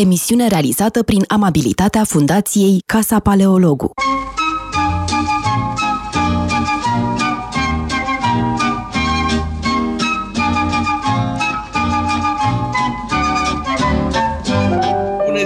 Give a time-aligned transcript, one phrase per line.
[0.00, 3.90] emisiune realizată prin amabilitatea Fundației Casa Paleologu.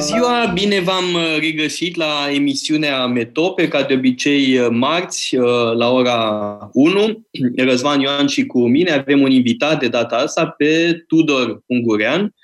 [0.00, 5.45] ziua, bine v-am uh, regăsit la emisiunea Metope, ca de obicei uh, marți uh,
[5.75, 7.27] la ora 1.
[7.69, 12.34] Răzvan Ioan și cu mine avem un invitat de data asta pe Tudor Ungurean,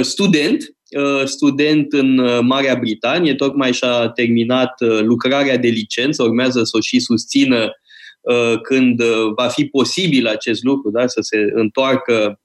[0.00, 0.77] student,
[1.24, 7.70] student în Marea Britanie, tocmai și-a terminat lucrarea de licență, urmează să o și susțină
[8.62, 9.02] când
[9.36, 11.06] va fi posibil acest lucru, da?
[11.06, 12.40] să se întoarcă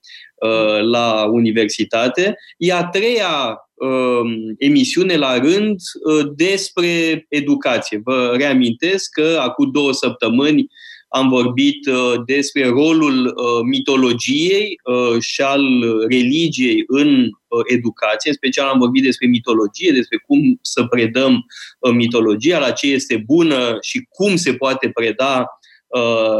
[0.91, 2.35] la universitate.
[2.57, 8.01] E a treia Um, emisiune la rând uh, despre educație.
[8.03, 10.67] Vă reamintesc că acum două săptămâni
[11.15, 14.79] am vorbit uh, despre rolul uh, mitologiei
[15.19, 15.63] și al
[16.09, 17.29] religiei în
[17.65, 18.29] educație.
[18.29, 21.45] În special am vorbit despre mitologie, despre cum să predăm
[21.93, 25.45] mitologia, la ce este bună și cum se poate preda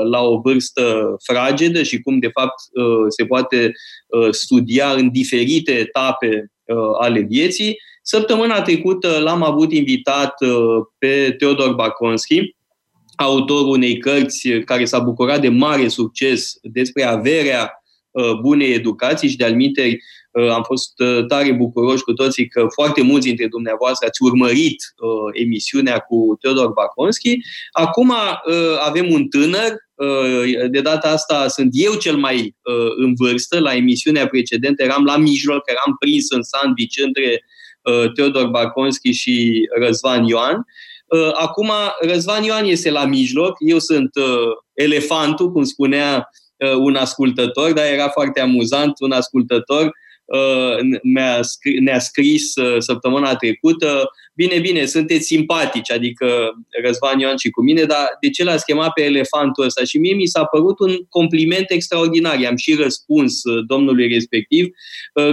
[0.03, 2.53] la o vârstă fragedă și cum, de fapt,
[3.08, 3.72] se poate
[4.31, 7.78] studia în diferite etape Uh, ale vieții.
[8.02, 12.55] Săptămâna trecută l-am avut invitat uh, pe Teodor Baconski,
[13.16, 17.72] autorul unei cărți care s-a bucurat de mare succes despre averea
[18.11, 20.00] uh, bunei educații și de-al minteri
[20.53, 20.94] am fost
[21.28, 24.83] tare bucuroși cu toții că foarte mulți dintre dumneavoastră ați urmărit
[25.31, 27.38] emisiunea cu Teodor Baconski.
[27.72, 28.14] Acum
[28.86, 29.75] avem un tânăr,
[30.72, 32.55] de data asta sunt eu cel mai
[32.95, 37.44] în vârstă, la emisiunea precedentă eram la mijloc, eram prins în sandwich între
[38.16, 40.66] Teodor Baconski și Răzvan Ioan.
[41.33, 44.09] Acum Răzvan Ioan este la mijloc, eu sunt
[44.73, 46.30] elefantul, cum spunea
[46.78, 49.83] un ascultător, dar era foarte amuzant, un ascultător.
[49.86, 49.92] Uh,
[51.02, 56.28] ne-a scris, ne-a scris uh, săptămâna trecută, bine, bine, sunteți simpatici, adică
[56.83, 59.83] Răzvan Ioan și cu mine, dar de ce l-ați chemat pe elefantul ăsta?
[59.83, 62.39] Și mie mi s-a părut un compliment extraordinar.
[62.39, 64.67] I-am și răspuns uh, domnului respectiv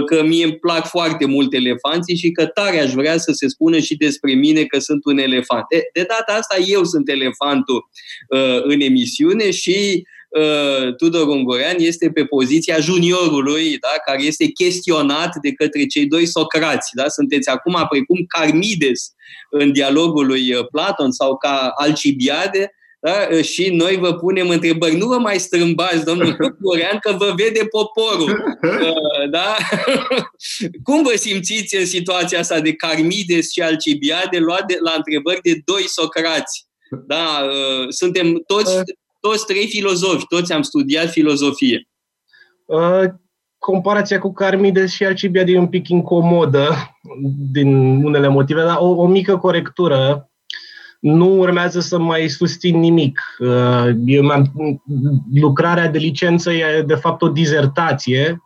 [0.05, 3.79] că mie îmi plac foarte mult elefanții și că tare aș vrea să se spună
[3.79, 5.63] și despre mine că sunt un elefant.
[5.69, 7.89] De, de data asta eu sunt elefantul
[8.63, 10.19] în emisiune și Uh,
[10.97, 16.89] Tudor Ungurean este pe poziția juniorului, da, care este chestionat de către cei doi Socrați.
[16.93, 17.07] Da?
[17.07, 19.13] Sunteți acum precum Carmides
[19.49, 23.27] în dialogul lui uh, Platon sau ca Alcibiade, da?
[23.31, 24.95] Uh, și noi vă punem întrebări.
[24.95, 28.57] Nu vă mai strâmbați, domnul Ungurean, că vă vede poporul.
[29.29, 29.55] Da?
[30.83, 35.61] Cum vă simțiți în situația asta de Carmides și Alcibiade luat de, la întrebări de
[35.65, 36.65] doi Socrați?
[37.07, 37.49] Da,
[37.89, 38.73] suntem toți
[39.21, 41.87] toți trei filozofi, toți am studiat filozofie.
[42.65, 43.03] Uh,
[43.57, 46.75] comparația cu Carmides și Alcibiade e un pic incomodă
[47.51, 50.25] din unele motive, dar o, o mică corectură.
[50.99, 53.21] Nu urmează să mai susțin nimic.
[53.39, 54.23] Uh, eu
[55.33, 58.41] lucrarea de licență e de fapt o dizertație.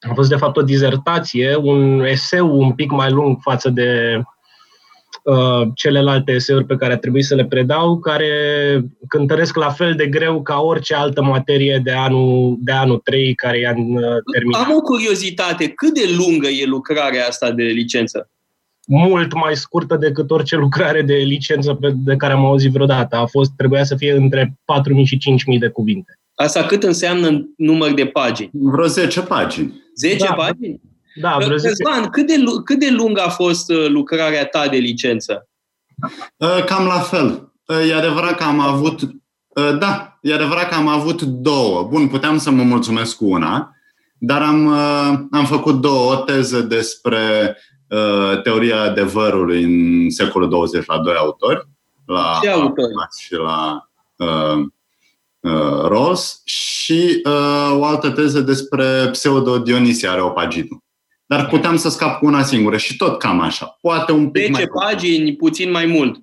[0.00, 4.22] A fost de fapt o dizertație, un eseu un pic mai lung față de
[5.22, 8.30] Uh, celelalte eseuri pe care a trebuit să le predau, care
[9.08, 13.58] cântăresc la fel de greu ca orice altă materie de anul, de anul 3 care
[13.58, 14.02] i-am uh,
[14.32, 14.64] terminat.
[14.64, 15.68] Am o curiozitate.
[15.68, 18.30] Cât de lungă e lucrarea asta de licență?
[18.86, 23.16] Mult mai scurtă decât orice lucrare de licență de care am auzit vreodată.
[23.16, 24.58] A fost, trebuia să fie între
[25.00, 25.18] 4.000 și
[25.52, 26.18] 5.000 de cuvinte.
[26.34, 28.50] Asta cât înseamnă în număr de pagini?
[28.52, 29.82] Vreo 10 pagini.
[29.94, 30.32] 10 da.
[30.32, 30.80] pagini?
[31.20, 32.34] Da, vreo Răzvan, cât de,
[32.64, 35.48] cât de lungă a fost uh, lucrarea ta de licență?
[36.36, 37.52] Uh, cam la fel.
[37.66, 39.00] Uh, e adevărat că am avut...
[39.78, 41.82] Da, e adevărat că am avut două.
[41.90, 43.72] Bun, puteam să mă mulțumesc cu una,
[44.18, 44.68] dar am,
[45.30, 46.12] am făcut două.
[46.12, 47.56] O teză despre
[48.42, 51.68] teoria adevărului în secolul 20 la doi autori.
[52.08, 52.92] La Ce autori?
[53.20, 54.64] Și la uh,
[55.40, 60.82] uh, Ros și uh, o altă teză despre pseudo-Dionisia Areopagitul.
[61.28, 63.78] Dar puteam să scap cu una singură și tot cam așa.
[63.80, 66.16] Poate un pic 10 mai pagini, puțin mai mult.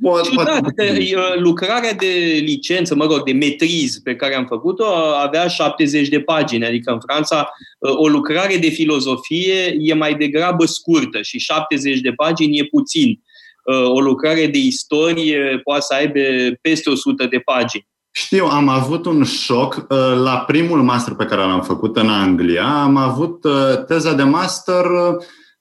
[0.00, 4.46] Poate, Ciudat, poate că uh, lucrarea de licență, mă rog, de metriz pe care am
[4.46, 4.86] făcut-o
[5.22, 10.64] avea 70 de pagini, adică în Franța uh, o lucrare de filozofie e mai degrabă
[10.64, 13.22] scurtă și 70 de pagini e puțin.
[13.64, 16.20] Uh, o lucrare de istorie poate să aibă
[16.60, 17.88] peste 100 de pagini.
[18.18, 19.74] Știu, am avut un șoc.
[19.74, 24.22] Uh, la primul master pe care l-am făcut în Anglia, am avut uh, teza de
[24.22, 24.84] master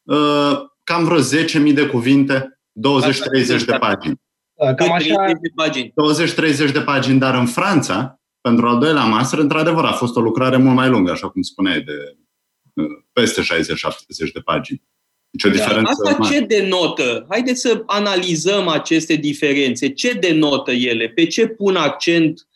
[0.03, 1.19] uh, cam vreo
[1.67, 2.59] 10.000 de cuvinte,
[3.61, 4.21] 20-30 de pagini.
[4.75, 5.25] Cam așa...
[6.67, 10.57] 20-30 de pagini, dar în Franța, pentru al doilea master, într-adevăr, a fost o lucrare
[10.57, 12.17] mult mai lungă, așa cum spuneai, de
[13.11, 13.45] peste 60-70
[14.33, 14.83] de pagini.
[15.29, 16.33] Nicio diferență Asta mare.
[16.33, 17.25] ce denotă?
[17.29, 19.89] Haideți să analizăm aceste diferențe.
[19.89, 21.07] Ce denotă ele?
[21.07, 22.46] Pe ce pun accent uh,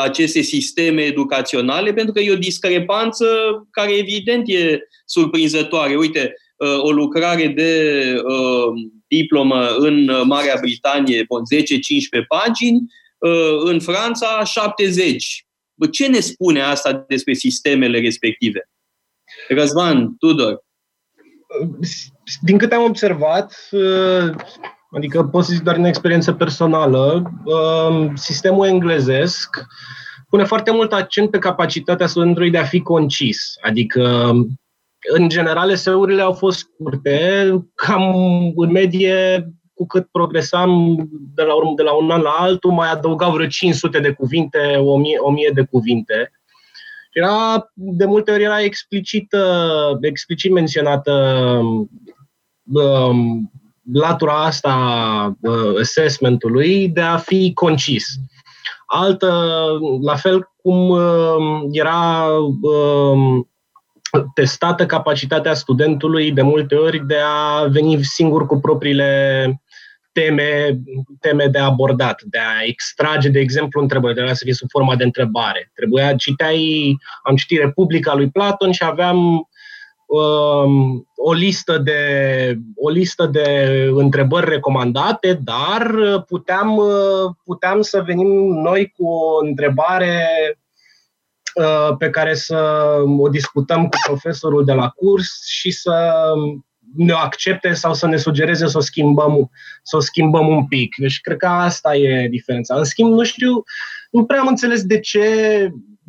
[0.00, 1.92] aceste sisteme educaționale?
[1.92, 3.26] Pentru că e o discrepanță
[3.70, 5.96] care evident e surprinzătoare.
[5.96, 8.72] Uite, uh, o lucrare de uh,
[9.06, 12.80] diplomă în Marea Britanie, bun, 10-15 pagini,
[13.18, 15.46] uh, în Franța 70.
[15.74, 18.70] Bă, Ce ne spune asta despre sistemele respective?
[19.48, 20.64] Răzvan, Tudor.
[22.40, 24.34] din câte am observat, uh,
[24.90, 29.66] adică pot să zic doar în experiență personală, uh, sistemul englezesc
[30.28, 33.54] pune foarte mult accent pe capacitatea studentului de a fi concis.
[33.60, 34.32] Adică,
[35.12, 38.14] în general, eseurile au fost scurte, cam
[38.56, 40.96] în medie, cu cât progresam
[41.34, 44.58] de la, urmă- de la un an la altul, mai adăugau vreo 500 de cuvinte,
[44.76, 46.32] 1000, 1000 de cuvinte.
[47.12, 51.12] Era, de multe ori era explicit, uh, explicit menționată
[52.72, 53.50] um,
[53.92, 54.74] latura asta
[55.40, 58.06] uh, assessmentului de a fi concis.
[58.86, 59.68] Altă,
[60.02, 62.26] la fel cum uh, era
[62.62, 63.44] uh,
[64.34, 69.62] testată capacitatea studentului de multe ori de a veni singur cu propriile
[70.12, 70.80] teme,
[71.20, 75.04] teme de abordat, de a extrage, de exemplu, întrebări, trebuia să fie sub forma de
[75.04, 75.70] întrebare.
[75.74, 79.48] Trebuia, citeai, am citit Republica lui Platon și aveam um,
[81.16, 82.00] o listă de
[82.76, 85.94] o listă de întrebări recomandate, dar
[86.26, 88.28] puteam, uh, puteam să venim
[88.62, 90.26] noi cu o întrebare
[91.54, 96.12] uh, pe care să o discutăm cu profesorul de la curs și să
[96.96, 99.50] ne o accepte sau să ne sugereze să o schimbăm,
[99.82, 100.94] să o schimbăm un pic.
[100.96, 102.76] Deci cred că asta e diferența.
[102.76, 103.62] În schimb, nu știu,
[104.10, 105.24] nu prea am înțeles de ce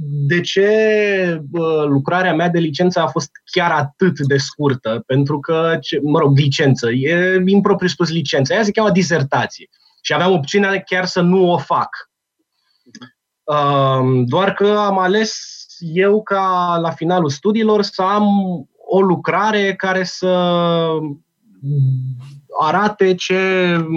[0.02, 5.78] de ce bă, lucrarea mea de licență a fost chiar atât de scurtă, pentru că,
[5.82, 9.70] ce, mă rog, licență, e impropriu spus licență, ea se cheamă disertație.
[10.02, 11.90] Și aveam opțiunea chiar să nu o fac.
[13.44, 15.46] Uh, doar că am ales
[15.80, 18.28] eu ca la finalul studiilor să am
[18.86, 20.28] o lucrare care să
[22.60, 23.38] arate ce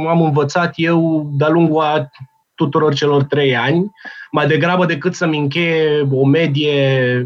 [0.08, 2.10] am învățat eu de-a lungul a
[2.64, 3.90] tuturor celor trei ani,
[4.30, 7.18] mai degrabă decât să-mi încheie o medie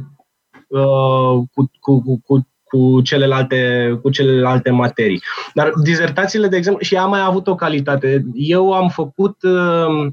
[0.68, 5.22] uh, cu, cu, cu, cu, cu, celelalte, cu celelalte materii.
[5.54, 8.24] Dar dizertațiile, de exemplu, și am mai avut o calitate.
[8.34, 10.06] Eu am făcut uh,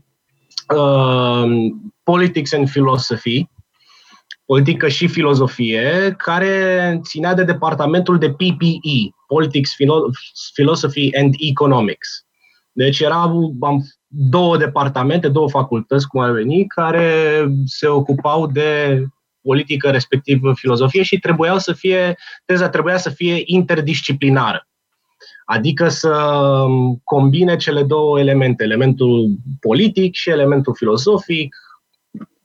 [0.75, 1.52] uh,
[2.04, 3.50] Politics and Philosophy,
[4.46, 9.72] politică și filozofie, care ținea de departamentul de PPE, Politics,
[10.54, 12.26] Philosophy and Economics.
[12.72, 13.84] Deci erau am,
[14.15, 19.04] două departamente, două facultăți, cum ar veni, care se ocupau de
[19.42, 22.15] politică, respectiv filozofie și trebuiau să fie,
[22.45, 24.68] teza trebuia să fie interdisciplinară.
[25.45, 26.36] Adică să
[27.04, 29.30] combine cele două elemente, elementul
[29.60, 31.56] politic și elementul filozofic,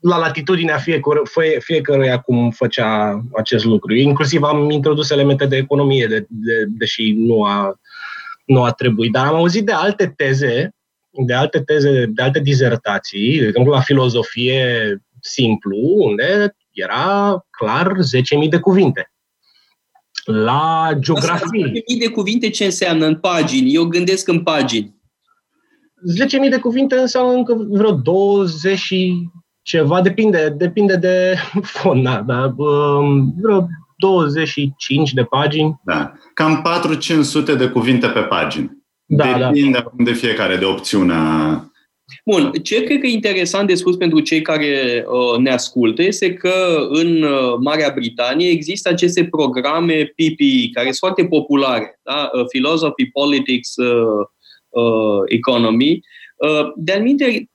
[0.01, 1.21] la latitudinea fiecare,
[1.59, 3.95] fiecăruia cum făcea acest lucru.
[3.95, 7.75] Inclusiv am introdus elemente de economie, de, de, deși nu a,
[8.45, 9.13] nu a trebuit.
[9.13, 10.75] Dar am auzit de alte teze,
[11.27, 17.93] de alte teze, de alte dizertații, de exemplu la filozofie simplu, unde era clar
[18.43, 19.13] 10.000 de cuvinte.
[20.25, 21.67] La geografie.
[21.67, 23.75] 10.000 de cuvinte ce înseamnă în pagini?
[23.75, 24.97] Eu gândesc în pagini.
[26.45, 29.31] 10.000 de cuvinte înseamnă încă vreo 20 și
[29.63, 32.55] ceva, depinde, depinde de fond, da, da,
[33.37, 33.67] vreo
[33.97, 35.81] 25 de pagini.
[35.85, 36.63] Da, cam
[37.53, 38.78] 4-500 de cuvinte pe pagină.
[39.11, 40.05] Da, Depinde da.
[40.05, 41.63] de fiecare, de opțiunea
[42.25, 46.33] Bun, ce cred că e interesant de spus pentru cei care uh, ne ascultă este
[46.33, 52.31] că în uh, Marea Britanie există aceste programe PPE care sunt foarte populare, da?
[52.33, 54.27] uh, Philosophy, Politics, uh,
[54.69, 56.01] uh, Economy.
[56.37, 57.03] Uh, de-al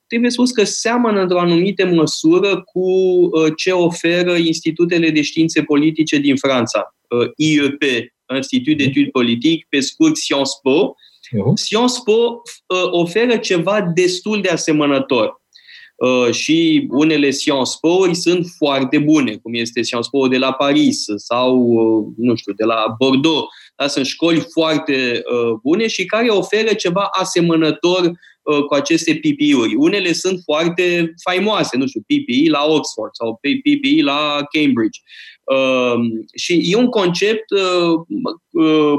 [0.08, 6.18] trebuie spus că seamănă într-o anumită măsură cu uh, ce oferă institutele de științe politice
[6.18, 7.84] din Franța, uh, IEP,
[8.36, 10.94] Institut d'Etudes Politiques, pe scurt Sciences Po,
[11.34, 11.54] Uh-huh.
[11.56, 15.42] Sciences Po uh, oferă ceva destul de asemănător.
[15.96, 21.06] Uh, și unele Sciences Po sunt foarte bune, cum este Sciences Po de la Paris
[21.16, 23.48] sau, uh, nu știu, de la Bordeaux.
[23.76, 23.88] Da?
[23.88, 28.02] Sunt școli foarte uh, bune și care oferă ceva asemănător
[28.42, 29.76] uh, cu aceste PPI-uri.
[29.76, 35.00] Unele sunt foarte faimoase, nu știu, PPI la Oxford sau PPI la Cambridge.
[35.44, 36.00] Uh,
[36.36, 38.22] și e un concept uh,
[38.52, 38.98] uh,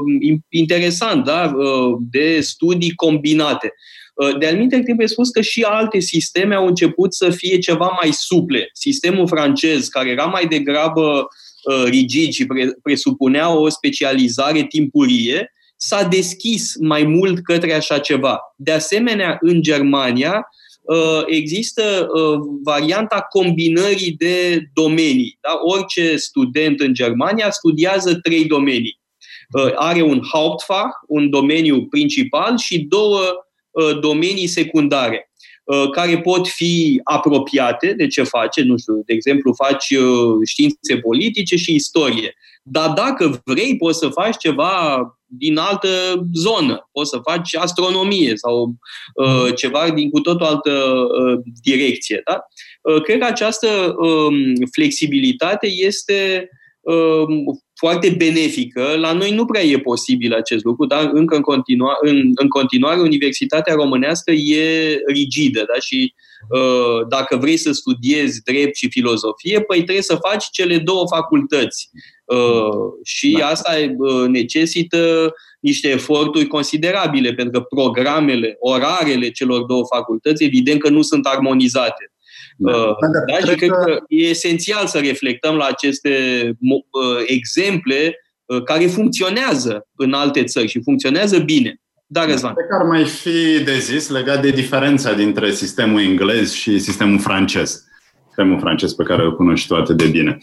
[0.49, 1.53] interesant da?
[1.55, 3.73] uh, de studii combinate.
[4.13, 8.11] Uh, de alminte, trebuie spus că și alte sisteme au început să fie ceva mai
[8.13, 8.69] suple.
[8.73, 11.27] Sistemul francez, care era mai degrabă
[11.63, 18.39] uh, rigid și pre- presupunea o specializare timpurie, s-a deschis mai mult către așa ceva.
[18.55, 20.64] De asemenea, în Germania uh,
[21.25, 25.37] există uh, varianta combinării de domenii.
[25.41, 25.59] Da?
[25.61, 28.99] Orice student în Germania studiază trei domenii.
[29.51, 33.19] Uh, are un Hauptfach, un domeniu principal și două
[34.01, 35.29] domenii secundare
[35.91, 39.93] care pot fi apropiate de ce face, nu știu, de exemplu, faci
[40.45, 42.35] științe politice și istorie.
[42.67, 45.87] Dar dacă vrei, poți să faci ceva din altă
[46.33, 46.89] zonă.
[46.91, 48.75] Poți să faci astronomie sau
[49.15, 52.21] uh, ceva din cu tot o altă uh, direcție.
[52.25, 52.45] Da?
[52.81, 54.33] Uh, cred că această uh,
[54.71, 56.49] flexibilitate este
[56.81, 57.25] uh,
[57.75, 58.95] foarte benefică.
[58.97, 62.99] La noi nu prea e posibil acest lucru, dar încă în, continua, în, în continuare
[62.99, 65.79] universitatea românească e rigidă da?
[65.79, 66.13] și
[66.49, 71.89] uh, dacă vrei să studiezi drept și filozofie, păi trebuie să faci cele două facultăți.
[72.25, 73.47] Uh, și da.
[73.47, 80.89] asta uh, necesită niște eforturi considerabile, pentru că programele, orarele celor două facultăți, evident că
[80.89, 82.11] nu sunt armonizate.
[82.57, 83.83] Da, uh, da, da și cred că...
[83.85, 86.09] că e esențial să reflectăm la aceste
[87.25, 88.19] exemple
[88.65, 91.81] care funcționează în alte țări și funcționează bine.
[92.05, 92.53] Da, Răzvan.
[92.53, 97.19] Cred că ar mai fi de zis legat de diferența dintre sistemul englez și sistemul
[97.19, 97.85] francez
[98.35, 100.37] sistemul francez pe care îl cunoști tu atât de bine.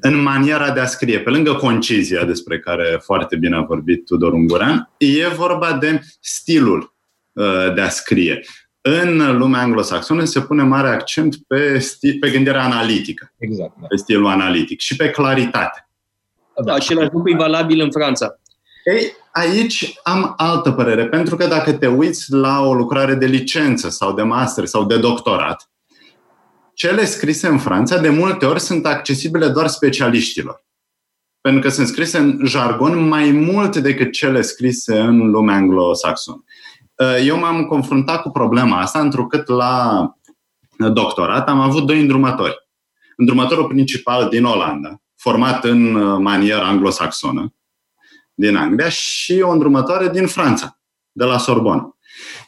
[0.00, 4.32] În maniera de a scrie, pe lângă concizia despre care foarte bine a vorbit Tudor
[4.32, 6.94] Ungurean, e vorba de stilul
[7.32, 8.40] uh, de a scrie.
[8.80, 13.32] În lumea anglosaxonă se pune mare accent pe, stil, pe gândirea analitică.
[13.38, 13.72] Exact.
[13.80, 13.86] Da.
[13.86, 15.88] Pe stilul analitic și pe claritate.
[16.64, 18.38] Da, același lucru e valabil în Franța.
[18.84, 23.88] Ei, aici am altă părere, pentru că dacă te uiți la o lucrare de licență
[23.88, 25.71] sau de master sau de doctorat,
[26.74, 30.64] cele scrise în Franța de multe ori sunt accesibile doar specialiștilor.
[31.40, 36.44] Pentru că sunt scrise în jargon mai mult decât cele scrise în lumea anglosaxonă.
[36.96, 40.06] Uh, eu m-am confruntat cu problema asta, întrucât la
[40.76, 42.56] doctorat am avut doi îndrumători.
[43.16, 47.54] Îndrumătorul principal din Olanda, format în uh, manieră anglosaxonă,
[48.34, 50.78] din Anglia, și o îndrumătoare din Franța,
[51.12, 51.88] de la Sorbonne.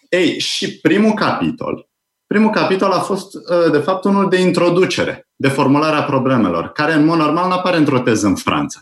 [0.08, 1.88] Ei, și primul capitol
[2.26, 7.04] Primul capitol a fost, uh, de fapt, unul de introducere, de formularea problemelor, care, în
[7.04, 8.80] mod normal, nu apare într-o teză în Franța.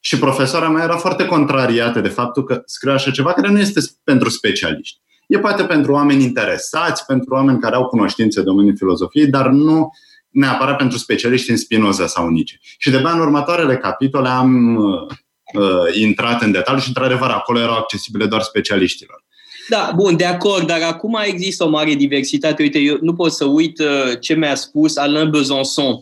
[0.00, 3.80] Și profesoara mea era foarte contrariată de faptul că scriu așa ceva care nu este
[4.04, 5.00] pentru specialiști.
[5.26, 9.90] E poate pentru oameni interesați, pentru oameni care au cunoștințe în domeniul filozofiei, dar nu
[10.28, 12.58] neapărat pentru specialiști în Spinoza sau Nice.
[12.78, 15.06] Și de în următoarele capitole am uh,
[15.54, 19.24] uh, intrat în detaliu și, într-adevăr, acolo erau accesibile doar specialiștilor.
[19.68, 22.62] Da, bun, de acord, dar acum există o mare diversitate.
[22.62, 25.94] Uite, eu nu pot să uit uh, ce mi-a spus Alain Besançon,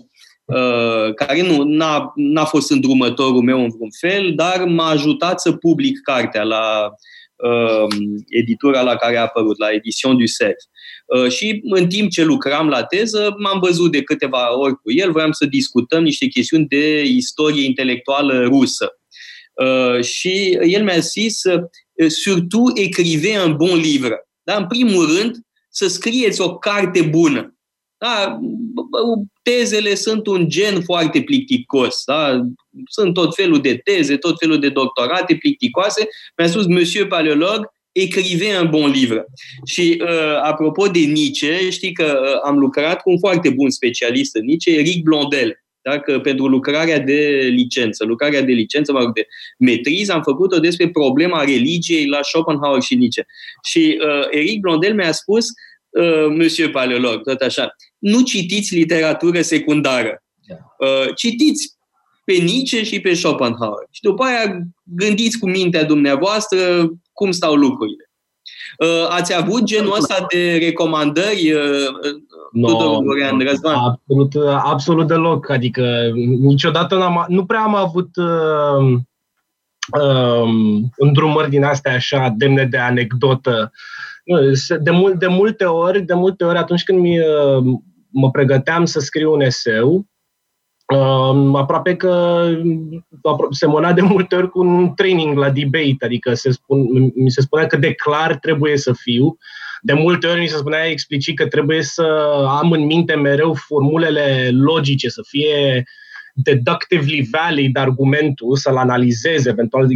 [0.44, 5.52] uh, care nu n-a, n-a fost îndrumătorul meu în vreun fel, dar m-a ajutat să
[5.52, 6.90] public cartea la
[7.36, 7.96] uh,
[8.28, 10.62] editura la care a apărut, la Edition du Cerf.
[11.06, 15.12] Uh, și în timp ce lucram la teză, m-am văzut de câteva ori cu el,
[15.12, 18.92] vreau să discutăm niște chestiuni de istorie intelectuală rusă.
[19.54, 21.60] Uh, și el mi-a zis, Euh,
[22.08, 24.26] surtout écrivez un bon livre.
[24.42, 24.56] Da?
[24.56, 25.36] În primul rând,
[25.68, 27.56] să scrieți o carte bună.
[27.98, 28.38] Da?
[29.42, 32.02] Tezele sunt un gen foarte plicticos.
[32.04, 32.46] Da?
[32.90, 36.08] Sunt tot felul de teze, tot felul de doctorate plicticoase.
[36.36, 39.24] Mi-a spus, Monsieur Paleolog, écrivez un bon livre.
[39.66, 44.36] Și uh, apropo de Nietzsche, știi că uh, am lucrat cu un foarte bun specialist
[44.36, 48.04] în Nietzsche, Eric Blondel dacă pentru lucrarea de licență.
[48.04, 49.26] Lucrarea de licență, mă rog, de
[49.58, 53.26] metriză, am făcut-o despre problema religiei la Schopenhauer și Nietzsche.
[53.68, 55.44] Și uh, Eric Blondel mi-a spus,
[55.88, 60.22] uh, Monsieur Paleolog, tot așa, nu citiți literatură secundară.
[60.46, 60.86] Da.
[60.86, 61.74] Uh, citiți
[62.24, 63.86] pe Nietzsche și pe Schopenhauer.
[63.90, 68.05] Și după aia gândiți cu mintea dumneavoastră cum stau lucrurile.
[68.78, 72.12] Uh, ați avut genul ăsta de recomandări, uh,
[72.52, 73.74] no, Tudor Gorean, Răzvan?
[73.74, 75.50] Absolut, absolut deloc.
[75.50, 78.98] Adică niciodată n-am, nu prea am avut uh,
[80.00, 80.48] uh,
[80.96, 83.72] îndrumări din astea așa demne de anecdotă.
[84.80, 87.64] De, mul- de multe ori, de multe ori atunci când mi, uh,
[88.10, 90.06] mă pregăteam să scriu un eseu,
[90.94, 92.46] Uh, aproape că
[93.50, 97.66] semăna de multe ori cu un training la debate, adică se spun, mi se spunea
[97.66, 99.36] că de clar trebuie să fiu.
[99.80, 102.02] De multe ori mi se spunea explicit că trebuie să
[102.60, 105.84] am în minte mereu formulele logice, să fie
[106.34, 109.88] deductively valid argumentul, să-l analizeze, eventual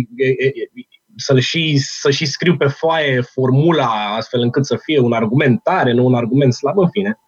[1.16, 5.92] să și, să și scriu pe foaie formula astfel încât să fie un argument tare,
[5.92, 7.18] nu un argument slab, în fine.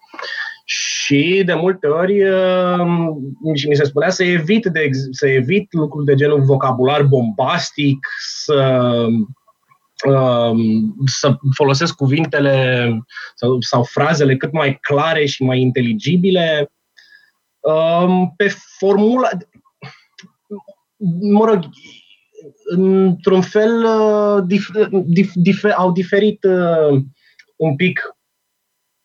[0.64, 2.86] Și de multe ori uh,
[3.54, 7.98] și mi se spunea să evit, de, să evit lucruri de genul vocabular bombastic,
[8.44, 9.06] să
[10.04, 12.88] um, să folosesc cuvintele
[13.34, 16.72] sau, sau frazele cât mai clare și mai inteligibile.
[17.60, 19.28] Um, pe formula,
[21.20, 21.68] mă rog,
[22.64, 24.68] într-un fel uh, dif,
[25.04, 27.02] dif, dif, au diferit uh,
[27.56, 28.00] un pic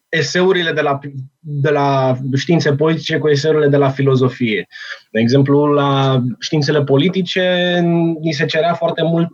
[0.09, 0.99] eseurile de la,
[1.39, 4.67] de la științe politice cu eseurile de la filozofie.
[5.11, 7.79] De exemplu, la științele politice
[8.21, 9.31] ni se cerea foarte mult,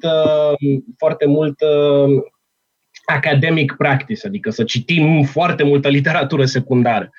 [0.98, 1.60] foarte mult
[3.06, 7.10] academic practice, adică să citim foarte multă literatură secundară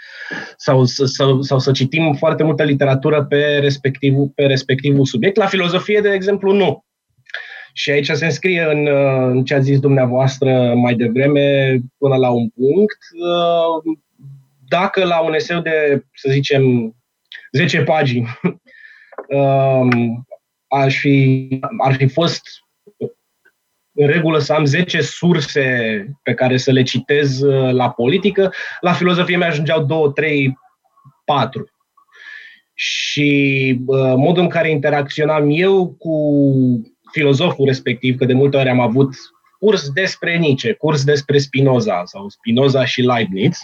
[0.57, 5.37] sau, sau, sau să citim foarte multă literatură pe respectivul, pe respectivul subiect.
[5.37, 6.85] La filozofie, de exemplu, nu.
[7.77, 8.87] Și aici se înscrie în,
[9.37, 12.99] în ce a zis dumneavoastră mai devreme, până la un punct.
[14.69, 16.95] Dacă la un eseu de, să zicem,
[17.53, 18.27] 10 pagini
[20.83, 22.43] aș fi, ar fi fost
[23.93, 27.41] în regulă să am 10 surse pe care să le citez
[27.71, 30.59] la politică, la filozofie mi ajungeau 2, 3,
[31.25, 31.69] 4.
[32.75, 36.15] Și uh, modul în care interacționam eu cu
[37.15, 39.15] filozoful respectiv, că de multe ori am avut
[39.59, 43.61] curs despre Nietzsche, curs despre Spinoza sau Spinoza și Leibniz,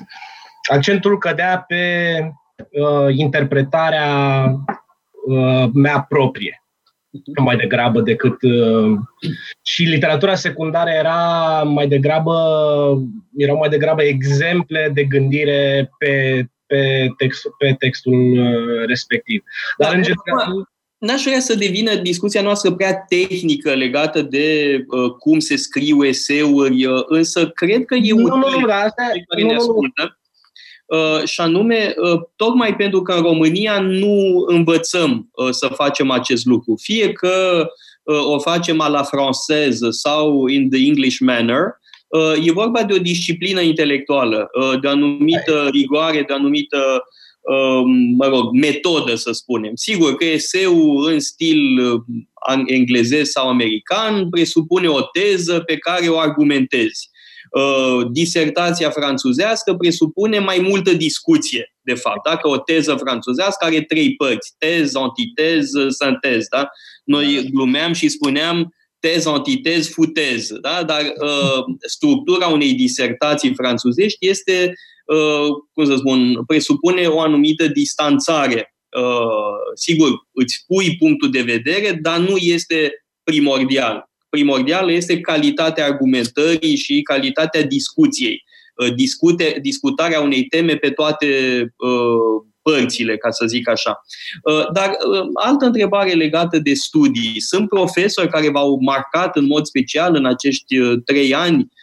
[0.73, 1.85] accentul cădea pe
[2.57, 4.45] uh, interpretarea
[5.26, 6.54] uh, mea proprie
[7.42, 8.99] mai degrabă decât uh,
[9.62, 11.16] și literatura secundară era
[11.62, 12.35] mai degrabă
[13.37, 19.45] erau mai degrabă exemple de gândire pe pe, text, pe textul uh, respectiv.
[19.76, 20.69] Dar, da, în general,
[21.00, 26.87] N-aș vrea să devină discuția noastră prea tehnică legată de uh, cum se scriu eseuri,
[26.87, 30.19] uh, însă cred că e nu, util nu, nu, asta, care ne ascultă.
[30.87, 36.47] Uh, și anume, uh, tocmai pentru că în România nu învățăm uh, să facem acest
[36.47, 36.76] lucru.
[36.80, 37.66] Fie că
[38.02, 41.63] uh, o facem a la franceză sau in the English manner,
[42.08, 46.78] uh, e vorba de o disciplină intelectuală, uh, de o anumită rigoare, de o anumită
[46.78, 47.19] uh, Um,
[48.17, 49.71] mă rog, metodă, să spunem.
[49.75, 56.19] Sigur că eseu în stil uh, englezez sau american presupune o teză pe care o
[56.19, 57.11] argumentezi.
[57.50, 62.25] Uh, disertația franțuzească presupune mai multă discuție, de fapt.
[62.25, 66.47] Dacă o teză franțuzească are trei părți, teză, antiteză, sinteză.
[66.50, 66.69] Da?
[67.05, 70.49] Noi glumeam și spuneam tez, antitez, futez.
[70.61, 70.83] Da?
[70.83, 75.00] Dar uh, structura unei disertații franțuzești este Uh,
[75.73, 78.75] cum să spun, presupune o anumită distanțare.
[78.96, 82.92] Uh, sigur, îți pui punctul de vedere, dar nu este
[83.23, 84.10] primordial.
[84.28, 88.44] Primordial este calitatea argumentării și calitatea discuției.
[88.75, 91.26] Uh, discute, discutarea unei teme pe toate
[92.62, 94.00] părțile, ca să zic așa.
[94.73, 94.90] Dar
[95.34, 97.40] altă întrebare legată de studii.
[97.40, 101.79] Sunt profesori care v-au marcat în mod special în acești trei ani Uh,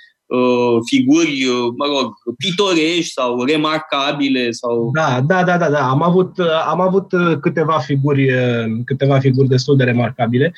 [0.90, 4.92] figuri, uh, mă rog, pitorești sau remarcabile sau...
[4.94, 5.90] Da, da, da, da, da.
[5.90, 7.12] Am avut, uh, am avut
[7.42, 8.32] câteva figuri,
[8.86, 10.54] câteva figuri destul de remarcabile.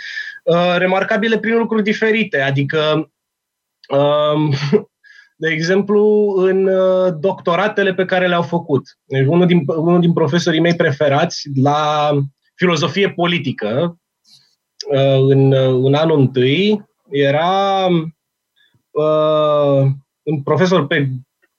[0.77, 3.11] Remarcabile prin lucruri diferite, adică
[3.89, 4.53] um,
[5.43, 6.69] de exemplu, în
[7.19, 8.97] doctoratele pe care le-au făcut.
[9.05, 12.11] Deci unul din, unul din profesorii mei preferați la
[12.55, 13.97] filozofie politică,
[15.27, 15.53] în,
[15.83, 17.87] în anul întâi, era
[18.91, 19.87] uh,
[20.23, 21.09] un profesor pe,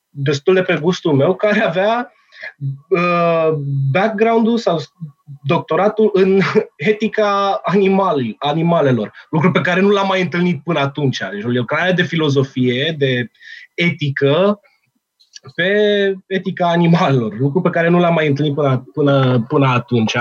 [0.08, 2.12] destul de pe gustul meu, care avea
[2.88, 3.58] uh,
[3.90, 4.78] background-ul sau
[5.42, 6.40] doctoratul în
[6.76, 11.18] etica animal, animalelor, lucru pe care nu l-am mai întâlnit până atunci.
[11.32, 13.30] Deci o lucrare de filozofie, de
[13.74, 14.60] etică,
[15.54, 15.72] pe
[16.26, 20.16] etica animalelor, lucru pe care nu l-am mai întâlnit până, până, până atunci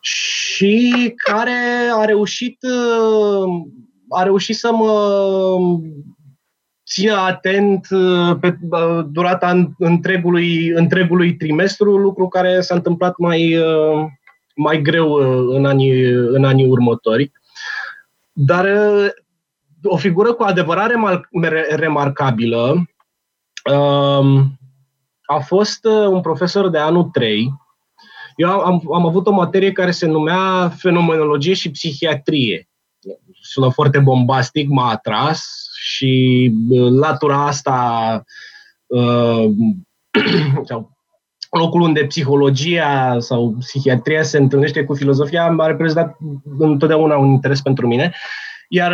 [0.00, 3.62] și care a reușit uh,
[4.10, 4.92] a reușit să mă
[6.86, 14.06] țină atent uh, pe uh, durata întregului, întregului trimestru, lucru care s-a întâmplat mai, uh,
[14.54, 15.12] mai greu
[15.54, 17.32] în anii, în anii următori.
[18.32, 18.68] Dar
[19.82, 20.90] o figură cu adevărat
[21.68, 22.84] remarcabilă
[23.72, 24.58] um,
[25.26, 27.52] a fost un profesor de anul 3.
[28.36, 32.69] Eu am, am avut o materie care se numea fenomenologie și psihiatrie
[33.50, 36.52] sună foarte bombastic, m-a atras și
[36.90, 38.22] latura asta
[38.86, 39.44] uh,
[40.68, 40.90] sau
[41.50, 46.16] locul unde psihologia sau psihiatria se întâlnește cu filozofia a reprezentat
[46.58, 48.12] întotdeauna un interes pentru mine.
[48.68, 48.92] Iar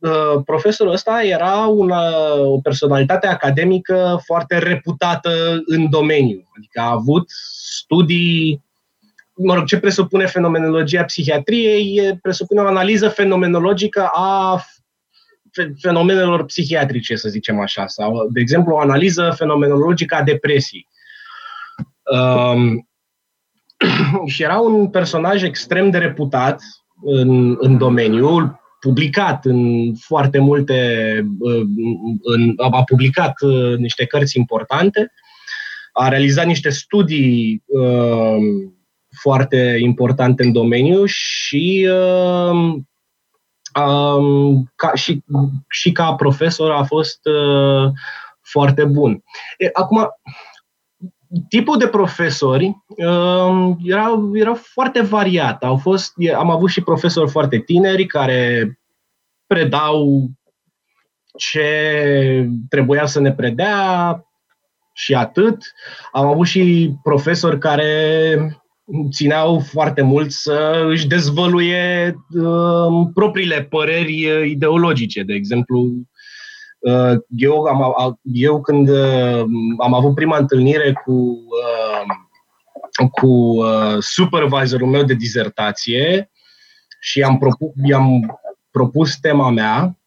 [0.00, 2.00] uh, profesorul ăsta era una,
[2.38, 6.42] o personalitate academică foarte reputată în domeniu.
[6.56, 7.24] Adică a avut
[7.82, 8.62] studii
[9.34, 12.18] mă rog, ce presupune fenomenologia psihiatriei?
[12.22, 14.62] Presupune o analiză fenomenologică a
[15.80, 20.88] fenomenelor psihiatrice, să zicem așa, sau, de exemplu, o analiză fenomenologică a depresiei.
[22.02, 22.88] Um,
[24.32, 26.60] și era un personaj extrem de reputat
[27.02, 30.76] în, în domeniu, publicat în foarte multe,
[32.22, 35.12] în, a publicat uh, niște cărți importante,
[35.92, 38.36] a realizat niște studii uh,
[39.20, 42.74] foarte importante în domeniu și, uh,
[43.84, 45.24] um, ca, și,
[45.68, 47.90] și ca profesor a fost uh,
[48.40, 49.22] foarte bun.
[49.58, 50.08] E, acum,
[51.48, 55.64] tipul de profesori uh, era, era foarte variat.
[55.64, 58.78] Au fost, am avut și profesori foarte tineri care
[59.46, 60.30] predau
[61.36, 64.24] ce trebuia să ne predea
[64.92, 65.72] și atât.
[66.12, 68.61] Am avut și profesori care
[69.10, 75.22] țineau foarte mult să își dezvăluie uh, propriile păreri uh, ideologice.
[75.22, 75.90] De exemplu,
[76.78, 79.44] uh, eu, am, eu când uh,
[79.78, 86.30] am avut prima întâlnire cu, uh, cu uh, supervisorul meu de dizertație
[87.00, 89.98] și am propus, i-am propus tema mea,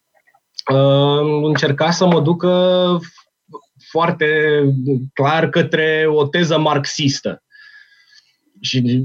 [0.72, 2.98] uh, încerca să mă ducă
[3.90, 4.26] foarte
[5.12, 7.40] clar către o teză marxistă
[8.66, 9.04] și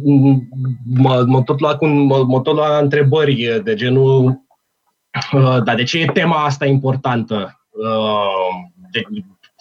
[0.85, 4.41] mă, mă, tot lua cu, mă, mă tot lua întrebări de genul
[5.33, 7.61] uh, dar de ce e tema asta importantă?
[7.69, 9.01] Uh, de,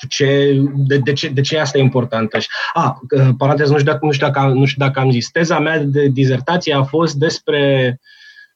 [0.09, 2.39] ce, de, de, ce, de ce asta e importantă?
[2.73, 5.31] A, uh, paranteză, nu știu, dacă, nu, știu dacă, nu știu dacă am zis.
[5.31, 8.01] Teza mea de dizertație a fost despre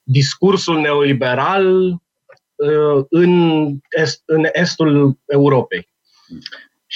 [0.03, 1.89] discursul neoliberal
[2.55, 5.89] uh, în, est, în estul Europei.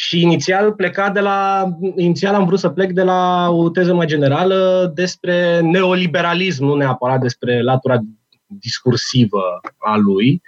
[0.00, 4.06] Și inițial pleca de la, inițial am vrut să plec de la o teză mai
[4.06, 7.98] generală despre neoliberalism, nu neapărat despre latura
[8.46, 10.42] discursivă a lui.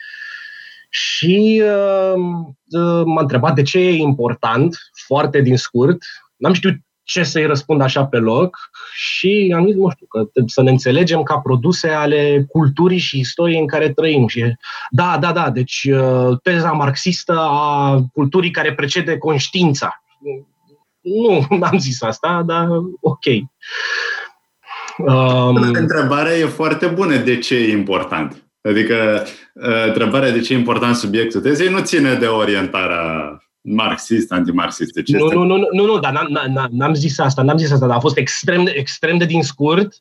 [0.88, 2.14] Și uh,
[2.80, 5.98] uh, m-a întrebat de ce e important, foarte din scurt.
[6.36, 6.74] N-am știut
[7.10, 8.58] ce să-i răspund așa pe loc
[8.92, 13.60] și am zis, nu știu, că să ne înțelegem ca produse ale culturii și istoriei
[13.60, 14.28] în care trăim.
[14.28, 14.44] Și
[14.90, 20.02] da, da, da, deci uh, teza marxistă a culturii care precede conștiința.
[21.00, 22.68] Nu, n-am zis asta, dar
[23.00, 23.24] ok.
[24.98, 27.16] Um, Întrebarea e foarte bună.
[27.16, 28.42] De ce e important?
[28.62, 35.02] Adică, uh, întrebarea de ce e important subiectul tezei nu ține de orientarea marxist, antimarxist.
[35.02, 37.86] Ce nu, nu, nu, nu, nu, dar n-am, n-am, n-am zis asta, n-am zis asta,
[37.86, 40.00] dar a fost extrem de, extrem de din scurt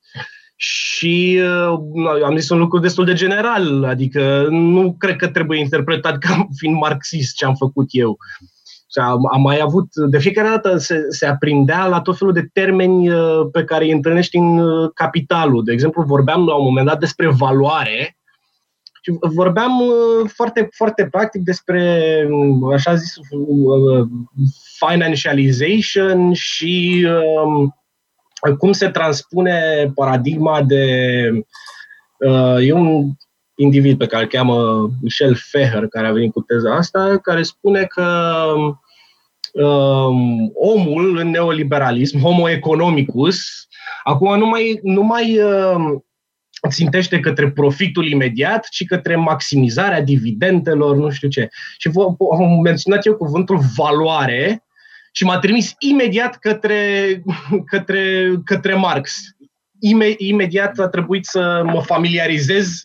[0.55, 6.17] și uh, am zis un lucru destul de general, adică nu cred că trebuie interpretat
[6.17, 8.17] ca fiind marxist ce am făcut eu.
[8.91, 12.49] Și am, am mai avut, de fiecare dată se, se aprindea la tot felul de
[12.53, 15.63] termeni uh, pe care îi întâlnești în uh, capitalul.
[15.63, 18.18] De exemplu, vorbeam la un moment dat despre valoare și
[19.21, 24.07] vorbeam uh, foarte, foarte practic despre, uh, așa zis, uh,
[24.77, 27.07] financialization și
[27.43, 27.75] um,
[28.57, 30.83] cum se transpune paradigma de...
[32.59, 33.11] E un
[33.55, 37.83] individ pe care îl cheamă Michel Feher, care a venit cu teza asta, care spune
[37.83, 38.05] că
[39.53, 43.67] um, omul în neoliberalism, homo economicus,
[44.03, 46.03] acum nu mai, nu mai um,
[46.67, 51.49] țintește către profitul imediat, ci către maximizarea dividendelor, nu știu ce.
[51.77, 51.91] Și
[52.31, 54.63] am menționat eu cuvântul valoare
[55.11, 57.21] și m-a trimis imediat către,
[57.65, 59.19] către, către Marx.
[59.79, 62.83] Ime, imediat a trebuit să mă familiarizez,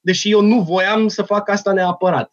[0.00, 2.30] deși eu nu voiam să fac asta neapărat.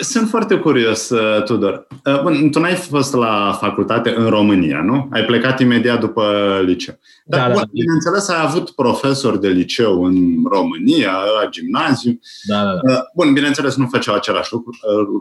[0.00, 1.86] Sunt foarte curios, uh, Tudor.
[2.04, 5.08] Uh, bun, tu n-ai fost la facultate în România, nu?
[5.12, 6.22] Ai plecat imediat după
[6.64, 6.98] liceu.
[7.24, 7.68] Dar, da, bun, da.
[7.72, 12.18] bineînțeles, ai avut profesori de liceu în România, la gimnaziu.
[12.42, 12.92] Da, da, da.
[12.92, 14.70] Uh, bun, bineînțeles, nu făceau același lucru,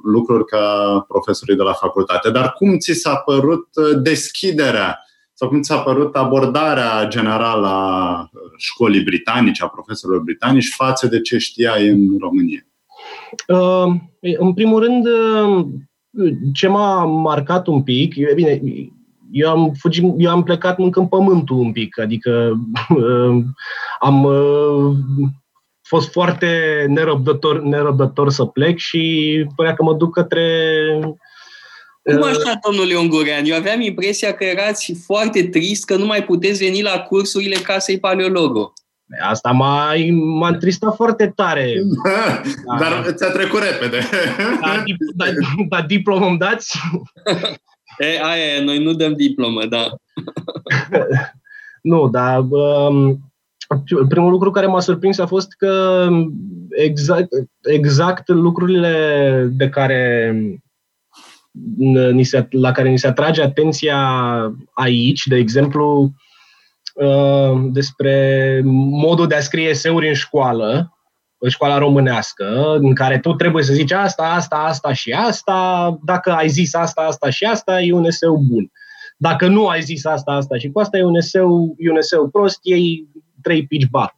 [0.03, 2.29] lucruri ca profesorii de la facultate.
[2.29, 3.67] Dar cum ți s-a părut
[4.01, 4.99] deschiderea
[5.33, 11.37] sau cum ți-a părut abordarea generală a școlii britanice, a profesorilor britanici față de ce
[11.37, 12.64] știai în România?
[13.47, 13.93] Uh,
[14.37, 15.65] în primul rând, uh,
[16.53, 18.61] ce m-a marcat un pic, e bine,
[19.31, 22.53] eu am, fugit, eu am plecat mâncând pământul un pic, adică
[22.89, 23.43] uh,
[23.99, 24.27] am
[25.81, 26.49] fost foarte
[26.87, 30.43] nerăbdător, nerăbdător să plec și părea că mă duc către
[32.13, 33.45] cum așa, domnule Ungurean?
[33.45, 37.99] Eu aveam impresia că erați foarte trist că nu mai puteți veni la cursurile Casei
[37.99, 38.73] Paleologo.
[39.19, 41.73] Asta m-a, m-a întristat foarte tare.
[42.03, 43.99] Da, dar ți-a trecut repede.
[44.61, 44.83] Dar
[45.15, 45.25] da,
[45.69, 46.77] da, diplomă îmi dați?
[47.97, 49.87] E, aia, noi nu dăm diplomă, da.
[51.81, 53.31] nu, dar um,
[54.09, 56.07] primul lucru care m-a surprins a fost că
[56.69, 57.27] exact,
[57.61, 60.33] exact lucrurile de care
[62.11, 63.99] ni se, la care ni se atrage atenția
[64.73, 66.24] aici, de exemplu, uh,
[67.71, 70.97] despre modul de a scrie eseuri în școală,
[71.37, 76.31] în școala românească, în care tu trebuie să zici asta, asta, asta și asta, dacă
[76.31, 78.71] ai zis asta, asta și asta, e un eseu bun.
[79.17, 82.27] Dacă nu ai zis asta, asta și cu asta, e un eseu, e un eseu
[82.27, 83.07] prost, ei
[83.41, 84.15] trei pitch bar.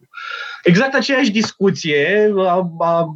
[0.63, 3.07] Exact aceeași discuție a, a,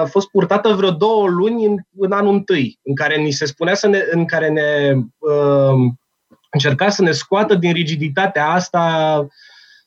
[0.00, 3.74] a fost purtată vreo două luni în, în anul întâi, în care ni se spunea
[3.74, 5.92] să ne, în care ne uh,
[6.50, 9.26] încerca să ne scoată din rigiditatea asta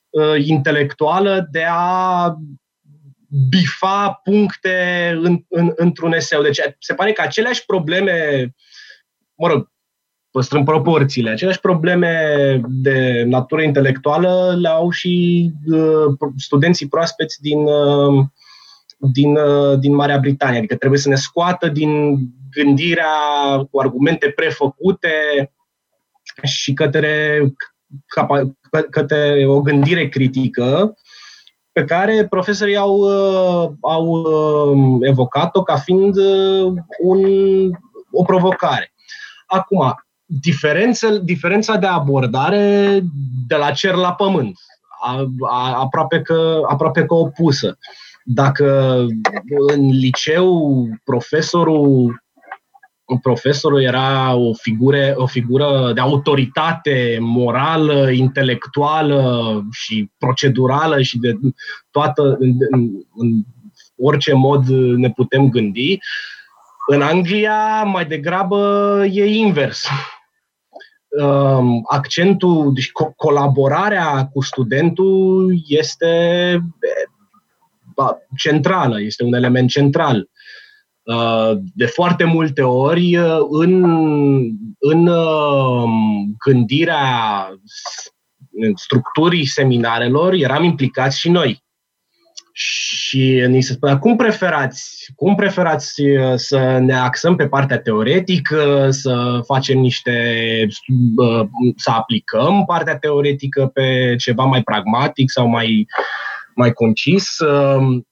[0.10, 2.36] uh, intelectuală de a
[3.50, 6.42] bifa puncte în, în, într-un eseu.
[6.42, 8.48] Deci se pare că aceleași probleme,
[9.36, 9.72] mă rog,
[10.32, 11.30] păstrând proporțiile.
[11.30, 18.26] Aceleași probleme de natură intelectuală le au și uh, studenții proaspeți din, uh,
[18.98, 20.58] din, uh, din Marea Britanie.
[20.58, 22.18] Adică trebuie să ne scoată din
[22.52, 23.14] gândirea
[23.72, 25.10] cu argumente prefăcute
[26.44, 27.42] și către,
[28.90, 30.94] către o gândire critică
[31.72, 33.04] pe care profesorii au,
[33.82, 34.28] au
[35.02, 36.16] evocat-o ca fiind
[37.00, 37.22] un,
[38.12, 38.94] o provocare.
[39.46, 43.00] Acum, diferența, diferența de abordare
[43.48, 44.60] de la cer la pământ,
[45.02, 47.78] a, a, aproape, că, aproape că opusă.
[48.26, 48.98] Dacă
[49.74, 52.23] în liceu profesorul
[53.22, 61.34] profesorul era o figură, o figură de autoritate morală, intelectuală și procedurală și de
[61.92, 63.44] toată, în, în, în
[63.98, 65.98] orice mod ne putem gândi.
[66.88, 69.88] În Anglia, mai degrabă, e invers.
[71.22, 76.60] Um, accentul, deci colaborarea cu studentul este
[78.38, 80.30] centrală, este un element central.
[81.04, 83.84] Uh, de foarte multe ori, uh, în,
[84.80, 87.48] în um, gândirea
[88.76, 91.64] structurii seminarelor, eram implicați și noi.
[92.54, 98.88] Și ni se spunea, cum preferați, cum preferați uh, să ne axăm pe partea teoretică,
[98.90, 100.68] să facem niște,
[101.16, 105.88] uh, să aplicăm partea teoretică pe ceva mai pragmatic sau mai,
[106.56, 107.40] mai concis?
[107.40, 108.08] Um,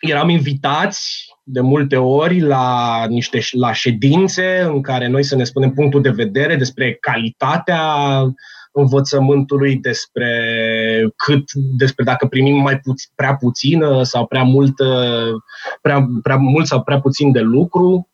[0.00, 5.70] eram invitați de multe ori la niște la ședințe în care noi să ne spunem
[5.70, 7.82] punctul de vedere despre calitatea
[8.72, 10.30] învățământului, despre
[11.16, 14.74] cât, despre dacă primim mai puț- prea puțin sau prea mult,
[15.82, 18.08] prea, prea mult sau prea puțin de lucru.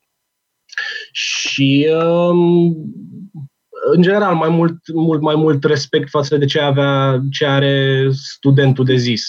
[1.12, 2.76] Și um,
[3.92, 8.84] în general, mai mult, mult, mai mult respect față de ce, avea, ce are studentul
[8.84, 9.28] de zis.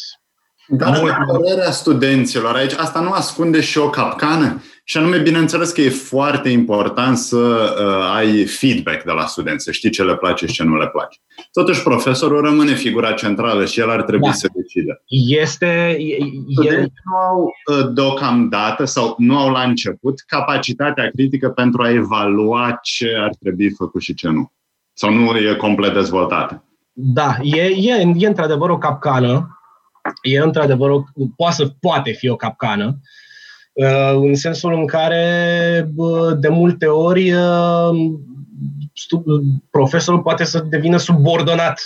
[0.68, 4.62] Dar părerea studenților aici, asta nu ascunde și o capcană?
[4.88, 9.72] Și anume, bineînțeles că e foarte important să uh, ai feedback de la studenți, să
[9.72, 11.20] știi ce le place și ce nu le place.
[11.52, 14.34] Totuși, profesorul rămâne figura centrală și el ar trebui da.
[14.34, 15.02] să decide.
[15.42, 15.98] Este...
[16.52, 22.80] Studenții nu au uh, deocamdată sau nu au la început capacitatea critică pentru a evalua
[22.82, 24.52] ce ar trebui făcut și ce nu.
[24.94, 26.64] Sau nu e complet dezvoltată.
[26.94, 29.55] Da, e, e, e într-adevăr o capcană.
[30.22, 31.04] E într-adevăr o,
[31.36, 33.00] poate, poate fi o capcană.
[33.74, 35.94] Uh, în sensul în care
[36.40, 37.90] de multe ori uh,
[39.70, 41.82] profesorul poate să devină subordonat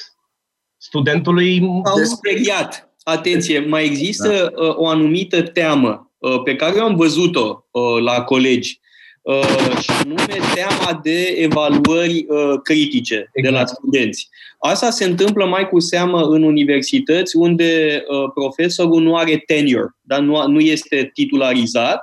[0.78, 1.62] studentului.
[1.84, 2.94] Au speriat.
[3.04, 4.64] Atenție, mai există da.
[4.64, 6.12] Uh, o anumită teamă
[6.44, 7.64] pe care eu am văzut-o
[8.04, 8.80] la colegi
[9.82, 12.26] și anume teama de evaluări
[12.64, 13.42] critice exact.
[13.42, 13.80] de la exact.
[13.80, 14.30] studenți.
[14.60, 20.20] Asta se întâmplă mai cu seamă în universități unde uh, profesorul nu are tenure, dar
[20.20, 22.02] nu, nu este titularizat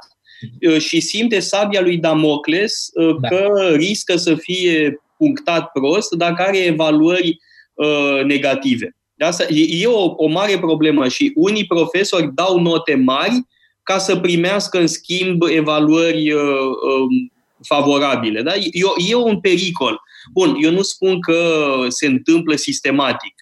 [0.60, 3.28] uh, și simte sabia lui Damocles uh, da.
[3.28, 7.38] că riscă să fie punctat prost dacă are evaluări
[7.74, 8.96] uh, negative.
[9.14, 13.46] De asta e, e o, o mare problemă și unii profesori dau note mari
[13.86, 17.30] ca să primească în schimb evaluări uh, uh,
[17.62, 18.42] favorabile.
[18.42, 18.54] Da?
[18.54, 18.70] E,
[19.08, 20.00] e un pericol.
[20.32, 21.38] Bun, eu nu spun că
[21.88, 23.34] se întâmplă sistematic,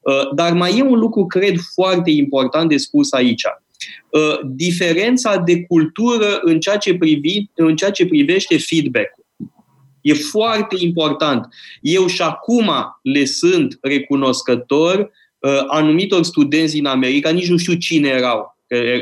[0.00, 3.42] uh, dar mai e un lucru, cred, foarte important de spus aici.
[4.10, 9.24] Uh, diferența de cultură în ceea ce, privi, în ceea ce privește feedback-ul.
[10.00, 11.46] E foarte important.
[11.80, 12.70] Eu și acum
[13.02, 18.51] le sunt recunoscător uh, anumitor studenți din America, nici nu știu cine erau,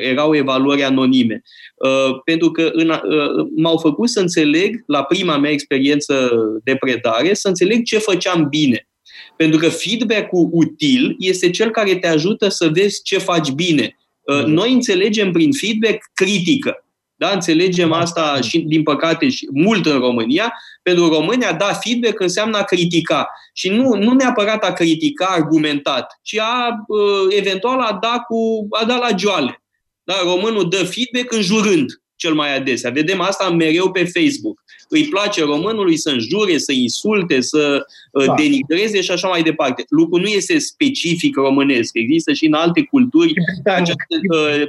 [0.02, 1.42] erau evaluări anonime.
[1.74, 6.30] Uh, pentru că în, uh, m-au făcut să înțeleg, la prima mea experiență
[6.64, 8.88] de predare, să înțeleg ce făceam bine.
[9.37, 13.96] Pentru că feedback-ul util este cel care te ajută să vezi ce faci bine.
[14.26, 14.50] Mm.
[14.50, 16.85] Noi înțelegem prin feedback critică.
[17.20, 17.30] Da?
[17.30, 17.96] Înțelegem da.
[17.96, 20.54] asta și, din păcate, și mult în România.
[20.83, 23.28] Pentru România, da, feedback înseamnă a critica.
[23.52, 28.85] Și nu, nu neapărat a critica argumentat, ci a, uh, eventual, a da, cu, a
[28.85, 29.62] da la joale.
[30.02, 30.14] Da?
[30.22, 32.90] Românul dă feedback înjurând cel mai adesea.
[32.90, 34.60] Vedem asta mereu pe Facebook.
[34.92, 38.35] Îi place românului să înjure, să insulte, să uh, da.
[38.35, 39.85] denigreze și așa mai departe.
[39.88, 41.90] Lucrul nu este specific românesc.
[41.92, 43.33] Există și în alte culturi
[43.64, 44.62] această uh,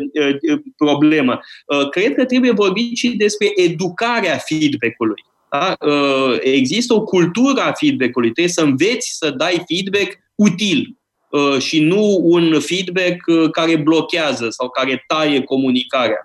[0.51, 1.39] uh, problemă.
[1.65, 5.23] Uh, cred că trebuie vorbit și despre educarea feedback-ului.
[5.49, 5.75] Da?
[5.86, 8.31] Uh, există o cultură a feedback-ului.
[8.31, 10.97] Trebuie să înveți să dai feedback util
[11.29, 16.23] uh, și nu un feedback care blochează sau care taie comunicarea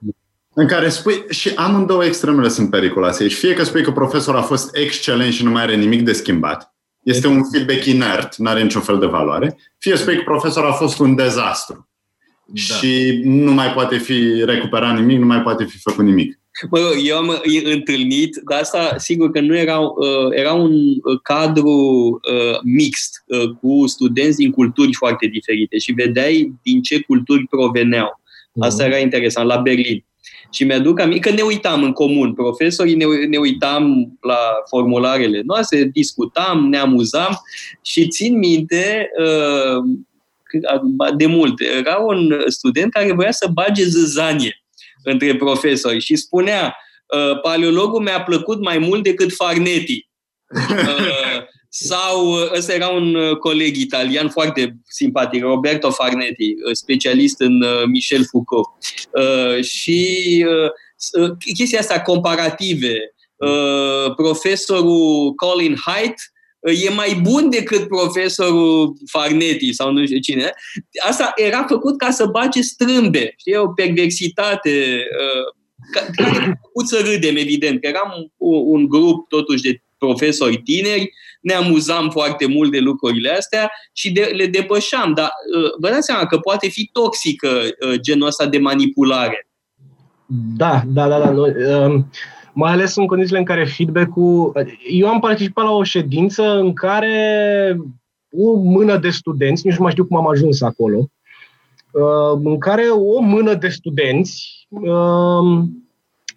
[0.58, 3.34] în care spui, și amândouă extremele sunt periculoase aici.
[3.34, 6.74] Fie că spui că profesorul a fost excelent și nu mai are nimic de schimbat,
[7.02, 10.72] este un feedback inert, nu are niciun fel de valoare, fie spui că profesorul a
[10.72, 11.88] fost un dezastru
[12.46, 12.60] da.
[12.60, 16.38] și nu mai poate fi recuperat nimic, nu mai poate fi făcut nimic.
[16.70, 20.72] Mă rog, eu am întâlnit, dar asta sigur că nu era, uh, era un
[21.22, 27.46] cadru uh, mixt uh, cu studenți din culturi foarte diferite și vedeai din ce culturi
[27.46, 28.20] proveneau.
[28.58, 28.92] Asta mhm.
[28.92, 30.04] era interesant, la Berlin.
[30.50, 35.84] Și mi-aduc aminte că ne uitam în comun, profesorii ne, ne uitam la formularele noastre,
[35.84, 37.40] discutam, ne amuzam
[37.82, 39.82] și țin minte uh,
[41.16, 41.60] de mult.
[41.78, 44.64] Era un student care voia să bage zâzanie
[45.02, 50.08] între profesori și spunea uh, paleologul mi-a plăcut mai mult decât Farneti.
[51.80, 58.68] Uh, sau ăsta era un coleg italian foarte simpatic, Roberto Farnetti, specialist în Michel Foucault.
[59.62, 60.44] Și
[61.54, 63.14] chestia asta comparative,
[64.16, 66.14] profesorul Colin Haidt
[66.84, 70.52] e mai bun decât profesorul Farnetti sau nu știu cine.
[71.08, 75.04] Asta era făcut ca să bage strâmbe, știi, o perversitate
[76.16, 78.32] care a făcut să râdem, evident, că eram
[78.66, 81.12] un grup totuși de profesori tineri,
[81.46, 85.12] ne amuzam foarte mult de lucrurile astea și de, le depășeam.
[85.12, 89.48] Dar uh, vă dați seama că poate fi toxică uh, genul ăsta de manipulare.
[90.56, 91.30] Da, da, da, da.
[91.30, 92.00] Noi, uh,
[92.52, 94.52] mai ales în condițiile în care feedback-ul...
[94.90, 97.76] Eu am participat la o ședință în care
[98.30, 100.98] o mână de studenți, nici nu mai știu cum am ajuns acolo,
[101.90, 105.62] uh, în care o mână de studenți uh,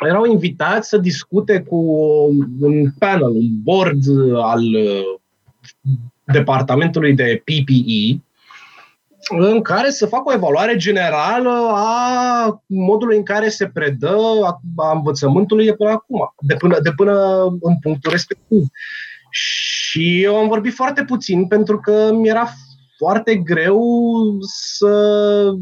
[0.08, 1.76] erau invitați să discute cu
[2.60, 4.04] un panel, un board
[4.36, 5.20] al uh,
[6.24, 8.22] departamentului de PPE,
[9.30, 14.18] în care să facă o evaluare generală a modului în care se predă
[14.76, 18.64] a învățământului de până acum, de până, de până în punctul respectiv.
[19.30, 22.50] Și eu am vorbit foarte puțin pentru că mi era
[22.98, 23.82] foarte greu
[24.42, 25.54] să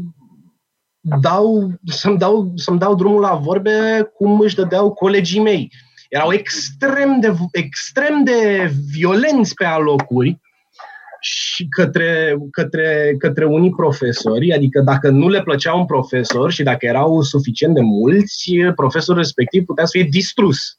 [1.00, 5.72] dau, să-mi, dau, să-mi dau drumul la vorbe cum își dădeau colegii mei.
[6.08, 10.40] Erau extrem de, extrem de violenți pe alocuri
[11.20, 16.86] și către, către, către unii profesori, adică dacă nu le plăcea un profesor și dacă
[16.86, 20.78] erau suficient de mulți, profesorul respectiv putea să fie distrus.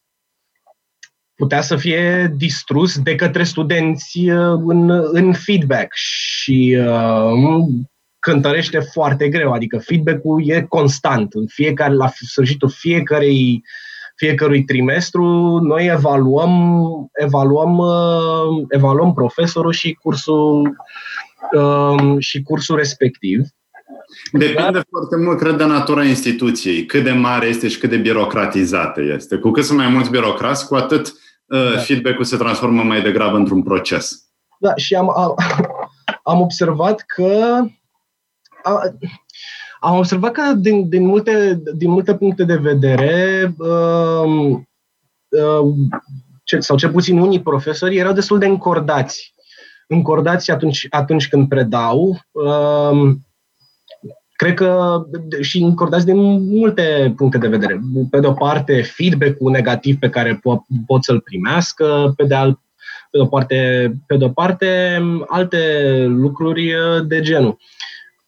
[1.36, 4.20] Putea să fie distrus de către studenți
[4.66, 7.68] în, în feedback și uh,
[8.20, 11.34] cântărește foarte greu, adică feedback-ul e constant.
[11.34, 13.64] În fiecare, la sfârșitul fiecarei,
[14.16, 15.24] fiecărui trimestru,
[15.62, 16.52] noi evaluăm,
[17.14, 20.76] evaluăm, uh, evaluăm profesorul și cursul,
[21.52, 23.42] um, și cursul respectiv.
[24.32, 24.86] Depinde Dar...
[24.90, 29.38] foarte mult, cred, de natura instituției, cât de mare este și cât de birocratizată este.
[29.38, 31.08] Cu cât sunt mai mulți birocrați, cu atât
[31.46, 31.80] uh, da.
[31.80, 34.30] feedback-ul se transformă mai degrabă într-un proces.
[34.60, 35.36] Da, și am, am,
[36.24, 37.64] am observat că
[39.80, 44.58] am observat că din, din, multe, din multe puncte de vedere, uh,
[45.30, 45.74] uh,
[46.44, 49.34] ce, sau cel puțin unii profesori, erau destul de încordați.
[49.88, 52.20] Încordați atunci, atunci când predau.
[52.32, 53.12] Uh,
[54.32, 55.02] cred că
[55.42, 57.80] și încordați din multe puncte de vedere.
[58.10, 62.60] Pe de o parte, feedback-ul negativ pe care po- pot să-l primească, pe de, alt,
[63.12, 65.58] pe de o parte, pe de o parte, alte
[66.08, 66.74] lucruri
[67.08, 67.58] de genul.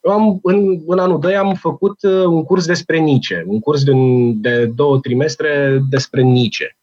[0.02, 3.84] Eu am, în, în anul 2 am făcut uh, un curs despre Nice, un curs
[3.84, 3.92] de,
[4.36, 6.78] de două trimestre despre Nice.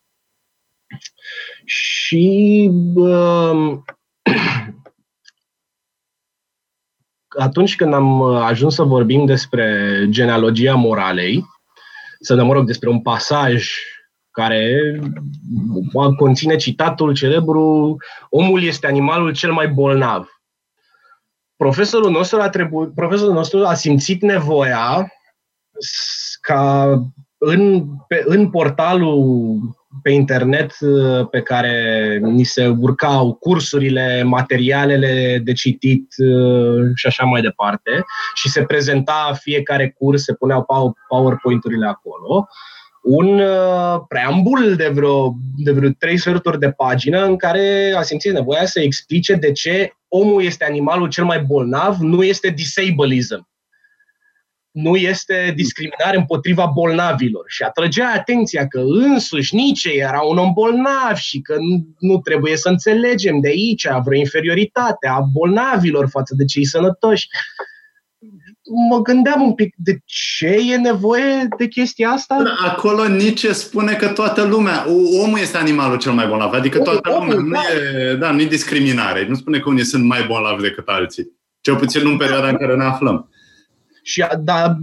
[1.64, 3.78] Și uh,
[7.38, 11.44] atunci când am ajuns să vorbim despre genealogia moralei,
[12.20, 13.72] să ne mă rog despre un pasaj
[14.30, 15.00] care
[16.16, 17.96] conține citatul celebru
[18.30, 20.37] Omul este animalul cel mai bolnav
[21.58, 25.12] profesorul nostru a, trebu- profesorul nostru a simțit nevoia
[26.40, 26.92] ca
[27.38, 29.60] în, pe, în portalul
[30.02, 37.24] pe internet uh, pe care ni se urcau cursurile, materialele de citit uh, și așa
[37.24, 38.04] mai departe
[38.34, 40.66] și se prezenta fiecare curs, se puneau
[41.08, 42.48] PowerPoint-urile acolo,
[43.02, 48.32] un uh, preambul de vreo, de vreo trei sferturi de pagină în care a simțit
[48.32, 53.48] nevoia să explice de ce omul este animalul cel mai bolnav, nu este disableism
[54.78, 57.44] nu este discriminare împotriva bolnavilor.
[57.46, 62.56] Și atrăgea atenția că însuși Nice era un om bolnav și că nu, nu trebuie
[62.56, 67.28] să înțelegem de aici vreo inferioritate a bolnavilor față de cei sănătoși.
[68.90, 72.42] Mă gândeam un pic, de ce e nevoie de chestia asta?
[72.64, 74.86] Acolo Nice spune că toată lumea,
[75.22, 77.60] omul este animalul cel mai bolnav, adică toată lumea, nu da.
[78.10, 81.76] e, da, nu e discriminare, nu spune că unii sunt mai bolnavi decât alții, cel
[81.76, 83.30] puțin în perioada în care ne aflăm.
[84.02, 84.76] Și da,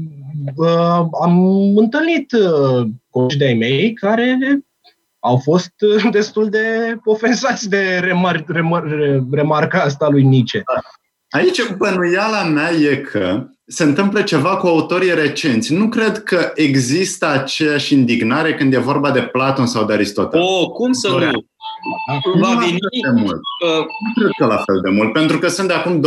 [0.55, 1.38] uh, am
[1.77, 4.38] întâlnit uh, colegi de-ai mei care
[5.19, 8.83] au fost uh, destul de ofensați de remar, remar,
[9.31, 10.63] remarca asta lui Nietzsche.
[11.29, 15.74] Aici bănuiala mea e că se întâmplă ceva cu autorii recenți.
[15.74, 20.41] Nu cred că există aceeași indignare când e vorba de Platon sau de Aristotel.
[20.41, 21.47] Oh, cum să nu?
[22.39, 22.78] Va veni...
[23.01, 23.39] De mult.
[23.66, 23.78] Uh...
[23.78, 26.01] Nu cred că la fel de mult, pentru că sunt de acum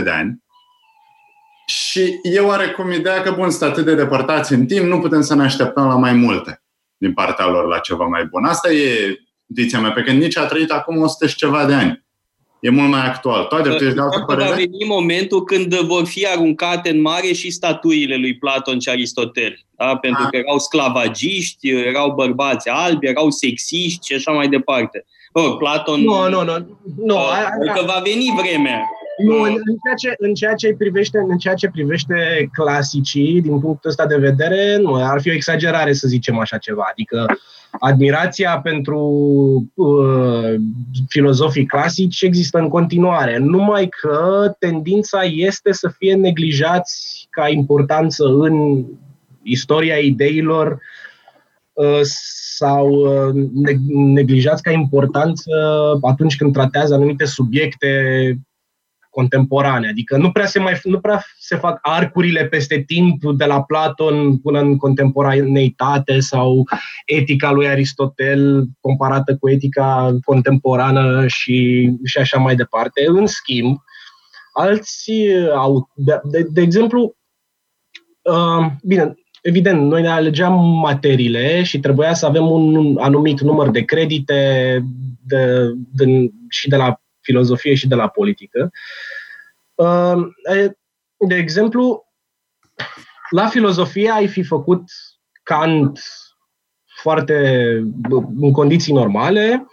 [0.00, 0.42] 2300-2500 de ani
[1.66, 5.34] și eu oarecum ideea că, bun, sunt atât de depărtați în timp, nu putem să
[5.34, 6.62] ne așteptăm la mai multe
[6.96, 8.44] din partea lor, la ceva mai bun.
[8.44, 12.04] Asta e intuiția mea, pe când nici a trăit acum 100 și ceva de ani.
[12.60, 13.44] E mult mai actual.
[13.44, 14.48] Toate tu ești de altă părere?
[14.48, 19.58] Va veni momentul când vor fi aruncate în mare și statuile lui Platon și Aristotel.
[19.76, 19.96] Da?
[19.96, 20.28] Pentru a.
[20.28, 25.04] că erau sclavagiști, erau bărbați albi, erau sexiști și așa mai departe.
[25.32, 26.00] Oh, Platon...
[26.00, 26.78] Nu, nu, nu.
[27.04, 27.16] nu.
[27.16, 28.82] Adică va veni vremea
[29.24, 33.60] nu, în, în, ceea ce, în, ceea ce privește, în ceea ce privește clasicii, din
[33.60, 36.88] punctul ăsta de vedere, nu, ar fi o exagerare să zicem așa ceva.
[36.90, 37.26] Adică
[37.70, 38.98] admirația pentru
[39.74, 40.54] uh,
[41.08, 48.84] filozofii clasici există în continuare, numai că tendința este să fie neglijați ca importanță în
[49.42, 50.80] istoria ideilor
[51.72, 52.00] uh,
[52.56, 53.48] sau uh,
[53.90, 55.50] neglijați ca importanță
[56.00, 57.88] atunci când tratează anumite subiecte
[59.10, 59.88] contemporane.
[59.88, 64.38] Adică nu prea, se mai, nu prea se fac arcurile peste timp de la Platon
[64.38, 66.64] până în contemporaneitate sau
[67.06, 73.04] etica lui Aristotel comparată cu etica contemporană și, și așa mai departe.
[73.06, 73.78] În schimb,
[74.52, 75.12] alți
[75.54, 77.16] au, de, de, de exemplu,
[78.22, 83.80] uh, bine, evident, noi ne alegeam materiile și trebuia să avem un anumit număr de
[83.80, 84.80] credite
[85.26, 87.00] de, de, și de la
[87.30, 88.70] filozofie și de la politică.
[89.74, 90.36] Ehm,
[91.28, 92.04] de exemplu,
[93.30, 94.82] la filozofie ai fi făcut
[95.42, 96.00] Kant
[97.02, 97.36] foarte
[98.40, 99.66] în condiții normale,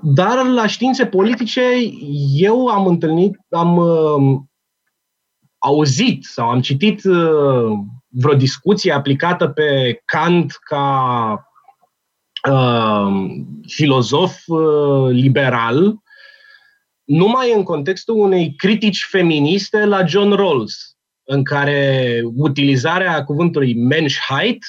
[0.00, 1.62] dar la științe politice
[2.34, 4.40] eu am întâlnit, am uh,
[5.58, 11.34] auzit sau am citit uh, vreo discuție aplicată pe Kant ca
[12.50, 13.12] uh,
[13.66, 15.99] filozof uh, liberal
[17.10, 24.64] numai în contextul unei critici feministe la John Rawls, în care utilizarea cuvântului Menschheit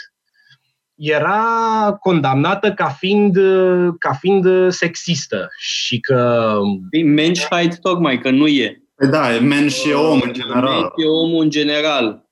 [0.96, 3.38] era condamnată ca fiind,
[4.00, 6.54] ca fiind sexistă și că...
[7.06, 8.82] Menschheit tocmai, că nu e.
[8.96, 10.94] Păi da, mensch e om în general.
[10.96, 12.26] e omul în general.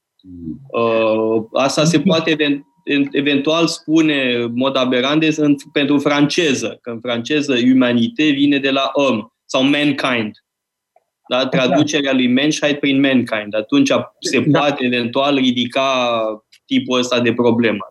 [0.71, 2.35] Uh, asta se poate
[3.11, 5.25] eventual spune în mod aberant
[5.71, 10.31] pentru franceză, că în franceză umanite vine de la om sau mankind.
[11.29, 11.47] Da?
[11.47, 13.55] Traducerea lui Menschheit prin mankind.
[13.55, 14.59] Atunci se da.
[14.59, 16.21] poate eventual ridica
[16.65, 17.87] tipul ăsta de problemă.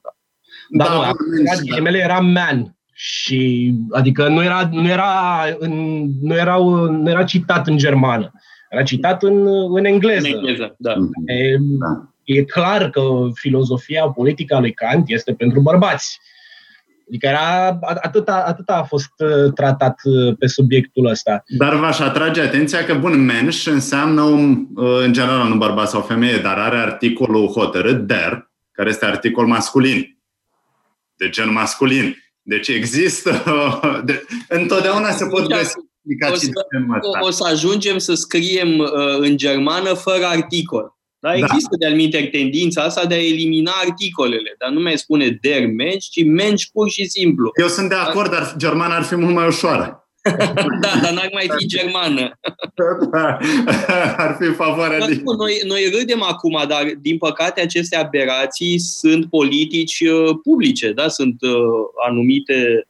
[0.69, 1.11] Da, da,
[1.45, 2.77] da ghilimele era man.
[2.93, 6.57] Și, adică nu era, nu, era în, nu, era,
[6.91, 8.33] nu era citat în germană.
[8.71, 9.47] Era citat în,
[9.77, 10.27] în engleză.
[10.27, 10.95] În engleză, da.
[11.27, 12.13] E, da.
[12.25, 13.03] e clar că
[13.35, 16.21] filozofia politică a lui Kant este pentru bărbați.
[17.09, 21.43] Adică era, atâta, atâta a fost uh, tratat uh, pe subiectul ăsta.
[21.47, 26.01] Dar v-aș atrage atenția că, bun, menș înseamnă, un, uh, în general, nu bărbat sau
[26.01, 30.19] femeie, dar are articolul hotărât, der, care este articol masculin,
[31.17, 32.17] de gen masculin.
[32.43, 33.43] Deci există,
[34.05, 35.75] de, întotdeauna se pot găsi
[36.09, 36.51] explicații
[37.01, 38.89] o să, O să ajungem să scriem uh,
[39.19, 40.98] în germană fără articol.
[41.21, 41.35] Da?
[41.35, 41.89] Există da.
[41.89, 46.65] de-al tendința asta de a elimina articolele, dar nu mai spune der Mensch, ci Mensch
[46.73, 47.51] pur și simplu.
[47.61, 50.03] Eu sunt de acord, dar germana ar fi mult mai ușoară.
[50.81, 52.39] da, dar n-ar mai fi germană.
[53.11, 53.39] Da,
[54.17, 55.23] ar fi favoarea din...
[55.39, 61.09] Noi, noi râdem acum, dar din păcate aceste aberații sunt politici uh, publice, da?
[61.09, 61.51] sunt uh,
[62.09, 62.88] anumite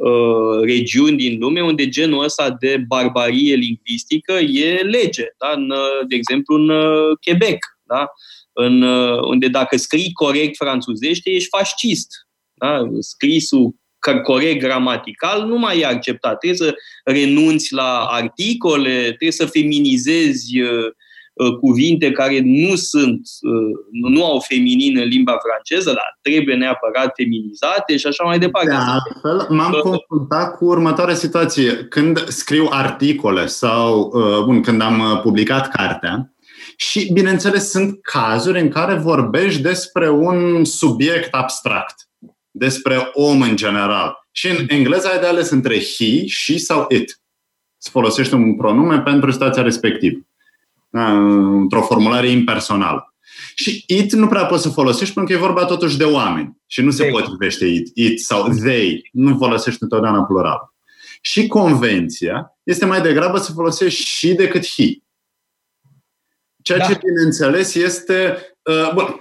[0.00, 5.24] uh, regiuni din lume unde genul ăsta de barbarie lingvistică e lege.
[5.38, 5.52] Da?
[5.56, 8.06] În, uh, de exemplu, în uh, Quebec, da?
[8.52, 12.08] în, uh, unde dacă scrii corect franțuzește, ești fascist.
[12.54, 12.82] Da?
[12.98, 13.74] Scrisul
[14.22, 16.38] corect gramatical nu mai e acceptat.
[16.38, 16.74] Trebuie să
[17.04, 20.92] renunți la articole, trebuie să feminizezi uh, uh,
[21.60, 27.96] cuvinte care nu sunt, uh, nu au feminin în limba franceză, dar trebuie neapărat feminizate
[27.96, 28.68] și așa mai departe.
[28.68, 31.74] De altfel, m-am confruntat cu următoarea situație.
[31.74, 34.12] Când scriu articole sau,
[34.44, 36.34] bun, când am publicat cartea,
[36.76, 42.08] și, bineînțeles, sunt cazuri în care vorbești despre un subiect abstract
[42.50, 44.14] despre om în general.
[44.30, 47.20] Și în engleză ai de ales între he, she sau it.
[47.78, 50.18] Se folosește un pronume pentru situația respectivă.
[50.90, 53.14] Da, într-o formulare impersonală.
[53.54, 56.56] Și it nu prea poți să folosești pentru că e vorba totuși de oameni.
[56.66, 57.12] Și nu se they.
[57.12, 59.08] potrivește it, it sau they.
[59.12, 60.74] Nu folosești întotdeauna plural.
[61.20, 64.84] Și convenția este mai degrabă să folosești și decât he.
[66.62, 66.84] Ceea da.
[66.84, 68.38] ce, bineînțeles, este.
[68.62, 69.18] Uh, bun,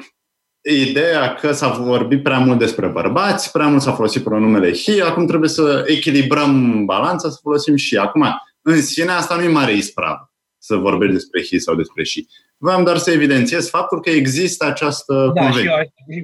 [0.62, 5.26] ideea că s-a vorbit prea mult despre bărbați, prea mult s-a folosit pronumele he, acum
[5.28, 7.98] trebuie să echilibrăm balanța, să folosim și.
[7.98, 8.26] Acum,
[8.62, 10.29] în sine, asta nu e mare ispravă
[10.60, 12.28] să vorbești despre he sau despre și.
[12.58, 15.76] Vreau doar să evidențiez faptul că există această da, Și eu,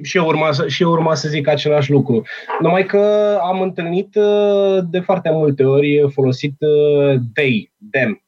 [0.02, 2.22] și, eu urma, și eu urma să zic același lucru.
[2.60, 8.24] Numai că am întâlnit uh, de foarte multe ori folosit uh, they, them.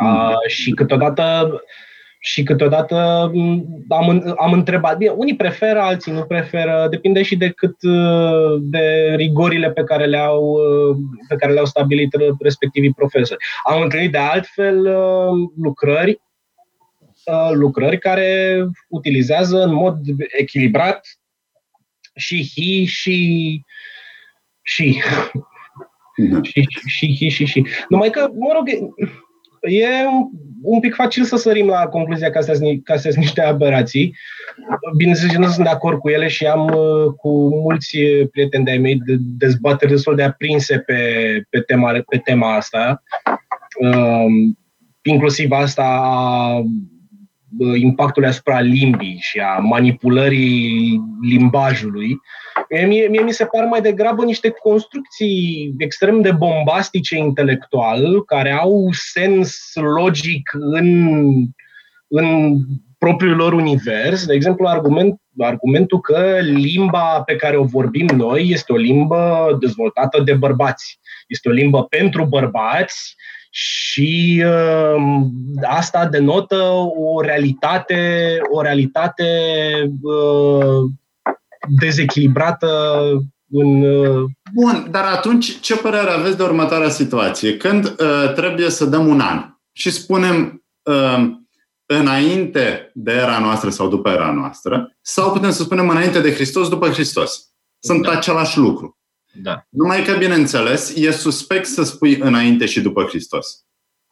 [0.00, 0.08] Mm.
[0.08, 1.52] Uh, și câteodată
[2.22, 7.50] și câteodată mm, am, am întrebat, bine, unii preferă, alții nu preferă, depinde și de
[7.50, 10.96] cât uh, de rigorile pe care le-au, uh,
[11.28, 13.44] pe care le-au stabilit respectivii profesori.
[13.64, 16.20] Am întâlnit de altfel uh, lucrări
[17.52, 19.96] lucrări care utilizează în mod
[20.38, 21.06] echilibrat
[22.14, 23.62] și he și
[24.62, 25.02] și
[26.16, 26.40] da.
[26.42, 27.66] și, și, și, și, și.
[27.88, 28.68] Numai că, mă rog,
[29.60, 29.86] e
[30.62, 32.54] un pic facil să sărim la concluzia că astea,
[32.84, 34.16] că astea sunt niște aberații.
[34.96, 37.98] Bineînțeles, nu sunt de acord cu ele și am uh, cu mulți
[38.30, 41.02] prieteni de-ai mei de dezbateri destul de aprinse pe,
[41.50, 43.02] pe, tema, pe tema asta.
[43.80, 44.58] Um,
[45.02, 46.62] inclusiv asta a
[47.74, 52.18] impactului asupra limbii și a manipulării limbajului.
[52.86, 58.88] Mie, mie mi se par mai degrabă niște construcții extrem de bombastice intelectual, care au
[58.92, 61.22] sens logic în,
[62.08, 62.56] în
[62.98, 64.26] propriul lor univers.
[64.26, 70.22] De exemplu, argument, argumentul că limba pe care o vorbim noi este o limbă dezvoltată
[70.22, 71.00] de bărbați.
[71.26, 73.16] Este o limbă pentru bărbați
[73.50, 75.02] și uh,
[75.62, 76.56] asta denotă
[76.96, 79.24] o realitate, o realitate
[80.02, 80.90] uh,
[81.68, 82.68] dezechilibrată
[83.50, 83.82] în...
[83.82, 84.30] Uh...
[84.54, 87.56] Bun, dar atunci ce părere aveți de următoarea situație?
[87.56, 91.30] Când uh, trebuie să dăm un an și spunem uh,
[91.86, 96.68] înainte de era noastră sau după era noastră, sau putem să spunem înainte de Hristos,
[96.68, 97.44] după Hristos.
[97.78, 98.10] Sunt da.
[98.10, 98.98] același lucru.
[99.32, 99.66] Da.
[99.68, 103.64] Numai că, bineînțeles, e suspect să spui înainte și după Hristos.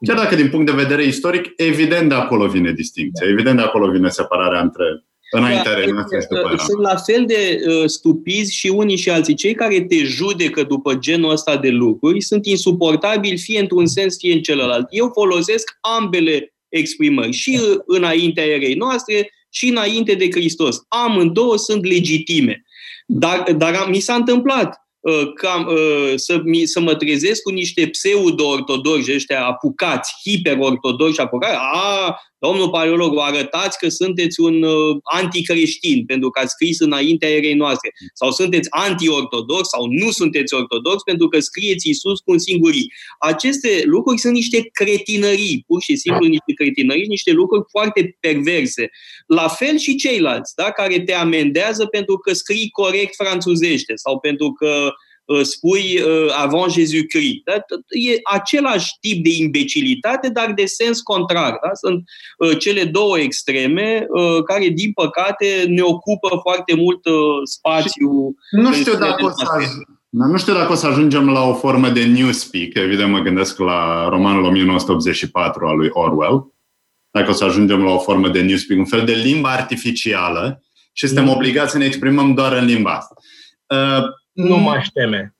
[0.07, 3.33] Chiar dacă din punct de vedere istoric, evident de acolo vine distinția, da.
[3.33, 7.61] evident de acolo vine separarea între înaintea da, noastre și după Sunt la fel de
[7.66, 9.35] uh, stupizi și unii și alții.
[9.35, 14.33] Cei care te judecă după genul ăsta de lucruri sunt insuportabili fie într-un sens, fie
[14.33, 14.87] în celălalt.
[14.91, 20.83] Eu folosesc ambele exprimări, și înaintea erei noastre și înainte de Hristos.
[20.89, 22.62] Amândouă sunt legitime.
[23.07, 29.12] Dar, dar mi s-a întâmplat Uh, cam, uh, să, să mă trezesc cu niște pseudo-ortodoxi
[29.14, 36.41] ăștia apucați, hiper-ortodoxi apucați, a, domnul paleolog, arătați că sunteți un uh, anticreștin pentru că
[36.41, 41.89] ați scris înaintea erei noastre, sau sunteți anti-ortodox sau nu sunteți ortodox pentru că scrieți
[41.89, 42.93] Isus cu un singurii.
[43.18, 48.91] Aceste lucruri sunt niște cretinării, pur și simplu niște cretinării, niște lucruri foarte perverse.
[49.26, 54.53] La fel și ceilalți, da, care te amendează pentru că scrii corect franțuzește sau pentru
[54.53, 55.08] că Uh,
[55.43, 57.43] spui uh, avant Jésus-Christ.
[57.45, 57.53] Da?
[57.89, 61.51] E același tip de imbecilitate, dar de sens contrar.
[61.51, 61.70] Da?
[61.72, 62.03] Sunt
[62.39, 64.07] uh, cele două extreme
[64.45, 67.01] care, din păcate, ne ocupă foarte mult
[67.45, 68.35] spațiu.
[68.51, 69.45] Nu știu dacă o să
[70.09, 74.09] nu știu dacă o să ajungem la o formă de newspeak, evident mă gândesc la
[74.09, 76.53] romanul 1984 al lui Orwell,
[77.11, 80.62] dacă o să ajungem la o formă de newspeak, un fel de limbă artificială
[80.93, 81.31] și suntem mm.
[81.31, 83.14] obligați să ne exprimăm doar în limba asta.
[84.47, 85.34] Nu m-aș teme.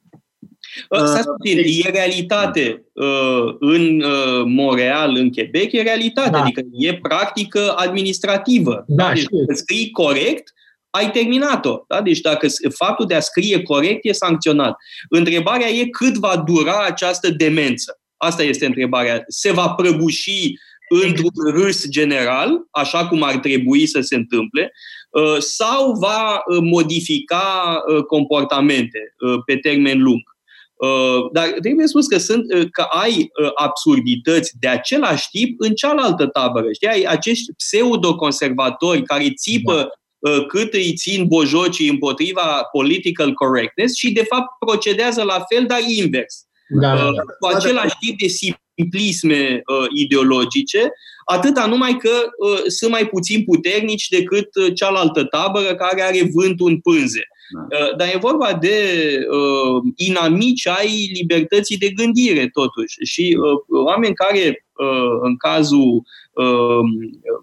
[0.88, 6.40] Uh, puțin, e realitate uh, în uh, Montreal, în Quebec, e realitate, da.
[6.40, 8.84] adică e practică administrativă.
[8.86, 10.53] Da, deci, dacă scrii corect,
[10.90, 11.84] ai terminat-o.
[11.88, 12.03] Da?
[12.03, 14.76] Deci dacă faptul de a scrie corect e sancționat.
[15.09, 18.01] Întrebarea e cât va dura această demență.
[18.16, 19.24] Asta este întrebarea.
[19.28, 20.59] Se va prăbuși
[21.05, 24.72] într-un râs general, așa cum ar trebui să se întâmple,
[25.39, 29.14] sau va modifica comportamente
[29.47, 30.23] pe termen lung.
[30.79, 35.75] Uh, dar trebuie spus că, sunt, uh, că ai uh, absurdități de același tip în
[35.75, 36.73] cealaltă tabără.
[36.73, 36.89] Știi?
[36.89, 39.89] Ai acești pseudo-conservatori care țipă da
[40.49, 46.47] cât îi țin bojocii împotriva political correctness și, de fapt, procedează la fel, dar invers.
[46.69, 47.23] Da, da, da.
[47.39, 48.27] Cu același tip de
[48.79, 50.93] simplisme uh, ideologice,
[51.24, 56.79] atâta numai că uh, sunt mai puțin puternici decât cealaltă tabără care are vântul în
[56.81, 57.29] pânze.
[57.51, 57.79] Da.
[57.79, 58.76] Uh, dar e vorba de
[59.31, 62.95] uh, inamici ai libertății de gândire, totuși.
[63.05, 66.03] Și uh, oameni care, uh, în cazul
[66.33, 66.85] uh,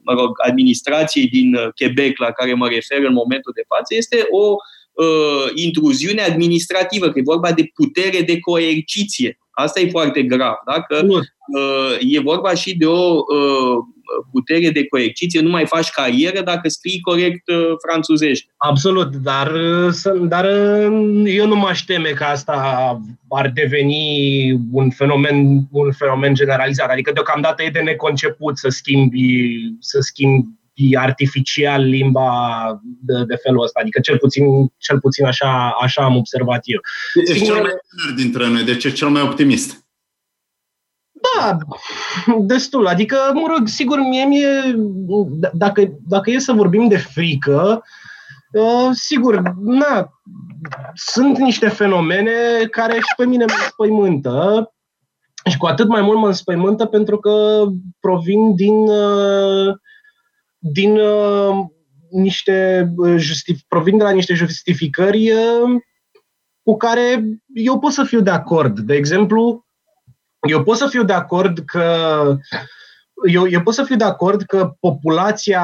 [0.03, 4.49] mă rog, administrației din Quebec, la care mă refer în momentul de față, este o
[4.51, 4.57] uh,
[5.53, 9.39] intruziune administrativă, că e vorba de putere de coerciție.
[9.51, 10.81] Asta e foarte grav, da?
[10.81, 13.77] că uh, e vorba și de o uh,
[14.31, 18.51] putere de coerciție, nu mai faci carieră dacă scrii corect uh, franțuzește.
[18.57, 22.55] Absolut, dar, uh, dar uh, eu nu mă aș teme că asta
[23.29, 26.89] ar deveni un fenomen, un fenomen generalizat.
[26.89, 30.47] Adică deocamdată e de neconceput să schimbi, să schimbi
[30.97, 32.29] artificial limba
[32.83, 33.79] de, de felul ăsta.
[33.79, 34.45] Adică cel puțin,
[34.77, 36.79] cel puțin așa, așa am observat eu.
[37.25, 39.85] Ești cel mai tânăr dintre noi, deci e cel mai optimist.
[41.37, 41.57] Da,
[42.39, 42.87] destul.
[42.87, 44.75] Adică, mă rog, sigur, mie, mie
[45.53, 47.83] dacă, dacă e să vorbim de frică,
[48.51, 50.09] uh, sigur, na,
[50.93, 52.31] sunt niște fenomene
[52.71, 54.69] care și pe mine mă înspăimântă
[55.49, 57.65] și cu atât mai mult mă înspăimântă pentru că
[57.99, 59.75] provin din, uh,
[60.71, 61.65] din uh,
[62.09, 65.31] niște justif- provin de la niște justificări
[66.63, 68.79] cu care eu pot să fiu de acord.
[68.79, 69.65] De exemplu,
[70.47, 72.37] eu pot să fiu de acord că
[73.27, 75.63] eu, eu pot să fiu de acord că populația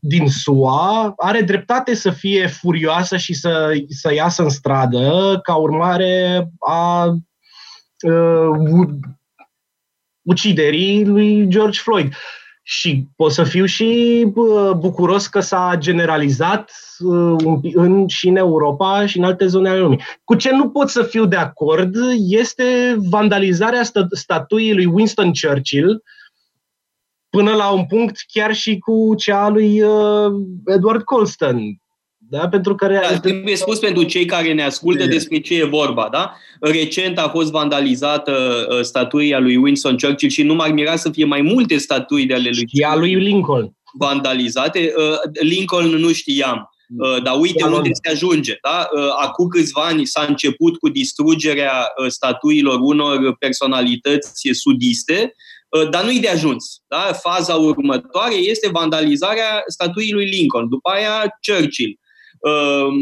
[0.00, 6.48] din SUA are dreptate să fie furioasă și să, să iasă în stradă ca urmare
[6.58, 7.04] a
[8.06, 8.88] uh,
[10.22, 12.14] uciderii lui George Floyd.
[12.66, 14.24] Și pot să fiu și
[14.76, 20.00] bucuros că s-a generalizat uh, în, și în Europa și în alte zone ale lumii.
[20.24, 26.02] Cu ce nu pot să fiu de acord este vandalizarea statuii lui Winston Churchill,
[27.30, 30.32] până la un punct chiar și cu cea lui uh,
[30.66, 31.58] Edward Colston,
[32.28, 32.48] da?
[32.48, 36.08] Pentru că da, trebuie spus pentru cei care ne ascultă despre ce e vorba.
[36.10, 36.36] Da?
[36.60, 41.24] Recent a fost vandalizată uh, statuia lui Winston Churchill și nu m-ar mira să fie
[41.24, 43.76] mai multe statui de ale lui Și a lui Lincoln.
[43.98, 44.92] Vandalizate.
[44.96, 46.68] Uh, Lincoln nu știam.
[46.98, 48.58] Uh, dar uite unde se ajunge.
[48.62, 48.88] Da?
[49.20, 55.34] Acum câțiva ani s-a început cu distrugerea statuilor unor personalități sudiste,
[55.90, 56.82] dar nu-i de ajuns.
[56.88, 57.10] Da?
[57.22, 62.03] Faza următoare este vandalizarea statuii lui Lincoln, după aia Churchill, Ehm,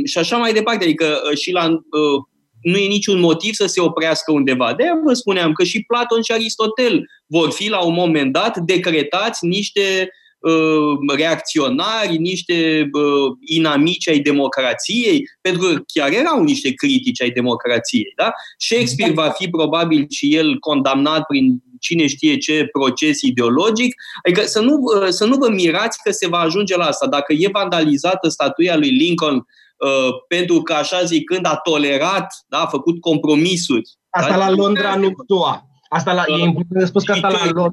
[0.04, 0.84] și așa mai departe.
[0.84, 2.22] Adică uh, și la, uh,
[2.62, 4.74] nu e niciun motiv să se oprească undeva.
[4.74, 9.46] De vă spuneam că și Platon și Aristotel vor fi la un moment dat decretați
[9.46, 17.30] niște uh, reacționari, niște uh, inamici ai democrației, pentru că chiar erau niște critici ai
[17.30, 18.12] democrației.
[18.16, 18.32] Da?
[18.58, 23.94] Shakespeare va fi probabil și el condamnat prin cine știe ce proces ideologic.
[24.24, 27.06] Adică să nu, uh, să nu vă mirați că se va ajunge la asta.
[27.06, 32.66] Dacă e vandalizată statuia lui Lincoln uh, pentru că, așa zicând, a tolerat, da, a
[32.66, 33.90] făcut compromisuri.
[34.10, 34.36] Asta da?
[34.36, 35.66] la Londra nu SUA.
[35.88, 37.68] Asta la, uh, e important de spus că asta la Londra.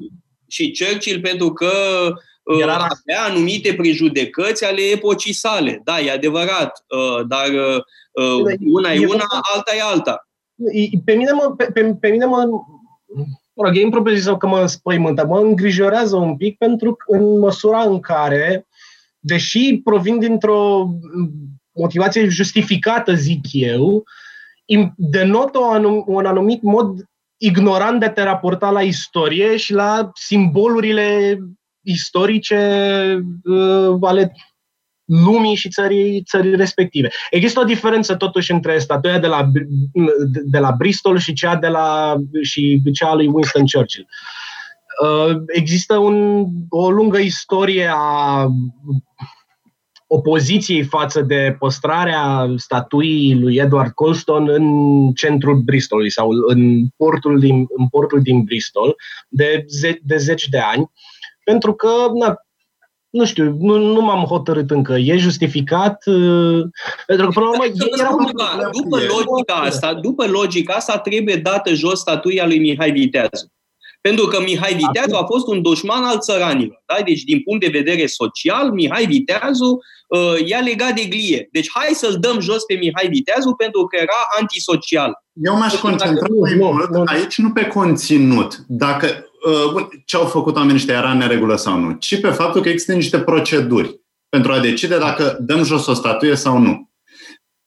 [0.48, 1.72] Și Churchill pentru că
[2.42, 5.80] uh, Era avea anumite prejudecăți ale epocii sale.
[5.84, 10.28] Da, e adevărat, uh, dar uh, una e una, alta e alta.
[11.04, 12.48] Pe mine mă, pe, pe, pe mine mă
[13.60, 17.38] mă rog, e impropriu sau că mă înspăimântă, mă îngrijorează un pic pentru că în
[17.38, 18.66] măsura în care,
[19.18, 20.88] deși provin dintr-o
[21.72, 24.04] motivație justificată, zic eu,
[24.96, 25.58] denotă
[26.06, 27.04] un anumit mod
[27.36, 31.38] ignorant de a te raporta la istorie și la simbolurile
[31.80, 32.58] istorice
[33.44, 34.32] uh, ale
[35.10, 37.10] lumii și țării, țării respective.
[37.30, 39.50] Există o diferență totuși între statuia de la,
[40.44, 44.06] de la Bristol și cea, de la, și cea a lui Winston Churchill.
[45.02, 48.46] Uh, există un, o lungă istorie a
[50.06, 54.66] opoziției față de păstrarea statuii lui Edward Colston în
[55.12, 58.96] centrul Bristolului sau în portul din, în portul din Bristol
[59.28, 60.90] de, ze- de zeci de ani,
[61.44, 61.88] pentru că
[62.18, 62.36] na,
[63.10, 64.92] nu știu, nu, nu m-am hotărât încă.
[64.92, 66.06] E justificat?
[66.06, 66.62] Uh,
[67.06, 67.64] pentru că, până la urmă,
[67.98, 73.52] era după logica asta, după logica asta, trebuie dată jos statuia lui Mihai Viteazu.
[74.00, 76.82] Pentru că Mihai Viteazu a fost un dușman al țăranilor.
[76.86, 77.02] Da?
[77.04, 81.48] Deci, din punct de vedere social, Mihai Viteazu uh, i-a legat de glie.
[81.52, 85.12] Deci, hai să-l dăm jos pe Mihai Viteazu pentru că era antisocial.
[85.32, 88.56] Eu m-aș deci, concentra mai mult aici, nu pe conținut.
[88.66, 89.29] Dacă uh,
[90.04, 92.92] ce au făcut oamenii ăștia era în neregulă sau nu, ci pe faptul că există
[92.92, 96.90] niște proceduri pentru a decide dacă dăm jos o statuie sau nu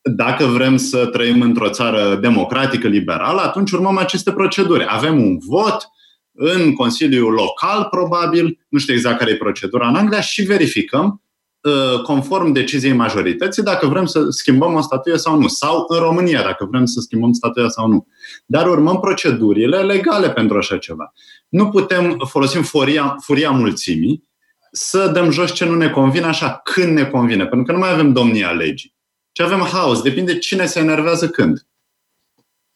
[0.04, 4.86] dacă vrem să trăim într-o țară democratică, liberală, atunci urmăm aceste proceduri.
[4.88, 5.88] Avem un vot,
[6.32, 11.22] în Consiliul Local, probabil, nu știu exact care e procedura în Anglia, și verificăm,
[11.62, 15.48] uh, conform deciziei majorității, dacă vrem să schimbăm o statuie sau nu.
[15.48, 18.08] Sau în România, dacă vrem să schimbăm statuia sau nu.
[18.46, 21.14] Dar urmăm procedurile legale pentru așa ceva.
[21.54, 24.30] Nu putem folosim furia, furia mulțimii
[24.72, 27.92] să dăm jos ce nu ne convine așa când ne convine, pentru că nu mai
[27.92, 28.96] avem domnia legii.
[29.32, 31.68] Ce avem haos, depinde cine se enervează când.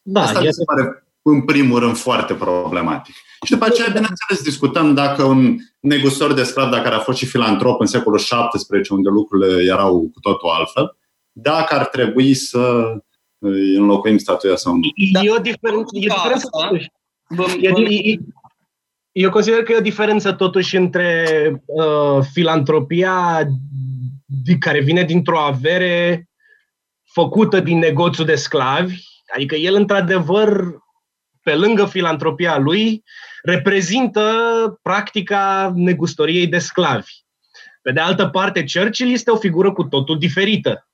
[0.02, 3.16] Da, Asta mi se pare în primul rând foarte problematic.
[3.46, 7.80] Și după aceea, bineînțeles, discutăm dacă un negustor de sclav, dacă a fost și filantrop
[7.80, 10.98] în secolul XVII, unde lucrurile erau cu totul altfel,
[11.32, 12.94] dacă ar trebui să
[13.78, 14.82] înlocuim statuia sau nu.
[15.24, 16.92] E o diferență, e diferență totuși.
[19.20, 21.26] Eu consider că e o diferență totuși între
[21.66, 23.48] uh, filantropia
[24.60, 26.28] care vine dintr-o avere
[27.04, 28.96] făcută din negoțul de sclavi,
[29.36, 30.64] adică el într-adevăr
[31.44, 33.04] pe lângă filantropia lui,
[33.44, 34.24] reprezintă
[34.82, 37.12] practica negustoriei de sclavi.
[37.82, 40.88] Pe de altă parte, Churchill este o figură cu totul diferită.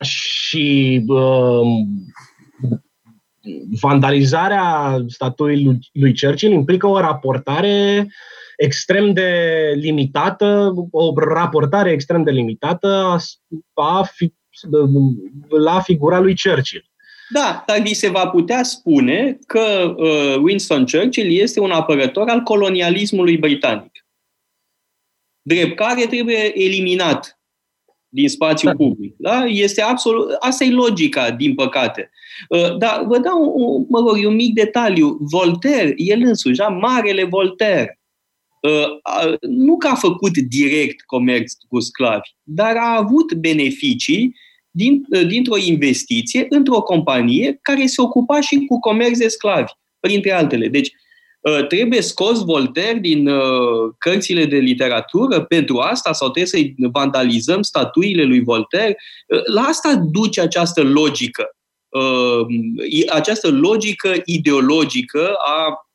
[0.00, 1.66] Și uh,
[3.80, 8.06] vandalizarea statuii lui, lui Churchill implică o raportare
[8.56, 9.30] extrem de
[9.76, 13.18] limitată, o raportare extrem de limitată a,
[13.74, 14.32] a fi,
[15.48, 16.90] la figura lui Churchill.
[17.30, 22.40] Da, dar vi se va putea spune că uh, Winston Churchill este un apărător al
[22.42, 24.06] colonialismului britanic.
[25.42, 27.37] Drept care trebuie eliminat
[28.08, 28.84] din spațiul da.
[28.84, 29.14] public.
[29.18, 29.44] Da?
[29.44, 32.10] Este absolut, asta e logica, din păcate.
[32.48, 35.16] Uh, dar vă dau, un, mă rog, un mic detaliu.
[35.20, 36.68] Voltaire, el însuși, da?
[36.68, 38.00] marele Voltaire,
[38.62, 44.36] uh, nu că a făcut direct comerț cu sclavi, dar a avut beneficii
[44.70, 50.32] din, uh, dintr-o investiție într-o companie care se ocupa și cu comerț de sclavi, printre
[50.32, 50.68] altele.
[50.68, 51.07] Deci, uh,
[51.68, 58.22] trebuie scos Voltaire din uh, cărțile de literatură pentru asta sau trebuie să-i vandalizăm statuile
[58.22, 58.96] lui Voltaire?
[59.52, 61.56] La asta duce această logică,
[63.08, 65.88] această logică ideologică a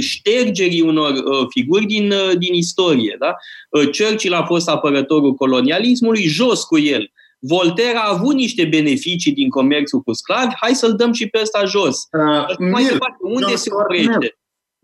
[0.00, 1.12] ștergerii unor
[1.48, 3.16] figuri din, din istorie.
[3.18, 3.34] Da?
[3.70, 7.10] Churchill a fost apărătorul colonialismului, jos cu el.
[7.38, 11.64] Voltaire a avut niște beneficii din comerțul cu sclavi, hai să-l dăm și pe ăsta
[11.64, 11.96] jos.
[12.12, 14.36] Uh, mai Mill, departe, unde John se oprește?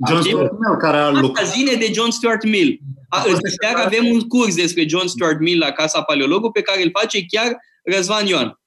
[0.07, 1.46] John Stuart Mill, care a lucrat.
[1.46, 2.78] zine de John Stuart Mill.
[3.09, 3.22] A,
[3.61, 7.24] chiar avem un curs despre John Stuart Mill la Casa Paleologu pe care îl face
[7.24, 8.61] chiar Răzvan Ioan.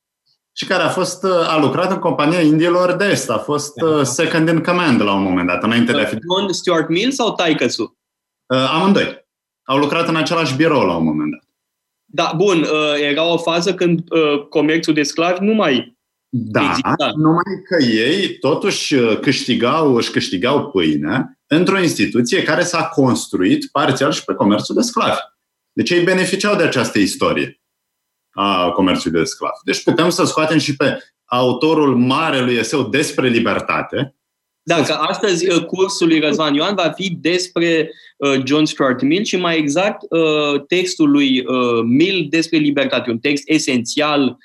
[0.54, 4.04] Și care a fost a lucrat în compania Indiilor de Est, a fost da.
[4.04, 6.18] second in command la un moment dat, înainte de a fi...
[6.36, 7.98] John Stuart Mill sau Taicăsu?
[8.46, 9.26] Uh, amândoi.
[9.64, 11.50] Au lucrat în același birou la un moment dat.
[12.06, 15.98] Da, bun, uh, era o fază când uh, comerțul de sclavi nu mai
[16.34, 17.12] da, exista.
[17.16, 24.12] numai că ei totuși uh, câștigau, își câștigau pâine într-o instituție care s-a construit parțial
[24.12, 25.20] și pe comerțul de sclavi.
[25.72, 27.62] Deci ei beneficiau de această istorie
[28.30, 29.64] a comerțului de sclavi.
[29.66, 34.16] Deci putem să scoatem și pe autorul marelui eseu despre libertate,
[34.64, 39.24] da, că astăzi uh, cursul lui Răzvan Ioan va fi despre uh, John Stuart Mill
[39.24, 41.44] și mai exact uh, textul lui
[41.84, 44.38] Mill despre libertate, un text esențial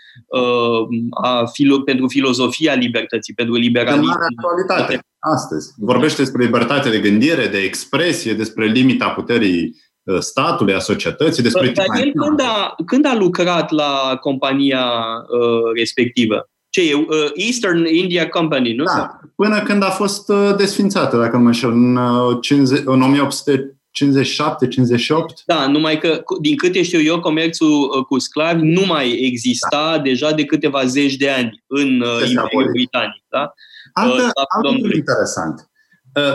[1.10, 4.18] a filo- pentru filozofia libertății, pentru liberalism.
[4.18, 5.72] De actualitate, astăzi.
[5.76, 9.76] Vorbește despre libertate de gândire, de expresie, despre limita puterii
[10.18, 11.72] statului, a societății, despre...
[11.74, 16.48] Dar el când a, când a lucrat la compania uh, respectivă?
[16.76, 16.94] Ce e?
[16.94, 18.84] Uh, Eastern India Company, nu?
[18.84, 21.98] Da, până când a fost uh, desfințată, dacă nu mă înșel, în,
[22.40, 28.60] 50, uh, în 1857 58 Da, numai că, din câte știu eu, comerțul cu sclavi
[28.62, 29.98] nu mai exista da.
[29.98, 31.88] deja de câteva zeci de ani în
[32.28, 33.24] Imperiul Britanic.
[33.28, 33.52] Da?
[33.92, 35.70] Altă, altă interesant.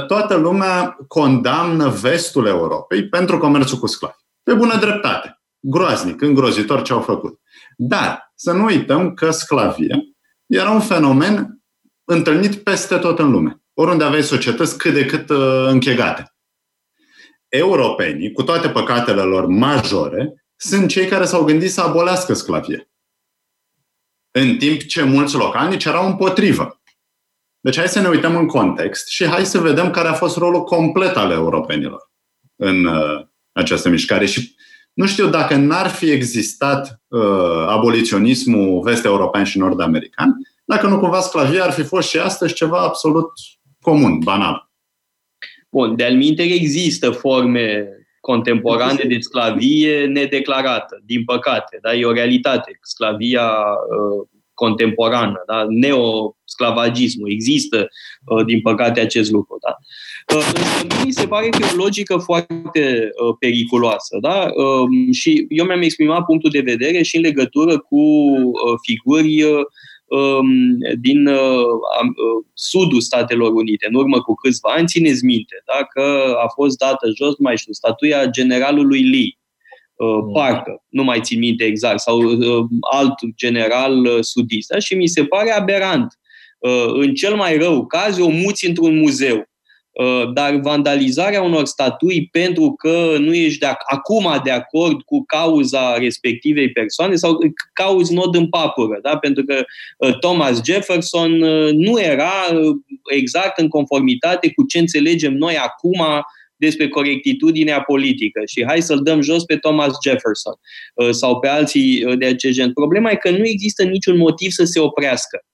[0.07, 4.15] Toată lumea condamnă vestul Europei pentru comerțul cu sclavi.
[4.43, 5.41] Pe bună dreptate.
[5.59, 7.39] groaznic, îngrozitor ce au făcut.
[7.77, 9.95] Dar să nu uităm că sclavia
[10.51, 11.61] era un fenomen
[12.03, 13.61] întâlnit peste tot în lume.
[13.73, 16.35] Oriunde aveai societăți cât de cât uh, închegate.
[17.47, 22.89] Europenii, cu toate păcatele lor majore, sunt cei care s-au gândit să abolească sclavie.
[24.31, 26.81] În timp ce mulți localnici erau împotrivă.
[27.59, 30.63] Deci hai să ne uităm în context și hai să vedem care a fost rolul
[30.63, 32.11] complet al europenilor
[32.55, 34.25] în uh, această mișcare.
[34.25, 34.55] Și
[35.01, 40.33] nu știu dacă n-ar fi existat uh, aboliționismul vest-european și nord-american,
[40.65, 43.31] dacă nu cumva sclavia ar fi fost și astăzi ceva absolut
[43.79, 44.69] comun, banal.
[45.69, 47.87] Bun, de-al există forme
[48.19, 51.79] contemporane de sclavie nedeclarată, din păcate.
[51.81, 51.93] Da?
[51.93, 52.79] E o realitate.
[52.81, 55.65] Sclavia uh, contemporană, da?
[55.69, 57.31] neosclavagismul.
[57.31, 57.87] Există,
[58.25, 59.57] uh, din păcate, acest lucru.
[59.61, 59.69] Da?
[59.69, 59.85] Uh,
[61.05, 64.17] mi se pare că e o logică foarte uh, periculoasă.
[64.21, 64.49] Da?
[64.55, 69.61] Uh, și eu mi-am exprimat punctul de vedere și în legătură cu uh, figuri uh,
[70.11, 75.83] Um, din uh, uh, sudul Statelor Unite, în urmă cu câțiva ani, țineți minte, da?
[75.83, 79.37] că a fost dată jos, nu mai știu, statuia generalului Lee,
[79.95, 80.31] uh, mm.
[80.33, 82.19] parcă, nu mai țin minte exact, sau
[82.91, 84.69] alt general sudist.
[84.69, 84.79] Da?
[84.79, 86.19] Și mi se pare aberant.
[86.93, 89.50] În cel mai rău caz, o muți într-un muzeu.
[89.91, 95.23] Uh, dar vandalizarea unor statui pentru că nu ești de ac- acum de acord cu
[95.25, 97.37] cauza respectivei persoane sau
[97.73, 99.17] cauzi nod în papură, da?
[99.17, 99.63] pentru că
[99.97, 102.31] uh, Thomas Jefferson uh, nu era
[103.13, 106.05] exact în conformitate cu ce înțelegem noi acum
[106.55, 110.53] despre corectitudinea politică și hai să-l dăm jos pe Thomas Jefferson
[111.11, 112.73] sau pe alții de acest gen.
[112.73, 115.45] Problema e că nu există niciun motiv să se oprească.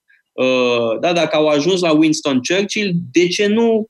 [1.00, 3.90] Da, dacă au ajuns la Winston Churchill, de ce nu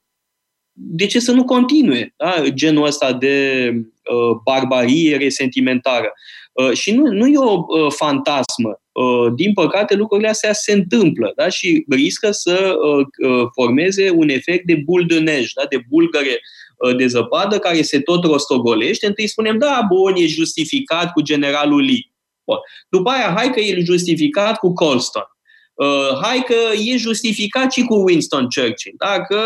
[0.80, 2.44] de ce să nu continue da?
[2.50, 6.14] genul ăsta de uh, barbarie resentimentară?
[6.52, 8.82] Uh, și nu, nu e o uh, fantasmă.
[8.92, 11.50] Uh, din păcate, lucrurile astea se întâmplă da?
[11.50, 15.66] și riscă să uh, uh, formeze un efect de bul de nej, da?
[15.70, 16.40] de bulgăre
[16.78, 19.08] uh, de zăpadă care se tot rostogolește.
[19.08, 22.12] Întâi spunem, da, bun, e justificat cu generalul Lee.
[22.44, 22.58] Bun.
[22.90, 25.37] După aia, hai că e justificat cu Colston.
[25.78, 26.56] Uh, hai că
[26.86, 28.96] e justificat și cu Winston Churchill.
[28.98, 29.38] Dacă,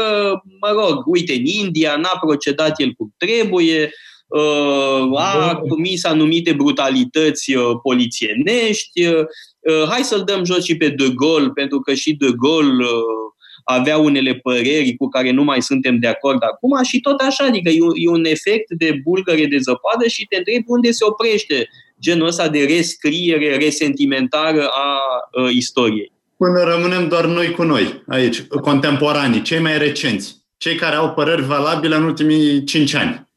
[0.60, 3.92] mă rog, uite, în India n-a procedat el cum trebuie,
[4.28, 9.24] uh, a comis anumite brutalități uh, polițienești, uh,
[9.60, 13.22] uh, hai să-l dăm jos și pe De Gaulle, pentru că și De Gaulle uh,
[13.64, 17.70] avea unele păreri cu care nu mai suntem de acord acum și tot așa, adică
[17.70, 21.70] e un, e un efect de bulgăre de zăpadă și te întrebi unde se oprește
[22.02, 25.00] genul ăsta de rescriere resentimentară a
[25.42, 26.12] uh, istoriei.
[26.44, 31.46] Până rămânem doar noi cu noi, aici, contemporanii, cei mai recenți, cei care au păreri
[31.46, 33.28] valabile în ultimii cinci ani.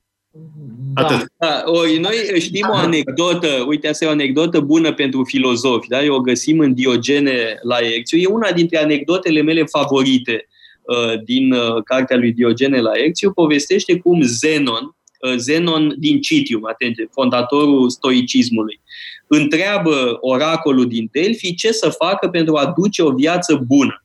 [0.94, 1.02] Da.
[1.02, 1.32] Atât.
[1.38, 1.62] Da.
[1.64, 6.04] Ori noi știm o anecdotă, uite, asta e o anecdotă bună pentru filozofi, da?
[6.04, 8.18] Eu o găsim în Diogene la Ecțiu.
[8.18, 10.48] E una dintre anecdotele mele favorite
[10.82, 13.32] uh, din uh, cartea lui Diogene la Ecțiu.
[13.32, 18.80] Povestește cum Zenon, uh, Zenon din Citium, atenție, fondatorul stoicismului,
[19.26, 24.04] întreabă oracolul din Delphi ce să facă pentru a duce o viață bună.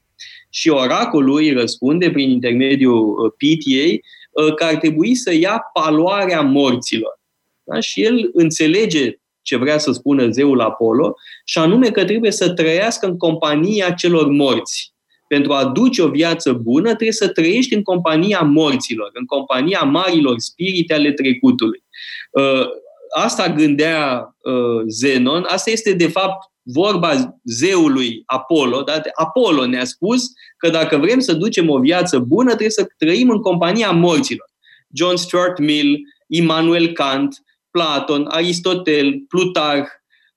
[0.50, 4.08] Și oracolul îi răspunde prin intermediul uh, PTA
[4.44, 7.20] uh, că ar trebui să ia paloarea morților.
[7.64, 7.80] Da?
[7.80, 11.16] Și el înțelege ce vrea să spună zeul Apollo,
[11.46, 14.94] și anume că trebuie să trăiască în compania celor morți.
[15.28, 20.40] Pentru a duce o viață bună, trebuie să trăiești în compania morților, în compania marilor
[20.40, 21.84] spirite ale trecutului.
[23.16, 28.82] Uh, asta gândea uh, Zenon, asta este de fapt vorba zeului Apollo.
[28.82, 29.02] Da?
[29.14, 30.24] Apollo ne-a spus
[30.58, 34.48] că dacă vrem să ducem o viață bună, trebuie să trăim în compania morților.
[34.94, 35.98] John Stuart Mill,
[36.28, 37.36] Immanuel Kant,
[37.72, 39.88] Platon, Aristotel, Plutarh,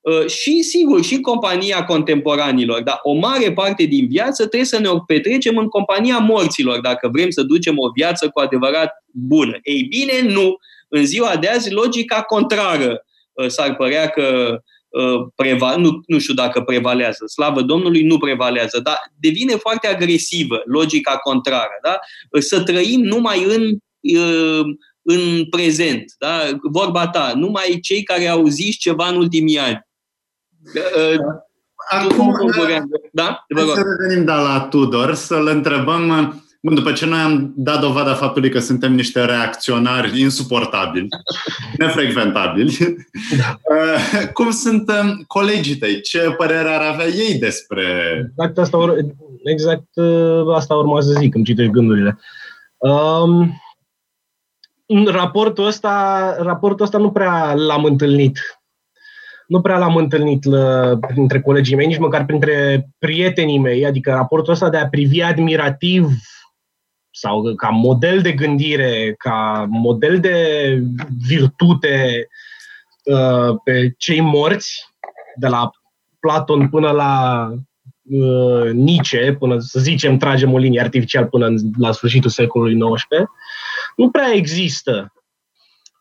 [0.00, 2.82] uh, și, sigur, și compania contemporanilor.
[2.82, 7.08] Dar o mare parte din viață trebuie să ne o petrecem în compania morților, dacă
[7.12, 9.58] vrem să ducem o viață cu adevărat bună.
[9.62, 10.56] Ei bine, nu.
[10.94, 16.34] În ziua de azi, logica contrară uh, s-ar părea că uh, preva- nu, nu știu
[16.34, 21.78] dacă prevalează, slavă Domnului, nu prevalează, dar devine foarte agresivă logica contrară.
[21.82, 21.98] Da?
[22.30, 23.76] Uh, să trăim numai în,
[25.02, 26.14] în prezent.
[26.18, 26.58] Da?
[26.62, 29.86] Vorba ta, numai cei care au zis ceva în ultimii ani.
[31.90, 32.34] Acum,
[33.12, 33.44] da?
[33.74, 38.50] să revenim da, la Tudor, să-l întrebăm Bun, după ce noi am dat dovada faptului
[38.50, 41.08] că suntem niște reacționari insuportabili,
[41.78, 42.96] nefrecventabili,
[43.38, 43.58] da.
[43.74, 46.00] Uh, cum sunt um, colegii tăi?
[46.00, 47.84] Ce părere ar avea ei despre...
[48.28, 48.96] Exact asta, ur-
[49.44, 52.18] exact uh, asta urma să zic, îmi citești gândurile.
[52.76, 53.60] Um,
[55.06, 58.38] raportul ăsta, raportul ăsta nu prea l-am întâlnit
[59.46, 64.52] nu prea l-am întâlnit la, printre colegii mei, nici măcar printre prietenii mei, adică raportul
[64.52, 66.08] ăsta de a privi admirativ
[67.12, 70.78] sau ca model de gândire, ca model de
[71.26, 72.28] virtute
[73.04, 74.90] uh, pe cei morți,
[75.36, 75.70] de la
[76.20, 77.46] Platon până la
[78.02, 83.06] uh, Nietzsche, până să zicem tragem o linie artificial până în, la sfârșitul secolului XIX,
[83.96, 85.12] nu prea există.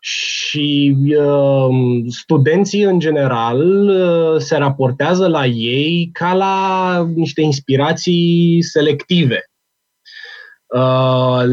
[0.04, 9.51] Și uh, studenții, în general, uh, se raportează la ei ca la niște inspirații selective.
[10.72, 11.44] Uh,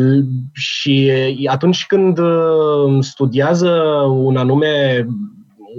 [0.53, 1.11] și
[1.51, 3.71] atunci când uh, studiază
[4.09, 5.07] un anume,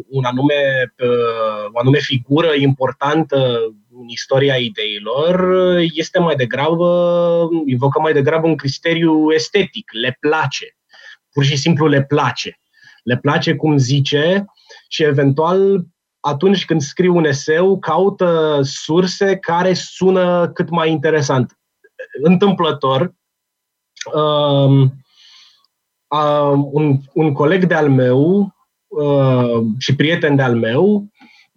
[0.09, 3.59] un anume, uh, o anume figură importantă
[4.01, 5.55] în istoria ideilor,
[5.93, 10.77] este mai degrabă, invocă mai degrabă un criteriu estetic, le place.
[11.31, 12.59] Pur și simplu le place.
[13.03, 14.45] Le place cum zice
[14.87, 15.85] și eventual
[16.19, 21.57] atunci când scriu un eseu, caută surse care sună cât mai interesant.
[22.23, 23.17] Întâmplător,
[24.13, 24.81] uh,
[26.07, 28.53] uh, un, un coleg de-al meu
[28.87, 31.07] uh, și prieten de-al meu,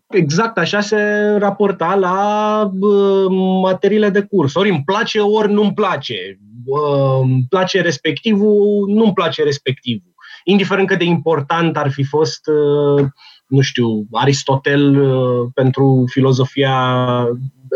[0.08, 3.26] exact așa se raporta la uh,
[3.62, 4.54] materiile de curs.
[4.54, 6.38] Ori îmi place, ori nu-mi place.
[6.64, 10.14] Uh, îmi place respectivul, nu-mi place respectivul.
[10.44, 13.04] Indiferent cât de important ar fi fost, uh,
[13.46, 17.26] nu știu, Aristotel uh, pentru filozofia,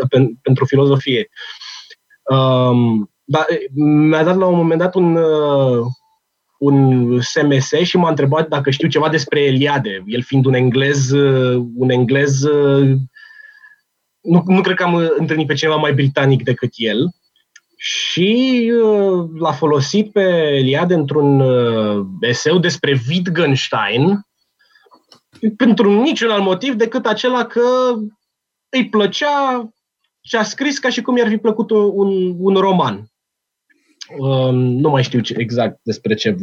[0.09, 1.29] pen, pentru filozofie.
[2.23, 5.85] Um, dar mi-a dat la un moment dat un, uh,
[6.57, 10.03] un SMS și m-a întrebat dacă știu ceva despre Eliade.
[10.05, 12.95] El fiind un englez, uh, un englez uh,
[14.21, 17.09] nu, nu cred că am întâlnit pe cineva mai britanic decât el.
[17.77, 18.71] Și
[19.39, 20.21] l-a folosit pe
[20.53, 21.43] Eliade într-un
[22.21, 24.19] eseu despre Wittgenstein
[25.57, 27.93] pentru niciun alt motiv decât acela că
[28.69, 29.69] îi plăcea
[30.21, 33.11] și a scris ca și cum i-ar fi plăcut un, un roman.
[34.17, 36.35] Um, nu mai știu ce, exact despre ce,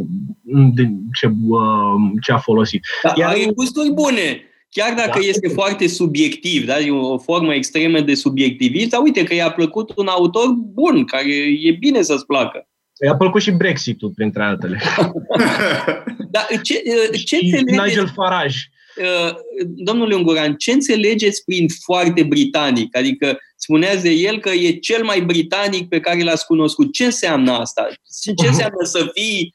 [0.74, 0.90] de,
[1.20, 2.86] ce, um, ce a folosit.
[3.02, 4.40] Da, Iar are gusturi bune.
[4.70, 5.26] Chiar dacă da.
[5.26, 6.78] este foarte subiectiv, da?
[6.78, 11.32] e o formă extremă de subiectivism, dar uite că i-a plăcut un autor bun, care
[11.60, 12.68] e bine să-ți placă.
[13.04, 14.80] I-a plăcut și Brexit-ul, printre altele.
[16.34, 16.82] Dar ce,
[17.24, 18.58] ce Nigel Farage.
[18.96, 19.34] Uh,
[19.64, 22.96] domnule Unguran, ce înțelegeți prin foarte britanic?
[22.96, 26.92] Adică spuneați de el că e cel mai britanic pe care l-ați cunoscut.
[26.92, 27.88] Ce înseamnă asta?
[28.36, 29.54] Ce înseamnă să fii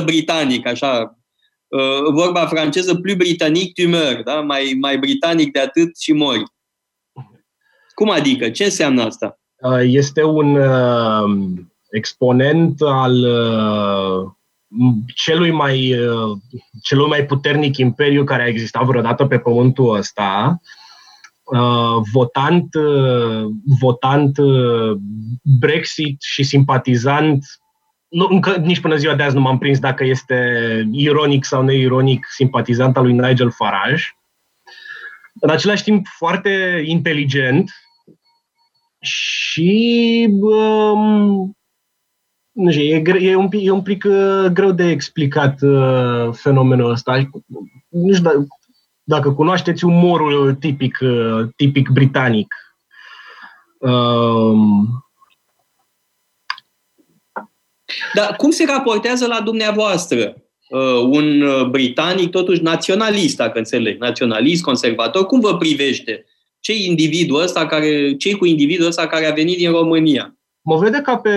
[0.00, 1.18] 100% britanic, așa?
[1.66, 4.40] Uh, vorba franceză, plus britanic tu meurs, da?
[4.40, 6.42] mai, mai britanic de atât și mori.
[7.94, 8.50] Cum adică?
[8.50, 9.38] Ce înseamnă asta?
[9.56, 10.58] Uh, este un
[11.90, 13.24] exponent al
[15.14, 16.38] celui mai, uh,
[16.82, 20.60] celui mai puternic imperiu care a existat vreodată pe pământul ăsta,
[21.44, 23.44] uh, votant, uh,
[23.80, 24.38] votant
[25.42, 27.44] Brexit și simpatizant
[28.08, 32.26] nu, încă nici până ziua de azi nu m-am prins dacă este ironic sau neironic
[32.30, 34.02] simpatizant al lui Nigel Farage.
[35.40, 37.70] În același timp foarte inteligent
[39.00, 41.57] și um,
[42.58, 46.90] nu știu, e, e, un pic, e un pic uh, greu de explicat uh, fenomenul
[46.90, 47.28] ăsta.
[47.88, 48.30] Nu știu da,
[49.02, 52.54] dacă cunoașteți umorul tipic, uh, tipic britanic.
[53.78, 54.52] Uh,
[58.14, 64.62] Dar cum se raportează la dumneavoastră uh, un uh, britanic, totuși naționalist, dacă înțeleg, naționalist,
[64.62, 66.24] conservator, cum vă privește?
[66.60, 70.37] Ce individul ăsta care, ce cu individul ăsta care a venit din România?
[70.68, 71.30] Mă vede ca pe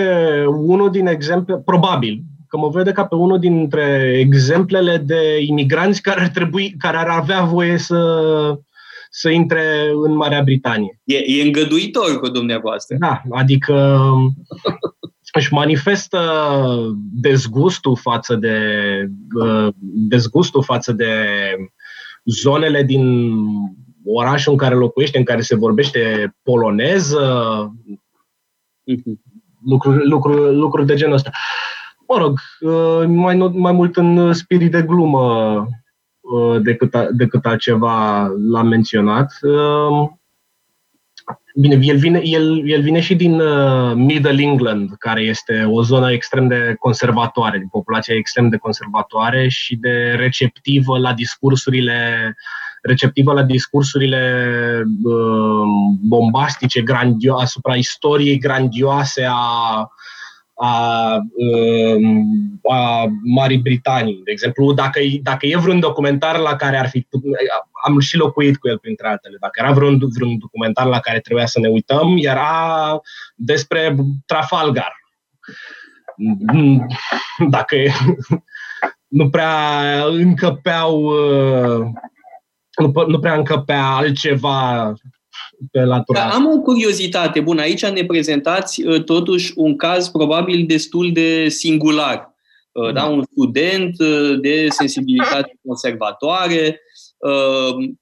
[0.48, 6.22] unul din exemple, probabil, că mă vede ca pe unul dintre exemplele de imigranți care
[6.22, 8.02] ar, trebui, care ar avea voie să,
[9.10, 9.64] să intre
[10.04, 11.00] în Marea Britanie.
[11.04, 12.96] E, e îngăduitor cu dumneavoastră.
[13.00, 14.00] Da, adică
[15.38, 16.20] își manifestă
[17.14, 18.58] dezgustul față de
[19.44, 19.68] uh,
[20.10, 21.14] dezgustul față de
[22.26, 23.34] zonele din
[24.06, 27.26] orașul în care locuiește, în care se vorbește poloneză,
[29.66, 31.32] lucruri, lucruri, lucruri de genul ăsta.
[32.08, 35.56] Mă rog, uh, mai, mai mult în spirit de glumă
[36.20, 39.32] uh, decât, decât altceva l-am menționat.
[39.42, 40.10] Uh,
[41.56, 43.42] bine, el vine, el, el vine și din
[43.94, 49.76] Middle England, care este o zonă extrem de conservatoare, de populație extrem de conservatoare și
[49.76, 52.34] de receptivă la discursurile uh,
[52.82, 55.66] receptivă la discursurile uh,
[56.02, 59.88] bombastice grandio- asupra istoriei grandioase a,
[60.54, 64.22] a, um, a Marii Britanii.
[64.24, 67.08] De exemplu, dacă, dacă e vreun documentar la care ar fi...
[67.86, 69.38] Am și locuit cu el, printre altele.
[69.40, 73.00] Dacă era vreun, vreun documentar la care trebuia să ne uităm, era
[73.36, 74.96] despre Trafalgar.
[77.50, 77.76] Dacă
[79.08, 81.88] nu prea încăpeau uh,
[82.82, 84.94] nu, nu prea încăpea altceva
[85.72, 87.40] pe latura da, Am o curiozitate.
[87.40, 92.36] Bun, aici ne prezentați uh, totuși un caz probabil destul de singular.
[92.72, 93.98] Uh, da, da un student
[94.42, 96.82] de sensibilitate conservatoare.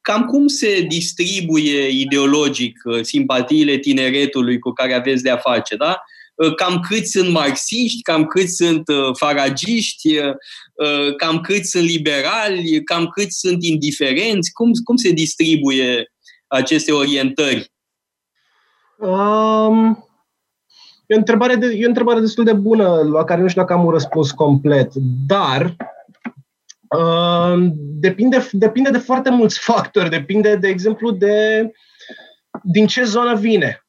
[0.01, 6.01] Cam cum se distribuie ideologic simpatiile tineretului cu care aveți de-a face, da?
[6.39, 10.34] Uh, cam câți sunt marxiști, cam câți sunt uh, faragiști, uh,
[11.17, 14.51] cam câți sunt liberali, cam câți sunt indiferenți?
[14.51, 16.11] Cum, cum se distribuie
[16.47, 17.71] aceste orientări?
[18.97, 20.07] Um,
[21.05, 23.73] e, o întrebare de, e o întrebare destul de bună, la care nu știu dacă
[23.73, 24.91] am un răspuns complet,
[25.27, 25.75] dar
[26.97, 30.09] uh, depinde, depinde de foarte mulți factori.
[30.09, 31.71] Depinde, de exemplu, de
[32.63, 33.84] din ce zonă vine.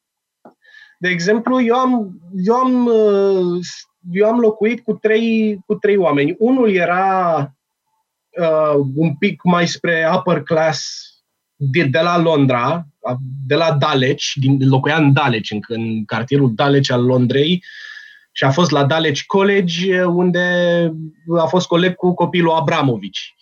[0.99, 3.64] De exemplu, eu am, eu am, uh,
[4.13, 6.35] eu am locuit cu trei, cu trei oameni.
[6.39, 7.39] Unul era
[8.41, 11.09] uh, un pic mai spre upper class
[11.57, 12.87] de, de la Londra,
[13.47, 17.65] de la Dulwich, din, locuia în Dulwich, în, în cartierul Dulwich al Londrei,
[18.33, 20.93] și a fost la Dulwich College, unde
[21.39, 23.35] a fost coleg cu copilul Abramovici.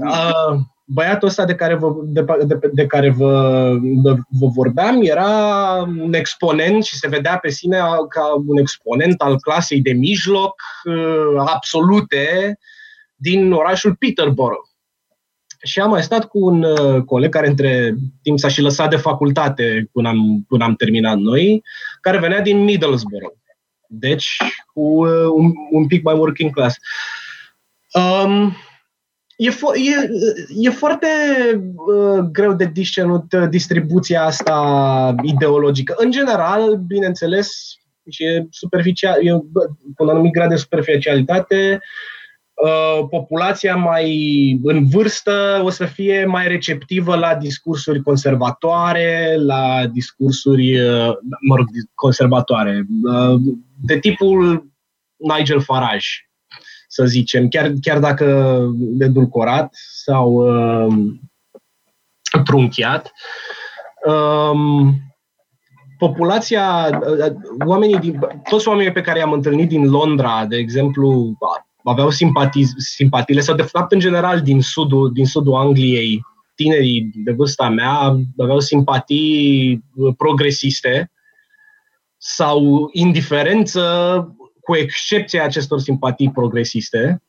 [0.00, 0.60] Uh,
[0.90, 5.30] băiatul ăsta de care vă, de, de, de care vă, de, vă vorbeam era
[5.82, 7.78] un exponent și se vedea pe sine
[8.08, 12.58] ca un exponent al clasei de mijloc uh, absolute
[13.14, 14.66] din orașul Peterborough.
[15.62, 18.96] Și am mai stat cu un uh, coleg care între timp s-a și lăsat de
[18.96, 21.62] facultate până am, până am terminat noi,
[22.00, 23.36] care venea din Middlesbrough.
[23.88, 24.36] Deci
[24.72, 26.76] cu uh, un, un pic mai working class.
[27.92, 28.56] Um,
[29.40, 30.10] E, fo- e,
[30.56, 31.06] e foarte
[31.74, 35.94] uh, greu de discernut uh, distribuția asta ideologică.
[35.96, 37.74] În general, bineînțeles,
[38.10, 39.30] și e superficial, e
[39.94, 41.80] cu un anumit grad de superficialitate,
[42.64, 50.80] uh, populația mai în vârstă o să fie mai receptivă la discursuri conservatoare, la discursuri,
[50.80, 51.12] uh,
[51.48, 53.40] mă rog, conservatoare, uh,
[53.84, 54.66] de tipul
[55.16, 56.27] Nigel Farage
[56.98, 58.58] să zicem, chiar, chiar dacă
[58.98, 59.74] edulcorat
[60.04, 60.94] sau uh,
[62.44, 63.12] trunchiat.
[64.06, 64.94] Um,
[65.98, 67.32] populația, uh,
[67.66, 68.18] oamenii din,
[68.48, 71.38] toți oamenii pe care i-am întâlnit din Londra, de exemplu,
[71.84, 76.20] aveau simpatii, simpatiile, sau de fapt, în general, din sudul, din sudul Angliei,
[76.54, 79.84] tinerii de vârsta mea aveau simpatii
[80.16, 81.12] progresiste
[82.16, 83.82] sau indiferență
[84.68, 87.22] cu excepția acestor simpatii progresiste.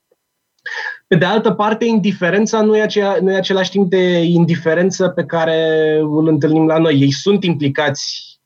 [1.07, 5.25] Pe de altă parte, indiferența nu e, acea, nu e același timp de indiferență pe
[5.25, 6.99] care îl întâlnim la noi.
[6.99, 8.39] Ei sunt implicați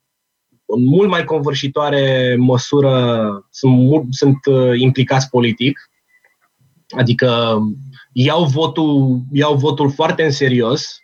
[0.64, 5.90] în mult mai convârșitoare măsură, sunt, sunt uh, implicați politic,
[6.96, 7.58] adică
[8.12, 10.98] iau votul, iau votul foarte în serios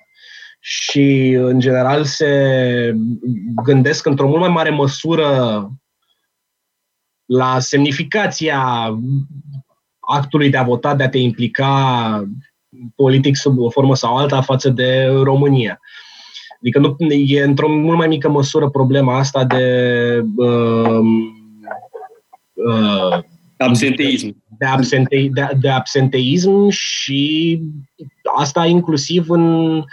[0.61, 2.95] și, în general, se
[3.64, 5.70] gândesc într-o mult mai mare măsură
[7.30, 8.90] la semnificația
[10.00, 12.24] actului de a vota, de a te implica
[12.94, 15.80] politic sub o formă sau alta față de România.
[16.61, 19.64] Adică nu, e într-o mult mai mică măsură problema asta de
[20.36, 21.00] uh,
[22.52, 23.18] uh,
[23.57, 24.42] absenteism.
[24.58, 27.61] De, absente, de, de absenteism și
[28.36, 29.84] asta inclusiv în Uh,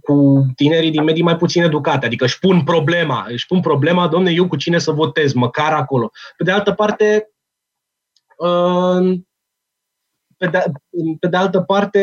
[0.00, 4.30] cu tinerii din medii mai puțin educate, adică își pun problema, își pun problema, domne,
[4.30, 6.10] eu cu cine să votez, măcar acolo.
[6.36, 7.30] Pe de altă parte,
[8.36, 9.18] uh,
[10.36, 10.62] pe de,
[11.20, 12.00] pe de altă parte,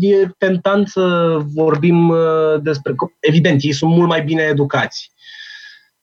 [0.00, 2.94] e tentant să vorbim uh, despre.
[3.20, 5.12] Evident, ei sunt mult mai bine educați.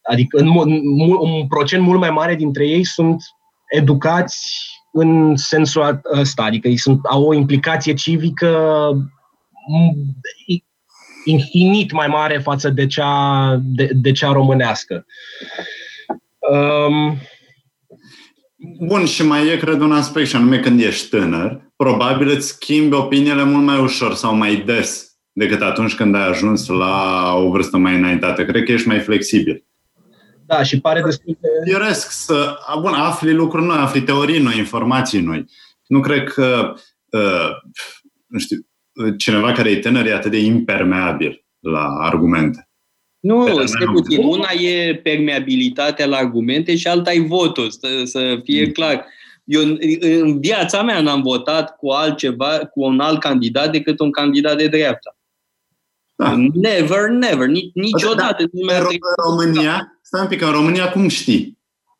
[0.02, 0.80] Adică în, în,
[1.20, 3.22] un procent mult mai mare dintre ei sunt
[3.70, 8.92] educați în sensul ăsta, adică ei sunt, au o implicație civică
[11.24, 15.06] infinit mai mare față de cea, de, de cea românească.
[16.52, 17.18] Um,
[18.78, 22.94] Bun, și mai e, cred, un aspect, și anume când ești tânăr, probabil îți schimbi
[22.94, 27.76] opiniile mult mai ușor sau mai des decât atunci când ai ajuns la o vârstă
[27.76, 28.44] mai înaintată.
[28.44, 29.64] Cred că ești mai flexibil.
[30.46, 31.72] Da, și pare destul de...
[31.72, 35.44] Firesc să, bun, afli lucruri noi, afli teorii noi, informații noi.
[35.86, 36.74] Nu cred că,
[37.10, 37.50] uh,
[38.26, 38.66] nu știu,
[39.18, 42.68] cineva care e tânăr e atât de impermeabil la argumente.
[43.20, 44.24] Nu, stai puțin.
[44.24, 48.72] Una e permeabilitatea la argumente și alta e votul, să, să fie mm.
[48.72, 49.06] clar.
[49.44, 49.62] Eu
[50.00, 54.66] în viața mea n-am votat cu altceva, cu un alt candidat decât un candidat de
[54.66, 55.16] dreapta.
[56.16, 56.36] Da.
[56.54, 58.44] Never, never, niciodată.
[58.52, 58.90] Da, în
[59.24, 61.58] România, stai un pic, în România cum știi?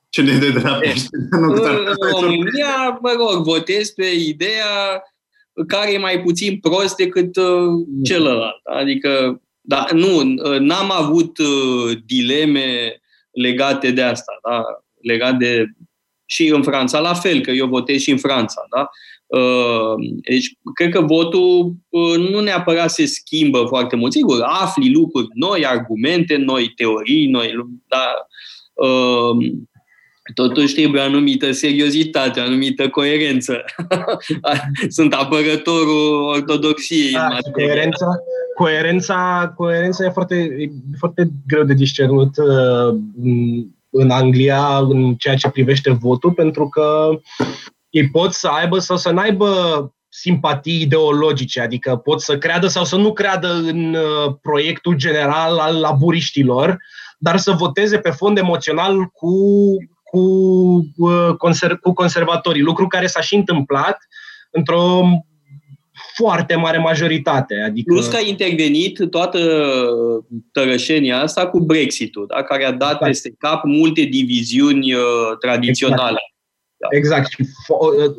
[0.09, 0.89] Cine de dreapta?
[0.89, 0.95] E,
[1.31, 5.03] în România, mă rog, votez pe ideea
[5.67, 8.61] care e mai puțin prost decât uh, celălalt.
[8.65, 13.01] Adică, da, nu, uh, n-am avut uh, dileme
[13.31, 14.63] legate de asta, da?
[15.01, 15.65] legat de
[16.25, 18.67] și în Franța la fel, că eu votez și în Franța.
[18.77, 18.91] Da?
[19.39, 19.95] Uh,
[20.29, 24.13] deci, cred că votul uh, nu neapărat se schimbă foarte mult.
[24.13, 27.53] Sigur, afli lucruri noi, argumente noi, teorii noi,
[27.89, 28.15] dar
[28.75, 29.47] uh,
[30.35, 33.65] totuși trebuie o anumită seriozitate, o anumită coerență.
[34.89, 37.13] Sunt apărătorul ortodoxiei.
[37.13, 38.07] Da, coerența,
[38.57, 42.31] coerența, coerența e foarte, e foarte greu de discernut
[43.91, 47.19] în Anglia în ceea ce privește votul, pentru că
[47.91, 49.49] ei pot să aibă sau să n-aibă
[50.09, 55.81] simpatii ideologice, adică pot să creadă sau să nu creadă în uh, proiectul general al
[55.81, 56.79] laburiștilor,
[57.19, 59.35] dar să voteze pe fond emoțional cu,
[60.11, 60.21] cu,
[60.97, 63.99] uh, conser- cu conservatorii, lucru care s-a și întâmplat
[64.51, 65.03] într-o
[66.17, 67.55] foarte mare majoritate.
[67.67, 67.93] Adică...
[67.93, 69.39] Plus că a intervenit toată
[70.53, 72.43] tărășenia asta cu Brexit-ul, da?
[72.43, 73.07] care a dat exact.
[73.07, 75.03] peste cap multe diviziuni uh,
[75.41, 76.01] tradiționale.
[76.01, 76.29] Exact.
[76.77, 76.89] Da.
[76.97, 77.31] Exact.
[77.31, 78.15] Și uh,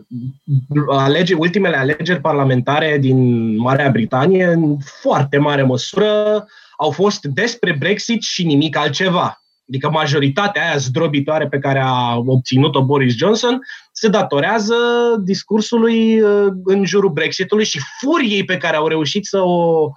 [0.90, 6.46] alege, ultimele alegeri parlamentare din Marea Britanie, în foarte mare măsură,
[6.78, 9.42] au fost despre Brexit și nimic altceva.
[9.72, 13.60] Adică majoritatea aia zdrobitoare pe care a obținut-o Boris Johnson
[13.92, 14.76] se datorează
[15.24, 19.90] discursului uh, în jurul Brexitului și furiei pe care au reușit să o,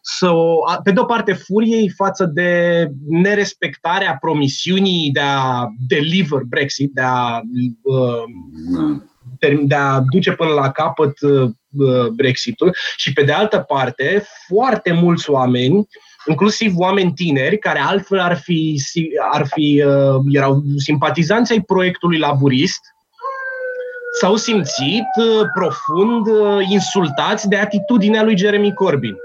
[0.00, 6.92] să o, pe de o parte furiei față de nerespectarea promisiunii de a deliver Brexit,
[6.92, 7.40] de a,
[7.82, 8.98] uh,
[9.62, 11.50] de a duce până la capăt uh,
[12.14, 15.88] Brexitul și pe de altă parte foarte mulți oameni
[16.26, 18.82] inclusiv oameni tineri care altfel ar fi,
[19.32, 22.80] ar fi uh, erau simpatizanți ai proiectului laburist,
[24.20, 29.16] s-au simțit uh, profund uh, insultați de atitudinea lui Jeremy Corbyn.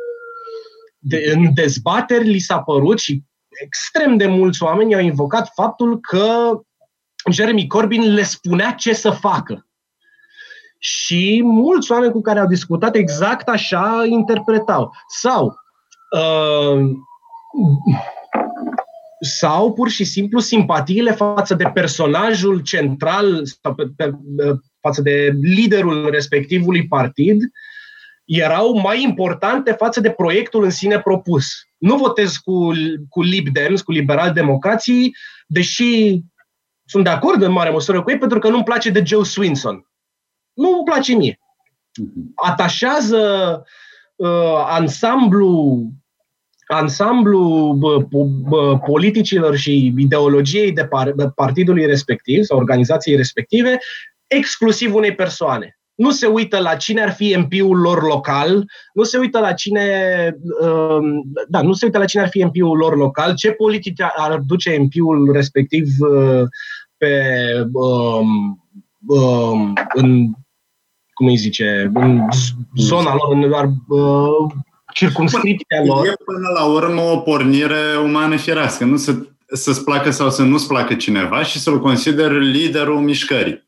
[0.99, 6.59] De, în dezbateri li s-a părut și extrem de mulți oameni au invocat faptul că
[7.31, 9.67] Jeremy Corbyn le spunea ce să facă.
[10.79, 14.91] Și mulți oameni cu care au discutat exact așa interpretau.
[15.07, 15.55] Sau
[16.09, 16.81] uh,
[19.19, 24.11] sau pur și simplu simpatiile față de personajul central sau pe, pe,
[24.79, 27.41] față de liderul respectivului partid
[28.25, 31.47] erau mai importante față de proiectul în sine propus.
[31.77, 32.71] Nu votez cu,
[33.09, 35.15] cu Lib Dems, cu liberal democrații,
[35.47, 36.21] deși
[36.85, 39.89] sunt de acord în mare măsură cu ei, pentru că nu-mi place de Joe Swinson.
[40.53, 41.39] Nu îmi place mie.
[41.99, 42.31] Mhm.
[42.35, 43.17] Atașează
[43.59, 43.71] uh,
[44.67, 45.81] ansamblu
[46.67, 48.05] ansamblu bă,
[48.47, 53.77] bă, politicilor și ideologiei de par, de partidului respectiv sau organizației respective
[54.27, 55.71] exclusiv unei persoane.
[55.95, 59.89] Nu se uită la cine ar fi MP-ul lor local, nu se uită la cine,
[60.61, 60.97] uh,
[61.47, 64.77] da, nu se uită la cine ar fi MP-ul lor local, ce politici ar duce
[64.77, 66.43] MP-ul respectiv uh,
[66.97, 67.23] pe
[67.71, 68.59] um,
[69.07, 70.31] um, în
[71.17, 72.21] cum îi zice, în
[72.75, 73.51] zona lor, în
[73.87, 74.53] uh,
[74.93, 76.05] circumscripția lor.
[76.05, 79.15] E până la urmă o pornire umană firească, nu să,
[79.47, 83.65] să-ți placă sau să nu-ți placă cineva și să-l consideri liderul mișcării.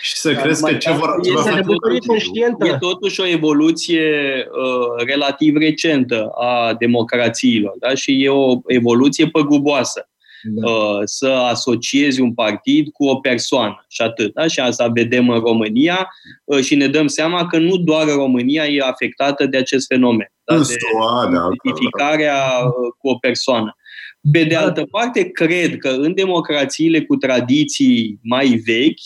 [0.00, 4.08] Și să da, crezi că ce vor, ce vor face E totuși o evoluție
[4.50, 7.94] uh, relativ recentă a democrațiilor da?
[7.94, 10.09] și e o evoluție păguboasă
[10.42, 10.70] da.
[10.70, 14.34] Uh, să asociezi un partid cu o persoană și atât.
[14.34, 14.46] Da?
[14.46, 16.08] Și asta vedem în România
[16.44, 20.32] uh, și ne dăm seama că nu doar România e afectată de acest fenomen.
[20.44, 20.56] Da?
[20.56, 20.74] De
[21.32, 23.74] da, identificarea uh, cu o persoană.
[24.32, 29.00] Pe de altă parte, cred că în democrațiile cu tradiții mai vechi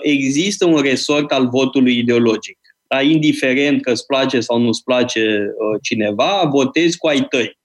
[0.00, 2.58] există un resort al votului ideologic.
[2.88, 3.02] Da?
[3.02, 5.46] Indiferent că îți place sau nu îți place
[5.82, 7.58] cineva, votezi cu ai tăi.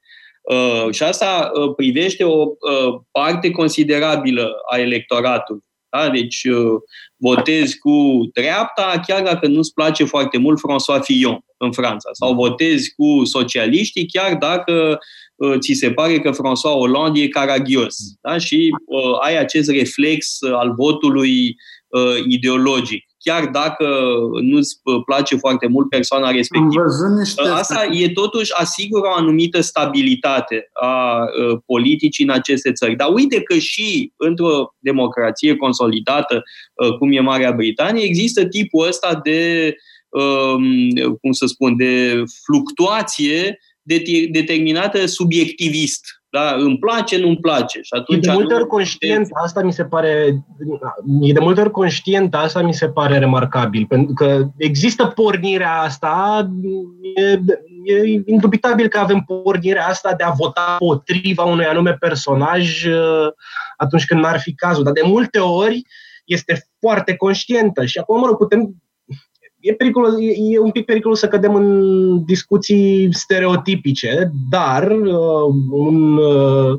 [0.54, 5.64] Uh, și asta uh, privește o uh, parte considerabilă a electoratului.
[5.90, 6.10] Da?
[6.10, 6.48] Deci
[7.16, 12.94] votezi cu dreapta, chiar dacă nu-ți place foarte mult François Fillon în Franța, sau votezi
[12.96, 15.00] cu socialiștii, chiar dacă
[15.60, 17.96] ți se pare că François Hollande e caragios.
[18.22, 18.38] Da?
[18.38, 21.56] Și uh, ai acest reflex al votului
[21.88, 23.09] uh, ideologic.
[23.24, 23.86] Chiar dacă
[24.42, 26.84] nu-ți place foarte mult persoana respectivă.
[27.18, 27.42] niște...
[27.42, 31.26] Asta e totuși asigură o anumită stabilitate a
[31.66, 32.96] politicii în aceste țări.
[32.96, 36.44] Dar uite că și într-o democrație consolidată,
[37.00, 39.74] cum e Marea Britanie, există tipul ăsta de,
[41.22, 43.60] cum să spun, de fluctuație
[44.32, 46.56] determinată subiectivist da?
[46.58, 47.82] Îmi place, nu-mi place.
[47.82, 50.44] Și atunci e de multe ori conștient, asta mi se pare,
[51.22, 56.48] e de multe ori conștient, asta mi se pare remarcabil, pentru că există pornirea asta,
[57.16, 57.32] e,
[57.84, 63.28] e indubitabil că avem pornirea asta de a vota potriva unui anume personaj uh,
[63.78, 65.82] atunci când n-ar fi cazul, dar de multe ori
[66.26, 68.76] este foarte conștientă și acum, mă rog, putem
[69.60, 76.18] e, periculos, e, e un pic periculos să cădem în discuții stereotipice, dar uh, un
[76.18, 76.78] uh,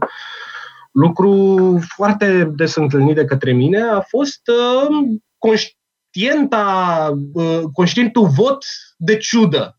[0.92, 4.96] lucru foarte des întâlnit de către mine a fost uh,
[5.38, 8.64] conștienta, uh, conștientul vot
[8.96, 9.74] de ciudă.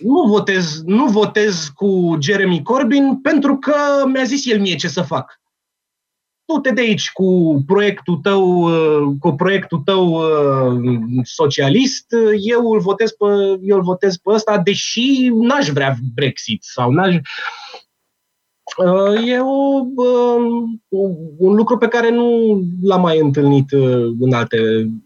[0.00, 3.74] Nu votez, nu votez cu Jeremy Corbyn pentru că
[4.06, 5.40] mi-a zis el mie ce să fac
[6.46, 10.80] du-te de aici cu proiectul tău, uh, cu proiectul tău uh,
[11.22, 12.06] socialist,
[12.40, 13.26] eu îl votez pe,
[13.62, 17.14] eu îl votez pe ăsta, deși n-aș vrea Brexit sau n-aș...
[18.76, 19.80] Uh, e o,
[21.38, 23.72] un lucru pe care nu l-am mai întâlnit
[24.20, 24.58] în alte,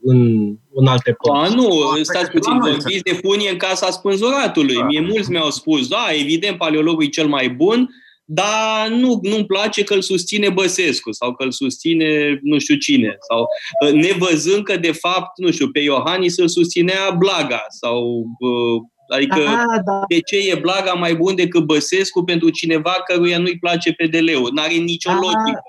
[0.03, 1.55] în, în alte părți.
[1.55, 1.69] nu,
[2.03, 4.75] stați puțin, vorbiți de funie în casa spânzuratului.
[4.75, 4.85] Da.
[4.85, 7.89] Mie mulți mi-au spus, da, evident, paleologul e cel mai bun,
[8.33, 13.17] dar nu, nu-mi place că îl susține Băsescu sau că îl susține nu știu cine.
[13.29, 13.47] Sau
[13.87, 18.81] ă, nevăzând că, de fapt, nu știu, pe Iohannis îl susținea Blaga sau ă,
[19.15, 20.03] Adică Aha, da.
[20.09, 24.51] de ce e Blaga mai bun decât Băsescu pentru cineva căruia nu-i place PDL-ul?
[24.53, 25.19] N-are nicio Aha.
[25.21, 25.63] logică.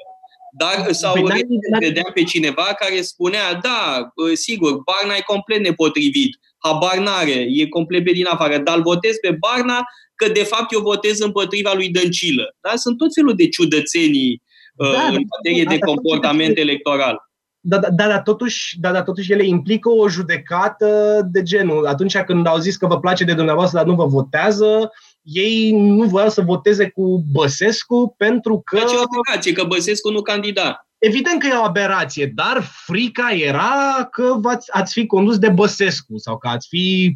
[0.58, 1.46] Dar sau păi,
[1.80, 7.68] vedeam pe cineva care spunea, da, ă, sigur, Barna e complet nepotrivit, habar n-are, e
[7.68, 9.84] complet pe din afară, dar îl votez pe Barna
[10.16, 12.56] că de fapt eu votez împotriva lui Dăncilă.
[12.62, 12.76] Da?
[12.76, 14.42] Sunt tot felul de ciudățenii
[14.76, 17.30] da, uh, în materie da, de comportament da, electoral.
[17.64, 21.86] Da, da, da, da, totuși, da, da, totuși ele implică o judecată de genul.
[21.86, 26.04] Atunci când au zis că vă place de dumneavoastră, dar nu vă votează, ei nu
[26.04, 28.78] voiau să voteze cu Băsescu pentru că...
[28.78, 30.88] Ce operație, că Băsescu nu candida.
[31.04, 36.18] Evident că e o aberație, dar frica era că v-ați, ați fi condus de Băsescu
[36.18, 37.16] sau că ați fi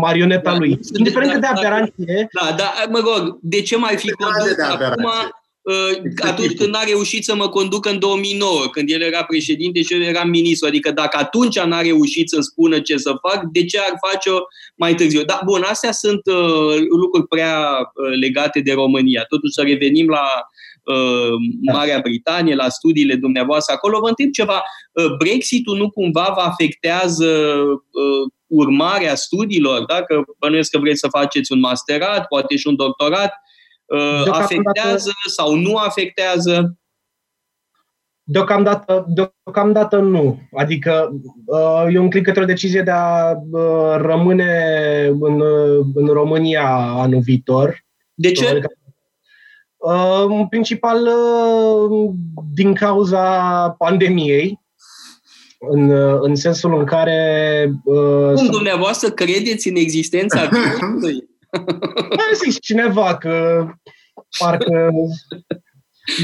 [0.00, 0.78] marioneta da, lui.
[0.96, 2.28] Indiferent da, de aberație.
[2.40, 5.04] Da, da, mă rog, de ce mai fi condus acum
[5.60, 9.94] uh, atunci când n-a reușit să mă conducă în 2009, când el era președinte și
[9.94, 10.66] eu eram ministru.
[10.66, 14.38] Adică dacă atunci n-a reușit să spună ce să fac, de ce ar face-o
[14.76, 15.22] mai târziu?
[15.22, 17.60] Da, bun, astea sunt uh, lucruri prea
[17.94, 19.24] uh, legate de România.
[19.28, 20.69] Totuși să revenim la Uh,
[21.72, 24.00] Marea Britanie, la studiile dumneavoastră acolo.
[24.00, 24.62] Vă întreb ceva,
[24.92, 29.84] uh, Brexitul nu cumva vă afectează uh, urmarea studiilor?
[29.84, 33.32] Dacă bănuiesc că vreți să faceți un masterat, poate și un doctorat,
[34.30, 36.78] afectează sau nu afectează?
[38.22, 40.38] Deocamdată, deocamdată nu.
[40.56, 41.10] Adică
[41.92, 43.34] eu înclin către o decizie de a
[43.96, 44.54] rămâne
[45.20, 45.42] în,
[45.94, 47.84] în România anul viitor.
[48.14, 48.48] De ce?
[48.48, 48.79] Adică Uh,
[50.28, 52.10] în principal uh,
[52.54, 53.24] din cauza
[53.78, 54.60] pandemiei,
[55.58, 57.70] în, uh, în sensul în care...
[58.34, 61.28] Cum dumneavoastră credeți în existența virusului?
[62.10, 63.66] A zis cineva că
[64.38, 64.90] parcă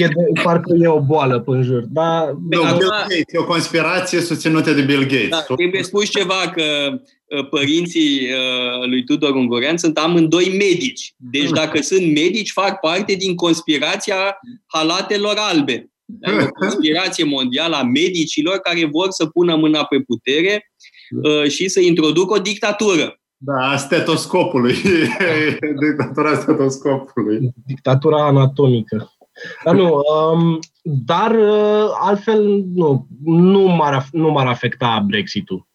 [0.00, 1.84] e, de, parcă e o boală pe jur.
[1.88, 5.28] Dar, Bill Gates, e o conspirație susținută de Bill Gates.
[5.28, 6.62] Da, trebuie spus ceva că
[7.26, 11.14] Uh, părinții uh, lui Tudor Ungurean sunt amândoi medici.
[11.16, 15.90] Deci dacă sunt medici, fac parte din conspirația halatelor albe.
[16.42, 20.72] O conspirație mondială a medicilor care vor să pună mâna pe putere
[21.22, 23.20] uh, și să introducă o dictatură.
[23.36, 24.74] Da, stetoscopului.
[25.86, 27.50] Dictatura stetoscopului.
[27.66, 29.15] Dictatura anatomică.
[29.64, 30.00] Dar nu,
[30.32, 31.36] um, dar
[32.00, 35.66] altfel nu, nu m-ar, nu m-ar afecta Brexit-ul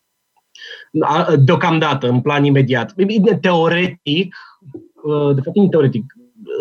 [1.40, 2.94] deocamdată, în plan imediat.
[3.42, 4.36] Teoretic,
[5.04, 6.14] uh, de fapt, nu teoretic,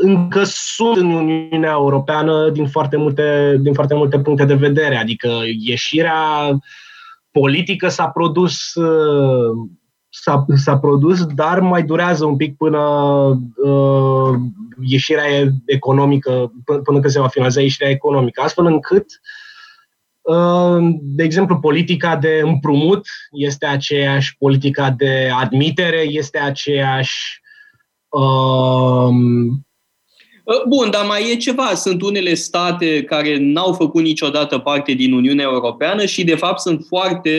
[0.02, 4.96] încă sunt în Uniunea Europeană din foarte multe, din foarte multe puncte de vedere.
[4.96, 5.28] Adică
[5.58, 6.50] ieșirea
[7.30, 9.68] politică s-a produs uh,
[10.10, 12.80] s-a, s-a produs, dar mai durează un pic până
[13.56, 14.34] uh,
[14.82, 15.24] ieșirea
[15.66, 19.06] economică, până, până când se va finaliza ieșirea economică, astfel încât
[20.20, 27.40] uh, de exemplu, politica de împrumut este aceeași, politica de admitere este aceeași.
[28.08, 29.69] Um, Ă,
[30.68, 31.74] bun, dar mai e ceva.
[31.74, 36.84] Sunt unele state care n-au făcut niciodată parte din Uniunea Europeană și, de fapt, sunt
[36.88, 37.32] foarte,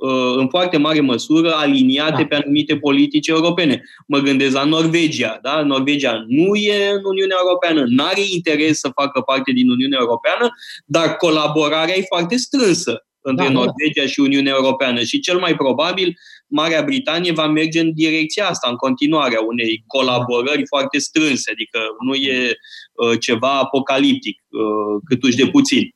[0.00, 2.26] ă, în foarte mare măsură aliniate da.
[2.28, 3.82] pe anumite politici europene.
[4.06, 5.38] Mă gândesc la Norvegia.
[5.42, 5.62] Da?
[5.62, 10.48] Norvegia nu e în Uniunea Europeană, nu are interes să facă parte din Uniunea Europeană,
[10.84, 14.06] dar colaborarea e foarte strânsă între da, Norvegia da.
[14.06, 16.16] și Uniunea Europeană și cel mai probabil
[16.46, 21.78] Marea Britanie va merge în direcția asta, în continuare, a unei colaborări foarte strânse, adică
[22.04, 22.56] nu e
[22.92, 25.90] uh, ceva apocaliptic, uh, câtuși de puțin.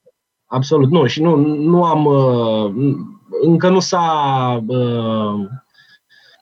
[0.47, 1.07] Absolut, nu.
[1.07, 2.05] Și nu, nu am.
[2.05, 2.95] Uh,
[3.43, 4.65] încă nu s-a.
[4.67, 5.49] Uh,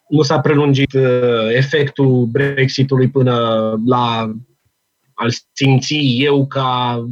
[0.09, 3.35] nu s-a prelungit uh, efectul Brexitului până
[3.87, 4.33] la
[5.15, 7.05] al simți eu ca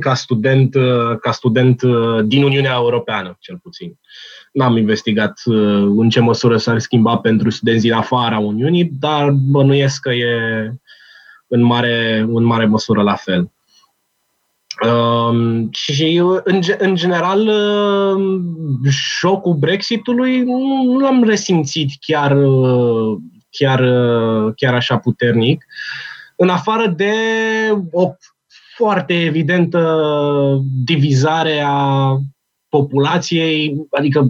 [0.00, 3.98] ca student, uh, ca student uh, din Uniunea Europeană, cel puțin.
[4.52, 5.56] N-am investigat uh,
[5.96, 10.72] în ce măsură s-ar schimba pentru studenții din afara Uniunii, dar bănuiesc că e
[11.46, 13.52] în mare, în mare măsură la fel.
[14.88, 20.40] Um, și în, în general uh, șocul Brexitului
[20.84, 22.36] nu l-am resimțit chiar,
[23.50, 23.80] chiar,
[24.56, 25.64] chiar așa puternic.
[26.36, 27.12] În afară de
[27.90, 28.14] o
[28.76, 32.16] foarte evidentă divizare a
[32.68, 34.28] populației, adică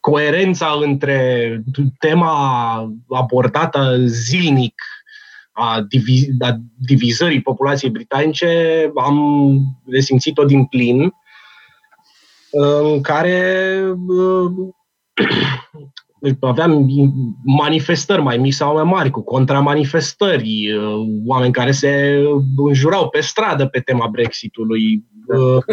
[0.00, 1.62] coerența între
[1.98, 4.82] tema abordată zilnic
[5.52, 6.56] a, diviz- a
[6.86, 9.18] divizării populației britanice am
[9.86, 11.12] resimțit-o din plin,
[12.50, 13.82] în care
[16.40, 16.86] aveam
[17.44, 22.22] manifestări mai mici sau mai mari, cu contramanifestări, uh, oameni care se
[22.56, 25.04] înjurau pe stradă pe tema Brexitului.
[25.26, 25.64] Uh,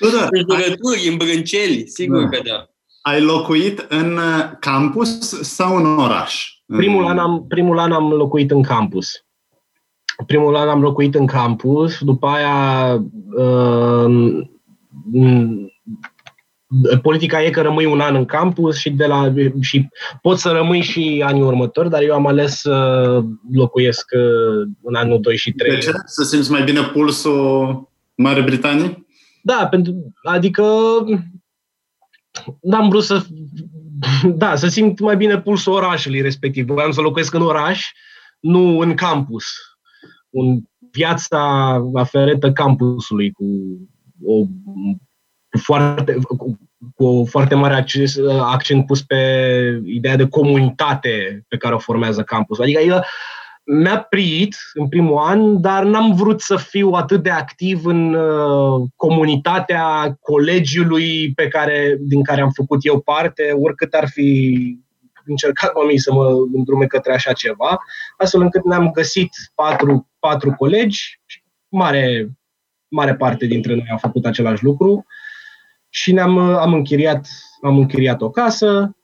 [0.00, 2.28] da, Înjurături, îmbrânceli, sigur da.
[2.28, 2.68] că da.
[3.02, 4.18] Ai locuit în
[4.60, 6.54] campus sau în oraș?
[6.66, 9.24] Primul an am, primul an am locuit în campus.
[10.26, 12.94] Primul an am locuit în campus, după aia
[13.36, 14.46] uh,
[17.02, 19.88] politica e că rămâi un an în campus și, de la, și
[20.22, 23.20] poți să rămâi și anii următori, dar eu am ales să
[23.52, 25.70] locuiesc uh, în anul 2 și 3.
[25.70, 25.90] De ce?
[26.04, 29.06] Să simți mai bine pulsul Mare Britanie?
[29.42, 30.64] Da, pentru, adică
[32.60, 33.24] n-am vrut să
[34.42, 36.66] da, să simt mai bine pulsul orașului respectiv.
[36.66, 37.90] Voiam să locuiesc în oraș,
[38.40, 39.44] nu în campus.
[40.30, 43.44] Un viața aferentă campusului cu
[44.24, 44.44] o
[45.58, 46.58] foarte, cu,
[46.94, 49.16] cu o foarte mare acces, accent pus pe
[49.84, 52.58] ideea de comunitate pe care o formează campus.
[52.58, 53.00] Adică eu
[53.66, 58.88] mi-a prit în primul an, dar n-am vrut să fiu atât de activ în uh,
[58.96, 64.78] comunitatea colegiului pe care, din care am făcut eu parte, oricât ar fi
[65.26, 67.78] încercat oamenii să mă îndrume către așa ceva,
[68.16, 71.20] astfel încât ne-am găsit patru, patru colegi,
[71.68, 72.30] mare,
[72.88, 75.04] mare parte dintre noi au făcut același lucru
[75.94, 77.28] și ne-am am închiriat,
[77.62, 78.96] am închiriat o casă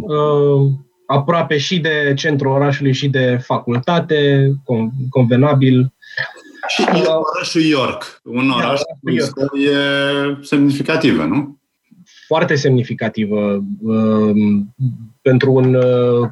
[0.00, 0.70] uh,
[1.06, 4.52] aproape și de centrul orașului și de facultate,
[5.10, 5.94] convenabil.
[6.66, 7.04] Și uh,
[7.34, 9.78] orașul York, un oraș cu istorie
[10.42, 11.59] semnificativă, nu?
[12.30, 13.64] Foarte semnificativă.
[13.82, 14.30] Uh,
[15.22, 16.28] pentru un uh,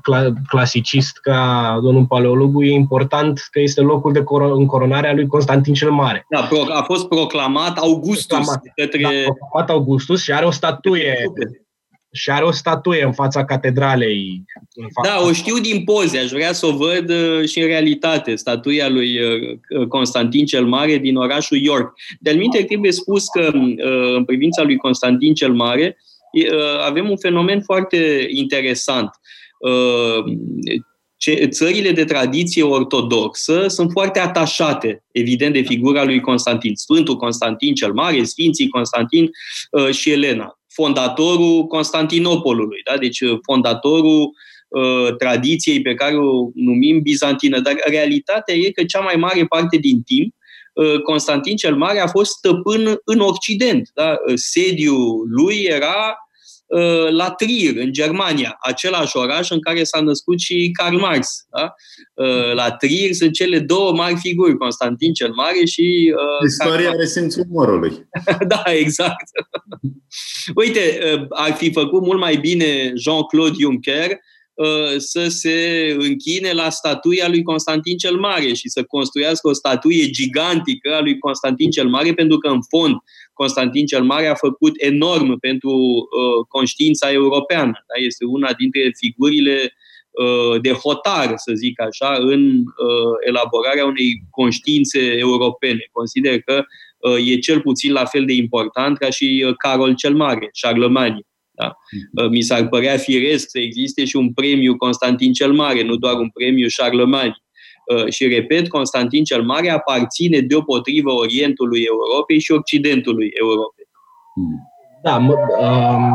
[0.48, 5.90] clasicist ca domnul Paleologu e important că este locul de încoronare a lui Constantin cel
[5.90, 6.26] Mare.
[6.30, 9.02] Da, a fost proclamat Augustus proclamat, către...
[9.02, 11.14] Da, proclamat Augustus și are o statuie
[12.12, 14.44] și are o statuie în fața catedralei.
[14.74, 15.14] În fața...
[15.14, 18.88] Da, o știu din poze, aș vrea să o văd uh, și în realitate, statuia
[18.88, 21.92] lui uh, Constantin cel Mare din orașul York.
[22.20, 23.50] De-al minte, trebuie spus că
[24.16, 25.96] în privința lui Constantin cel Mare,
[26.32, 29.10] Uh, avem un fenomen foarte interesant.
[29.58, 30.24] Uh,
[31.48, 36.74] țările de tradiție ortodoxă sunt foarte atașate, evident, de figura lui Constantin.
[36.74, 39.30] Sfântul Constantin cel Mare, Sfinții Constantin
[39.70, 40.57] uh, și Elena.
[40.78, 42.96] Fondatorul Constantinopolului, da?
[42.96, 44.30] deci fondatorul
[45.18, 47.60] tradiției pe care o numim bizantină.
[47.60, 50.34] Dar realitatea e că cea mai mare parte din timp
[51.02, 53.90] Constantin cel Mare a fost stăpân în Occident.
[53.94, 54.16] Da?
[54.34, 56.27] Sediul lui era uh,
[57.10, 61.28] la Trier, în Germania, același oraș în care s-a născut și Karl Marx.
[61.50, 61.74] Da?
[62.14, 66.14] Uh, la Trier sunt cele două mari figuri, Constantin cel Mare și...
[66.14, 68.08] Uh, Istoria are simțul umorului.
[68.54, 69.30] da, exact.
[70.54, 74.16] Uite, ar fi făcut mult mai bine Jean-Claude Juncker Uh,
[74.96, 80.94] să se închine la statuia lui Constantin cel Mare și să construiască o statuie gigantică
[80.94, 82.94] a lui Constantin cel Mare, pentru că, în fond,
[83.32, 87.72] Constantin cel Mare a făcut enorm pentru uh, conștiința europeană.
[87.72, 88.04] Da?
[88.04, 89.74] Este una dintre figurile
[90.10, 95.88] uh, de hotar, să zic așa, în uh, elaborarea unei conștiințe europene.
[95.92, 96.64] Consider că
[97.24, 101.20] e cel puțin la fel de important ca și Carol cel Mare, Charlemagne.
[101.58, 101.76] Da?
[102.28, 106.28] Mi s-ar părea firesc să existe și un premiu Constantin cel Mare, nu doar un
[106.28, 107.36] premiu Charlemagne.
[108.08, 113.84] Și repet, Constantin cel Mare aparține deopotrivă Orientului Europei și Occidentului Europei.
[115.02, 116.12] Da, mă, um,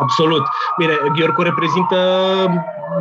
[0.00, 0.42] absolut.
[0.78, 1.98] Bine, Gheorghe reprezintă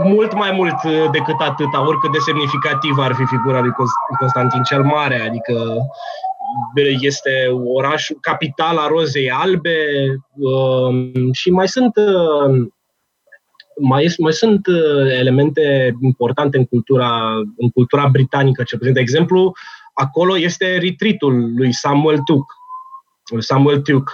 [0.03, 0.81] mult mai mult
[1.11, 3.71] decât atâta, oricât de semnificativ ar fi figura lui
[4.19, 5.53] Constantin cel Mare, adică
[6.99, 7.31] este
[7.65, 9.77] oraș, capitala rozei albe
[10.33, 12.67] um, și mai sunt uh,
[13.81, 19.53] mai, mai sunt uh, elemente importante în cultura, în cultura britanică, ce De exemplu,
[19.93, 22.53] acolo este retreatul lui Samuel Tuke.
[23.39, 24.11] Samuel Tuke.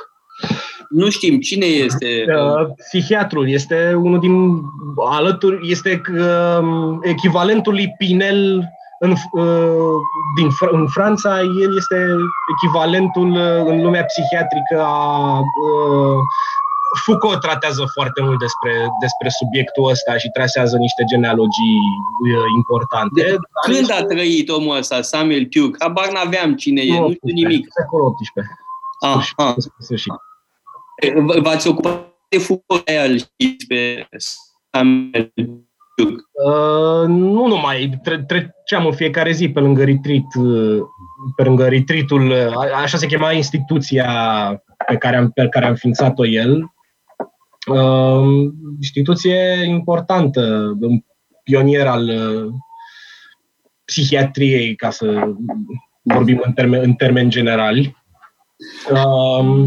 [0.90, 2.26] Nu știm cine este.
[2.28, 4.61] Uh, psihiatrul este unul din
[5.10, 8.70] alături, este uh, echivalentul lui Pinel
[9.00, 9.98] în, uh,
[10.36, 12.16] din, în Franța, el este
[12.56, 16.18] echivalentul uh, în lumea psihiatrică a uh,
[17.06, 21.80] Foucault tratează foarte mult despre, despre subiectul ăsta și trasează niște genealogii
[22.26, 23.22] uh, importante.
[23.22, 25.78] De, când a trăit omul ăsta, Samuel Tuke?
[25.80, 27.68] Habar n-aveam cine e, nu știu nimic.
[27.82, 28.54] Secolul 18.
[29.00, 29.56] Ah, ah.
[31.42, 34.08] V-ați ocupat de Foucault el și pe
[34.72, 35.32] Samuel
[36.04, 40.82] Uh, nu numai, tre- treceam în fiecare zi pe lângă retreat, uh,
[41.36, 42.54] pe lângă retreatul, uh,
[42.84, 44.08] așa se chema instituția
[44.88, 46.72] pe care am, pe care am ființat-o el.
[47.68, 51.04] Uh, instituție importantă, un
[51.44, 52.52] pionier al uh,
[53.86, 55.34] psihiatriei, ca să
[56.02, 57.98] vorbim în termeni, în termeni generali.
[58.92, 59.66] Uh,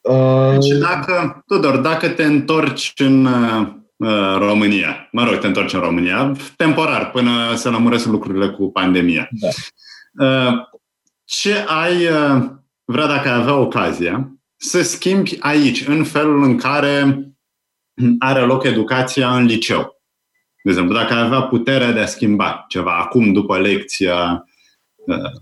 [0.00, 3.77] uh, și dacă, Tudor, dacă te întorci în Uh,
[4.38, 5.08] România.
[5.12, 9.28] Mă rog, te întorci în România, temporar, până să lămuresc lucrurile cu pandemia.
[9.30, 9.48] Da.
[10.26, 10.54] Uh,
[11.24, 12.42] ce ai uh,
[12.84, 17.22] vrea, dacă ai avea ocazia, să schimbi aici, în felul în care
[18.18, 20.02] are loc educația în liceu?
[20.62, 24.44] De exemplu, dacă ai avea puterea de a schimba ceva acum, după lecția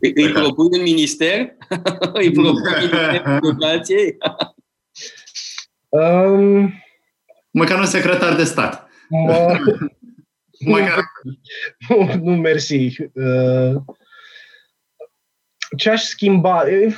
[0.00, 1.56] îi, îi propui în minister?
[2.20, 4.16] îi propui în educației?
[5.88, 6.72] um,
[7.58, 8.88] Măcar un secretar de stat.
[9.08, 9.58] Mă...
[10.66, 11.02] Măcar...
[11.88, 13.02] Nu, nu, mersi.
[13.12, 13.82] Uh,
[15.76, 16.68] ce aș schimba?
[16.68, 16.96] E,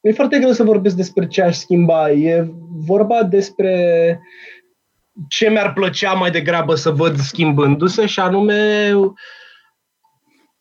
[0.00, 2.10] e foarte greu să vorbesc despre ce aș schimba.
[2.10, 2.50] E
[2.86, 4.20] vorba despre
[5.28, 8.90] ce mi-ar plăcea mai degrabă să văd schimbându-se și anume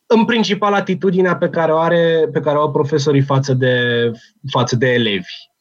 [0.05, 4.11] în principal atitudinea pe care o are pe care o au profesorii față de,
[4.51, 5.52] față de elevi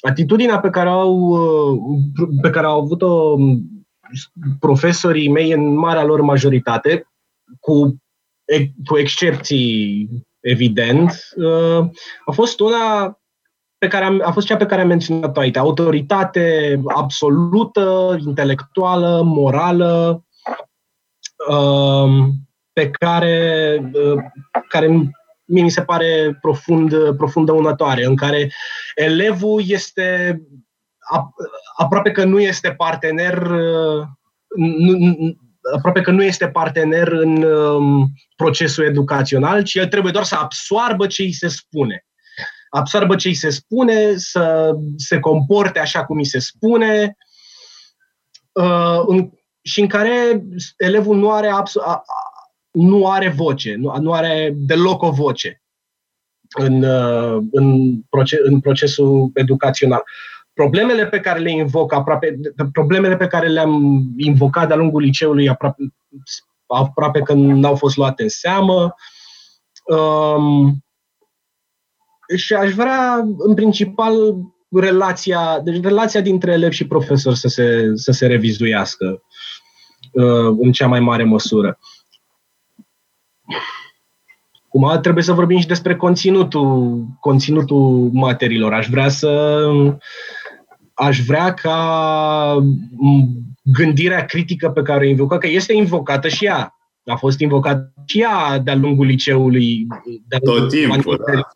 [0.00, 3.36] atitudinea pe care au, uh, pe care au avut-o
[4.60, 7.08] profesorii mei în marea lor majoritate,
[7.60, 7.96] cu,
[8.84, 10.08] cu excepții
[10.40, 11.88] evident, uh,
[12.24, 13.18] a fost una
[13.78, 15.56] pe care am, a fost cea pe care am menționat-o aici.
[15.56, 20.24] Autoritate absolută, intelectuală, morală,
[21.50, 22.26] uh,
[22.72, 23.90] pe care,
[24.68, 25.10] care
[25.48, 28.52] mie mi se pare profund, profund dăunătoare, în care
[28.94, 30.40] elevul este
[31.76, 33.48] aproape că nu este partener
[34.56, 35.16] nu,
[35.76, 41.06] aproape că nu este partener în um, procesul educațional, ci el trebuie doar să absoarbă
[41.06, 42.06] ce îi se spune.
[42.70, 47.16] Absoarbă ce îi se spune, să se comporte așa cum îi se spune,
[48.52, 49.30] uh, în,
[49.62, 50.42] și în care
[50.76, 51.76] elevul nu are abs-
[52.70, 55.62] nu are voce, nu, nu are deloc o voce
[56.58, 60.02] în, uh, în, proces, în procesul educațional.
[60.52, 62.40] Problemele pe care le invoc aproape,
[62.72, 65.82] problemele pe care le-am invocat de-a lungul liceului aproape,
[66.66, 68.94] aproape că n-au fost luate în seamă.
[69.84, 70.84] Um,
[72.36, 74.14] și aș vrea, în principal,
[74.70, 79.22] relația, deci relația dintre elev și profesor să se, să se revizuiască
[80.12, 81.78] uh, în cea mai mare măsură.
[84.68, 88.72] Cum trebuie să vorbim și despre conținutul, conținutul materiilor.
[88.72, 89.70] Aș vrea să
[90.94, 92.56] aș vrea ca
[93.62, 96.72] gândirea critică pe care o invocă, că este invocată și ea.
[97.04, 99.86] A fost invocată și ea de-a lungul liceului.
[100.26, 101.48] De-a Tot timpul, da.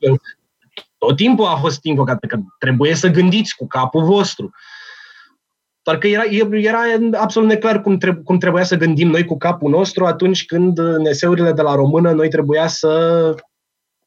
[0.98, 4.50] Tot timpul a fost invocată, că trebuie să gândiți cu capul vostru.
[5.82, 6.80] Uh, doar că era, era
[7.12, 11.06] absolut neclar cum, treb- cum trebuia să gândim noi cu capul nostru atunci când în
[11.06, 13.34] eseurile de la română noi trebuia să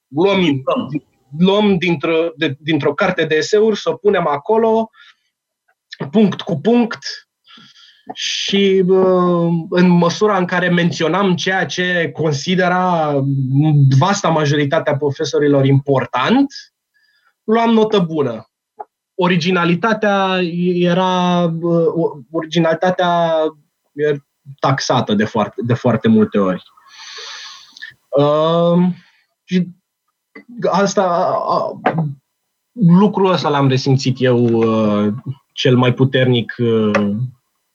[0.07, 0.63] luăm,
[1.37, 4.89] luăm dintr-o, de, dintr-o carte de eseuri, să o punem acolo,
[6.11, 6.99] punct cu punct,
[8.13, 8.83] și
[9.69, 13.13] în măsura în care menționam ceea ce considera
[13.99, 16.53] vasta majoritatea profesorilor important,
[17.43, 18.49] luam notă bună.
[19.15, 20.39] Originalitatea
[20.73, 21.53] era
[22.31, 23.31] originalitatea
[23.93, 24.17] era
[24.59, 26.63] taxată de foarte, de foarte multe ori.
[28.09, 28.87] Uh,
[29.43, 29.67] și
[30.71, 31.35] asta,
[32.71, 35.13] lucrul ăsta l-am resimțit eu uh,
[35.53, 37.15] cel mai puternic uh,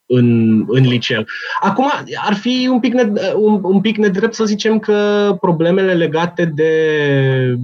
[0.06, 1.24] în, în liceu.
[1.60, 6.44] Acum, ar fi un pic, ne, un, un pic nedrept să zicem că problemele legate
[6.44, 6.72] de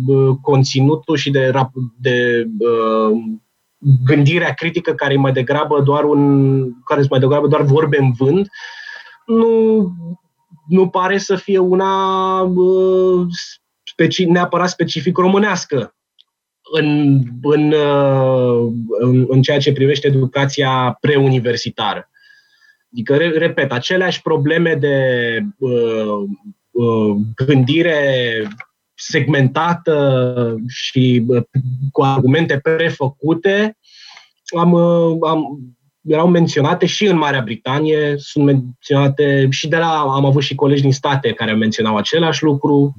[0.06, 1.50] uh, conținutul și de,
[2.00, 3.18] de uh,
[4.04, 8.48] gândirea critică care e mai degrabă doar un care mai degrabă doar vorbe în vânt,
[9.26, 9.92] nu,
[10.68, 13.26] nu pare să fie una uh,
[13.84, 15.94] speci, neapărat specific românească
[16.72, 22.10] în, în, uh, în, în ceea ce privește educația preuniversitară.
[22.92, 24.98] Adică, repet, aceleași probleme de
[25.58, 26.22] uh,
[26.70, 28.02] uh, gândire
[28.96, 31.42] segmentată și uh,
[31.92, 33.76] cu argumente prefăcute
[34.54, 35.58] am, uh, am,
[36.02, 40.82] erau menționate și în Marea Britanie, sunt menționate și de la, am avut și colegi
[40.82, 42.94] din state care menționau același lucru.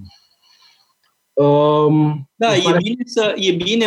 [1.33, 2.77] Um, da, e pare...
[2.81, 3.85] bine, să, e bine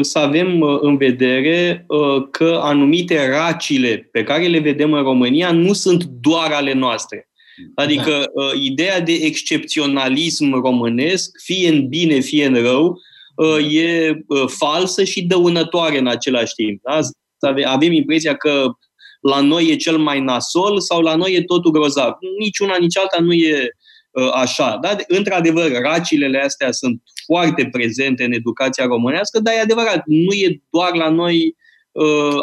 [0.00, 5.52] să avem uh, în vedere uh, că anumite racile pe care le vedem în România
[5.52, 7.28] nu sunt doar ale noastre.
[7.74, 8.44] Adică da.
[8.44, 12.98] Uh, ideea de excepționalism românesc, fie în bine, fie în rău,
[13.70, 14.12] e
[14.46, 16.80] falsă și dăunătoare în același timp.
[16.82, 17.00] Da?
[17.64, 18.66] Avem impresia că
[19.20, 22.12] la noi e cel mai nasol sau la noi e totul grozav.
[22.38, 23.68] Nici una, nici alta nu e
[24.14, 24.78] Uh, așa.
[24.80, 24.96] Da?
[25.08, 30.94] Într-adevăr, racilele astea sunt foarte prezente în educația românească, dar e adevărat, nu e doar
[30.94, 31.52] la noi uh,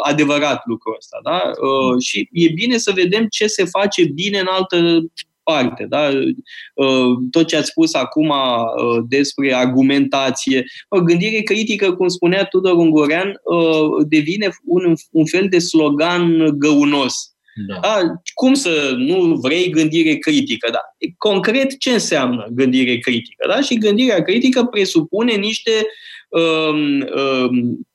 [0.02, 1.18] adevărat lucrul ăsta.
[1.24, 1.42] Da?
[1.66, 5.00] Uh, și e bine să vedem ce se face bine în altă
[5.42, 5.86] parte.
[5.88, 6.08] Da?
[6.74, 12.76] Uh, tot ce ați spus acum uh, despre argumentație, o gândire critică, cum spunea Tudor
[12.76, 13.34] Ungurean,
[14.06, 17.78] devine un, un fel de slogan găunos da.
[17.80, 18.00] Da?
[18.34, 20.68] Cum să nu vrei gândire critică?
[20.72, 20.80] Da?
[21.18, 23.46] Concret, ce înseamnă gândire critică?
[23.48, 23.60] Da?
[23.60, 25.70] Și gândirea critică presupune niște,
[26.21, 26.21] um, um,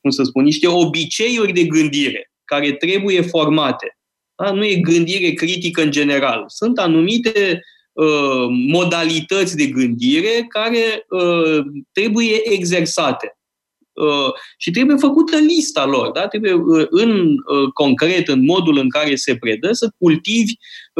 [0.00, 3.98] cum să spun, niște obiceiuri de gândire care trebuie formate.
[4.34, 4.52] Da?
[4.52, 6.44] Nu e gândire critică în general.
[6.46, 7.62] Sunt anumite
[7.92, 11.58] uh, modalități de gândire care uh,
[11.92, 13.38] trebuie exersate.
[13.98, 16.10] Uh, și trebuie făcută lista lor.
[16.10, 16.28] Da?
[16.28, 20.52] Trebuie uh, în uh, concret, în modul în care se predă, să cultivi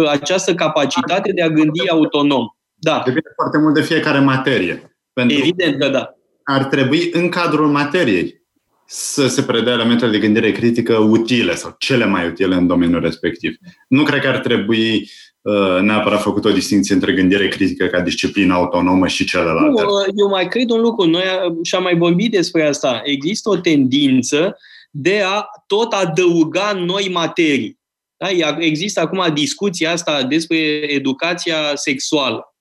[0.09, 2.47] această capacitate de a gândi autonom.
[2.75, 3.03] Da.
[3.05, 4.97] Depinde foarte mult de fiecare materie.
[5.13, 6.18] Pentru Evident că da.
[6.51, 8.43] Ar trebui în cadrul materiei
[8.87, 13.57] să se predea elementele de gândire critică utile sau cele mai utile în domeniul respectiv.
[13.89, 15.09] Nu cred că ar trebui
[15.49, 19.83] Uh, neapărat făcut o distinție între gândire critică ca disciplină autonomă și celelalte.
[19.83, 21.23] Nu, uh, eu mai cred un lucru, noi
[21.63, 23.01] și-am mai vorbit despre asta.
[23.05, 24.57] Există o tendință
[24.91, 27.79] de a tot adăuga noi materii.
[28.17, 28.29] Da?
[28.59, 30.57] Există acum discuția asta despre
[30.89, 32.55] educația sexuală.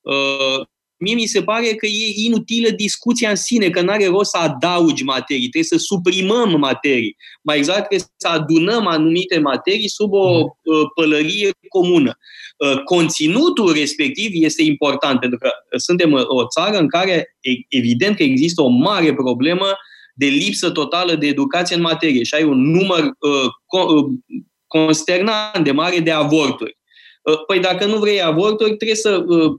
[0.00, 0.66] Uh,
[1.02, 4.36] mie mi se pare că e inutilă discuția în sine, că nu are rost să
[4.36, 7.16] adaugi materii, trebuie să suprimăm materii.
[7.42, 10.42] Mai exact, trebuie să adunăm anumite materii sub o mm.
[10.42, 12.18] uh, pălărie comună.
[12.56, 17.36] Uh, conținutul respectiv este important, pentru că suntem o țară în care
[17.68, 19.66] evident că există o mare problemă
[20.14, 24.04] de lipsă totală de educație în materie și ai un număr uh,
[24.66, 26.80] consternant de mare de avorturi.
[27.46, 29.52] Păi dacă nu vrei avorturi, trebuie să Uh,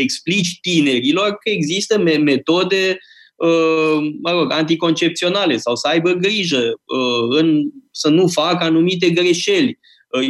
[0.00, 2.98] explici tinerilor că există metode
[3.36, 9.78] uh, mă rog, anticoncepționale sau să aibă grijă uh, în, să nu facă anumite greșeli.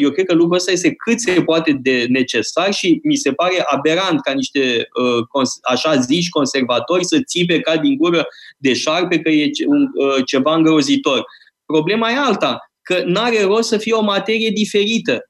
[0.00, 3.64] Eu cred că lucrul ăsta este cât se poate de necesar și mi se pare
[3.66, 4.88] aberant ca niște
[5.62, 8.26] așa zici conservatori să țipe ca din gură
[8.56, 9.50] de șarpe că e
[10.26, 11.24] ceva îngrozitor.
[11.66, 15.20] Problema e alta, că nu are rost să fie o materie diferită.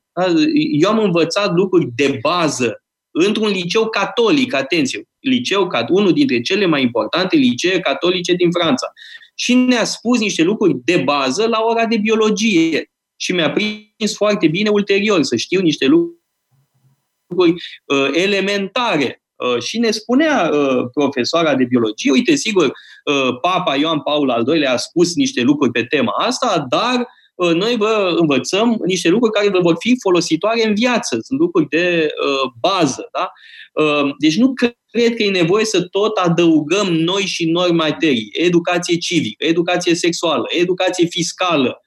[0.81, 2.83] Eu am învățat lucruri de bază
[3.27, 8.93] într-un liceu catolic, atenție, liceu, unul dintre cele mai importante licee catolice din Franța.
[9.35, 12.91] Și ne-a spus niște lucruri de bază la ora de biologie.
[13.17, 17.55] Și mi-a prins foarte bine ulterior să știu niște lucruri
[17.85, 19.23] uh, elementare.
[19.37, 24.45] Uh, și ne spunea uh, profesoara de biologie, uite, sigur, uh, Papa Ioan Paul al
[24.49, 27.07] II-lea a spus niște lucruri pe tema asta, dar Uh,
[27.39, 31.19] noi vă învățăm niște lucruri care vă vor fi folositoare în viață.
[31.23, 33.09] Sunt lucruri de uh, bază.
[33.13, 33.33] Da?
[33.73, 34.53] Uh, deci nu
[34.91, 38.31] cred că e nevoie să tot adăugăm noi și noi materii.
[38.33, 41.83] Educație civică, educație sexuală, educație fiscală,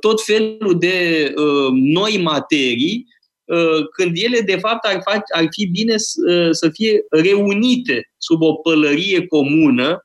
[0.00, 1.32] tot felul de
[1.72, 3.06] noi materii,
[3.96, 5.94] când ele, de fapt, ar, face, ar fi bine
[6.50, 10.04] să fie reunite sub o pălărie comună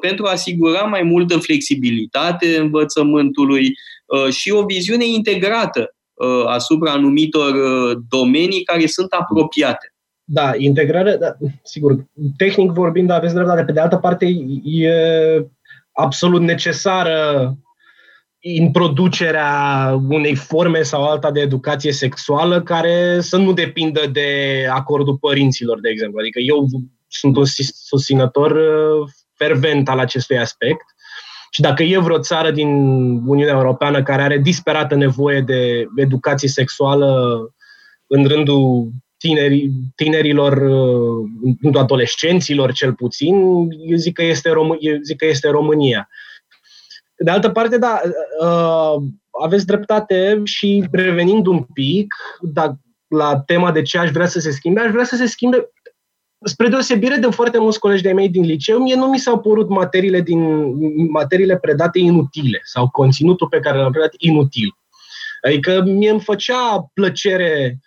[0.00, 3.72] pentru a asigura mai multă flexibilitate învățământului
[4.30, 5.94] și o viziune integrată
[6.46, 7.54] asupra anumitor
[8.08, 9.92] domenii care sunt apropiate.
[10.24, 12.06] Da, integrare, da, sigur,
[12.36, 13.64] tehnic vorbind, aveți dreptate.
[13.64, 14.26] Pe de altă parte,
[14.64, 14.92] e
[15.92, 17.56] absolut necesară
[18.40, 25.80] introducerea unei forme sau alta de educație sexuală care să nu depindă de acordul părinților,
[25.80, 26.20] de exemplu.
[26.20, 26.66] Adică eu
[27.08, 27.44] sunt un
[27.84, 30.84] susținător uh, fervent al acestui aspect
[31.50, 32.68] și dacă e vreo țară din
[33.26, 37.38] Uniunea Europeană care are disperată nevoie de educație sexuală
[38.06, 40.56] în rândul tinerii, tinerilor,
[41.62, 43.34] uh, adolescenților cel puțin,
[43.86, 46.08] eu zic că este, Rom- eu zic că este România.
[47.16, 48.00] De altă parte, da,
[48.40, 49.02] uh,
[49.42, 52.74] aveți dreptate și revenind un pic da,
[53.08, 55.70] la tema de ce aș vrea să se schimbe, aș vrea să se schimbe
[56.42, 59.68] spre deosebire de foarte mulți colegi de mei din liceu, mie nu mi s-au părut
[59.68, 60.72] materiile, din,
[61.10, 64.76] materiile predate inutile sau conținutul pe care l-am predat inutil.
[65.46, 67.78] Adică mie îmi făcea plăcere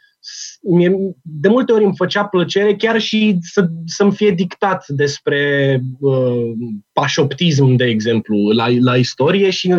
[0.61, 0.91] mie,
[1.21, 6.51] de multe ori îmi făcea plăcere chiar și să, să-mi fie dictat despre uh,
[6.93, 9.75] pașoptism, de exemplu, la, la istorie și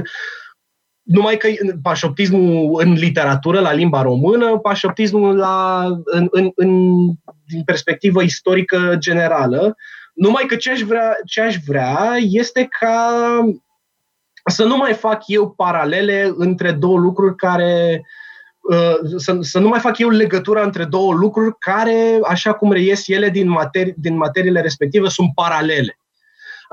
[1.03, 1.49] numai că
[1.83, 6.93] pașoptismul în literatură, la limba română, pașoptismul la, în, în, în
[7.47, 9.77] din perspectivă istorică generală,
[10.15, 13.39] numai că ce aș vrea, ce aș vrea este ca
[14.45, 18.07] să nu mai fac eu paralele între două lucruri care uh,
[18.63, 23.09] Uh, să, să nu mai fac eu legătura între două lucruri care, așa cum reies
[23.09, 25.99] ele din, materi, din materiile respective, sunt paralele.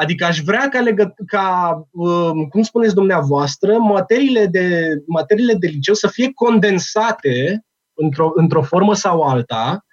[0.01, 5.93] Adică aș vrea ca, legă, ca uh, cum spuneți dumneavoastră, materiile de, materiile de liceu
[5.93, 9.85] să fie condensate într-o, într-o formă sau alta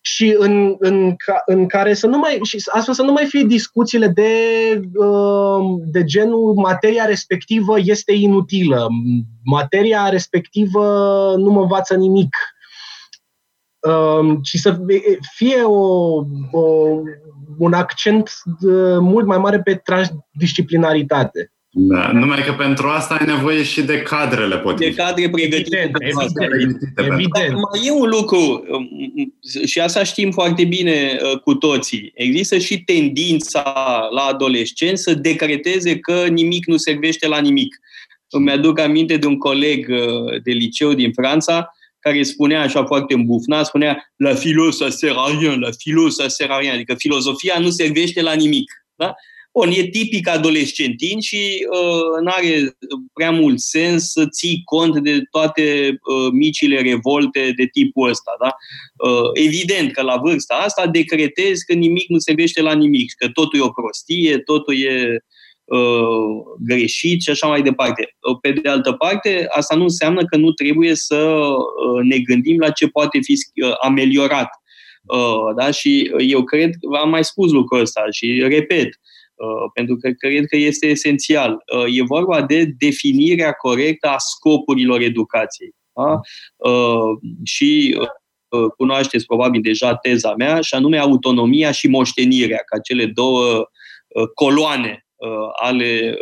[0.00, 1.14] și în, în,
[1.46, 4.32] în care să nu mai, și astfel să nu mai fie discuțiile de,
[4.94, 8.86] uh, de genul materia respectivă este inutilă,
[9.44, 10.84] materia respectivă
[11.36, 12.36] nu mă învață nimic,
[14.42, 14.80] ci să
[15.34, 16.14] fie o,
[16.50, 17.00] o,
[17.58, 18.30] un accent
[19.00, 21.52] mult mai mare pe transdisciplinaritate.
[21.74, 24.96] Da, numai că pentru asta ai nevoie și de cadrele potrivite.
[24.96, 25.76] De cadre pregătite.
[25.76, 27.52] Evident, evident, evident.
[27.52, 28.88] Mai e un lucru, um,
[29.66, 32.12] și asta știm foarte bine uh, cu toții.
[32.14, 33.62] Există și tendința
[34.10, 37.80] la adolescenți să decreteze că nimic nu servește la nimic.
[38.30, 41.72] Îmi aduc aminte de un coleg uh, de liceu din Franța
[42.02, 46.28] care spunea așa foarte îmbufnat, spunea la filo ça sert à rien, la filo ça
[46.28, 48.72] sert à rien, adică filozofia nu servește la nimic.
[48.94, 49.14] Da?
[49.54, 52.76] Bun, e tipic adolescentin și uh, nu are
[53.12, 58.36] prea mult sens să ții cont de toate uh, micile revolte de tipul ăsta.
[58.40, 58.50] Da?
[59.08, 63.28] Uh, evident că la vârsta asta decretezi că nimic nu se vește la nimic, că
[63.28, 65.20] totul e o prostie, totul e uh,
[66.58, 68.16] greșit și așa mai departe.
[68.20, 72.58] Uh, pe de altă parte, asta nu înseamnă că nu trebuie să uh, ne gândim
[72.58, 74.48] la ce poate fi uh, ameliorat.
[75.02, 75.70] Uh, da?
[75.70, 76.70] Și eu cred,
[77.02, 78.88] am mai spus lucrul ăsta și repet,
[79.42, 81.62] Uh, pentru că cred că este esențial.
[81.76, 85.74] Uh, e vorba de definirea corectă a scopurilor educației.
[85.92, 86.20] Da?
[86.70, 87.98] Uh, și
[88.76, 93.64] cunoașteți probabil deja teza mea, și anume autonomia și moștenirea, ca cele două
[94.34, 95.01] coloane
[95.62, 96.14] ale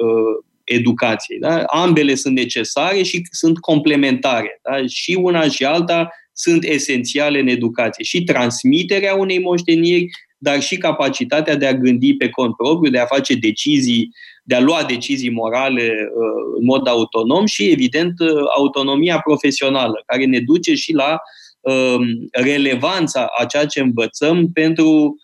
[0.64, 1.38] educației.
[1.38, 1.62] Da?
[1.62, 4.60] Ambele sunt necesare și sunt complementare.
[4.62, 4.86] Da?
[4.86, 8.04] Și una și alta sunt esențiale în educație.
[8.04, 10.08] Și transmiterea unei moșteniri
[10.42, 14.10] dar și capacitatea de a gândi pe cont propriu, de a face decizii,
[14.44, 20.24] de a lua decizii morale uh, în mod autonom și, evident, uh, autonomia profesională, care
[20.24, 21.18] ne duce și la
[21.60, 25.14] um, relevanța a ceea ce învățăm pentru um,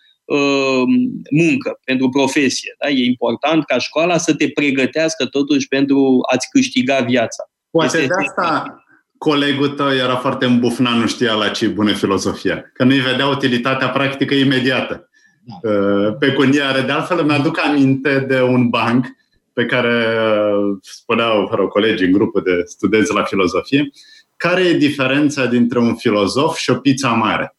[1.31, 2.75] muncă, pentru profesie.
[2.79, 2.89] Da?
[2.89, 7.43] E important ca școala să te pregătească totuși pentru a-ți câștiga viața.
[7.69, 8.81] Poate este de asta
[9.17, 13.89] colegul tău era foarte îmbufnat, nu știa la ce bună filozofia, că nu-i vedea utilitatea
[13.89, 15.09] practică imediată.
[15.43, 15.69] Da.
[15.69, 16.81] Uh, pecuniare.
[16.81, 19.05] De altfel, îmi aduc aminte de un banc
[19.53, 23.89] pe care uh, spuneau rog, colegii în grupul de studenți la filozofie,
[24.35, 27.56] care e diferența dintre un filozof și o pizza mare?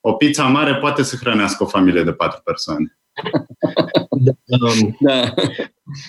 [0.00, 2.98] O pizza mare poate să hrănească o familie de patru persoane.
[4.10, 4.32] Da.
[4.60, 5.34] Um, da.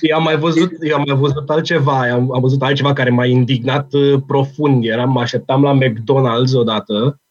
[0.02, 3.26] Eu am mai văzut, eu am mai văzut altceva, am, am văzut altceva care m-a
[3.26, 4.86] indignat uh, profund.
[4.86, 7.22] Eram, mă așteptam la McDonald's odată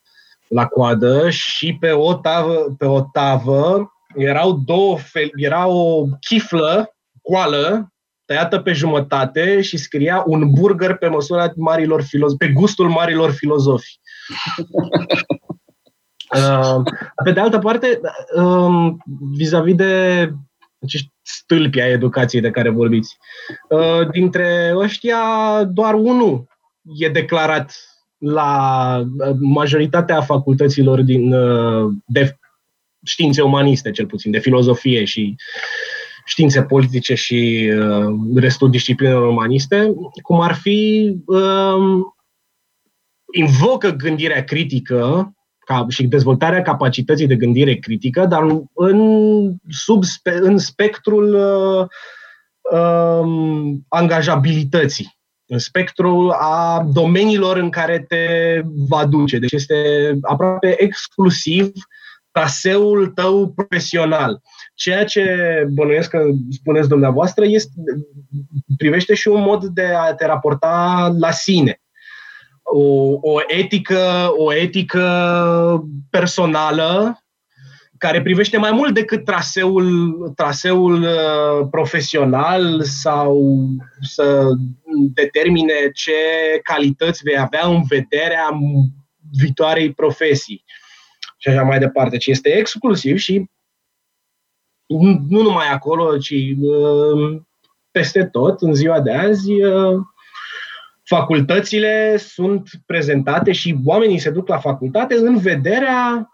[0.48, 6.97] la coadă și pe o tavă, pe o tavă erau două fel, era o chiflă
[7.22, 7.93] goală
[8.24, 14.01] tăiată pe jumătate și scria un burger pe măsura marilor filozofi, pe gustul marilor filozofi.
[16.36, 16.82] Uh,
[17.24, 18.00] pe de altă parte,
[18.34, 19.02] um,
[19.32, 20.32] vis-a-vis de
[20.82, 23.16] acești stâlpi ai educației de care vorbiți,
[23.68, 25.18] uh, dintre ăștia
[25.64, 26.46] doar unul
[26.98, 27.74] e declarat
[28.18, 31.34] la uh, majoritatea facultăților din,
[32.06, 32.38] de
[33.05, 35.36] științe umaniste, cel puțin, de filozofie și
[36.24, 37.70] științe politice și
[38.34, 42.14] restul disciplinelor umaniste, cum ar fi um,
[43.32, 45.32] invocă gândirea critică
[45.69, 48.43] ca, și dezvoltarea capacității de gândire critică, dar
[48.74, 49.01] în,
[49.69, 51.86] sub, în spectrul uh,
[52.78, 58.27] um, angajabilității, în spectrul a domeniilor în care te
[58.89, 59.39] va duce.
[59.39, 59.74] Deci este
[60.23, 61.73] aproape exclusiv
[62.31, 64.40] traseul tău profesional.
[64.74, 65.24] Ceea ce
[65.70, 67.70] bănuiesc că spuneți dumneavoastră este,
[68.77, 71.81] privește și un mod de a te raporta la sine
[72.73, 75.03] o, o, etică, o etică
[76.11, 77.23] personală
[77.99, 83.59] care privește mai mult decât traseul, traseul uh, profesional sau
[84.01, 84.49] să
[85.15, 86.12] determine ce
[86.62, 88.59] calități vei avea în vederea
[89.32, 90.65] viitoarei profesii
[91.39, 93.51] și așa mai departe, ci este exclusiv și
[95.28, 97.40] nu numai acolo, ci uh,
[97.90, 100.01] peste tot, în ziua de azi, uh,
[101.09, 106.30] facultățile sunt prezentate și oamenii se duc la facultate în vederea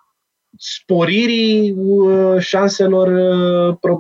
[0.59, 3.09] sporirii uh, șanselor
[3.80, 3.98] uh,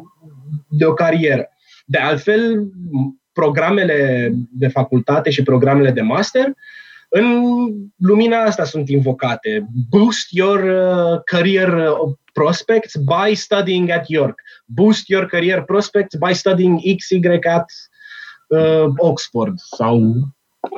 [0.68, 1.48] de o carieră.
[1.86, 2.68] De altfel,
[3.32, 6.52] programele de facultate și programele de master
[7.08, 7.44] în
[7.96, 9.66] lumina asta sunt invocate.
[9.90, 11.92] Boost your uh, career
[12.32, 14.40] prospects by studying at York.
[14.64, 17.66] Boost your career prospects by studying XY at
[18.48, 20.00] uh, Oxford sau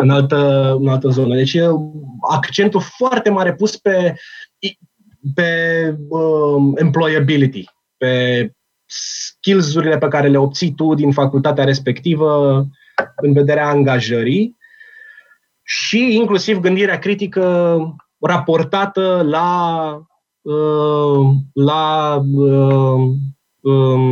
[0.07, 1.35] în altă, în altă zonă.
[1.35, 1.69] Deci e
[2.31, 4.15] accentul foarte mare pus pe,
[5.35, 5.51] pe
[6.09, 7.65] um, employability,
[7.97, 8.51] pe
[8.87, 12.65] skills-urile pe care le obții tu din facultatea respectivă
[13.17, 14.57] în vederea angajării
[15.63, 17.79] și inclusiv gândirea critică
[18.21, 19.91] raportată la,
[20.41, 23.01] uh, la uh,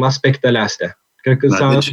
[0.02, 0.98] aspectele astea.
[1.16, 1.90] Cred că da, deci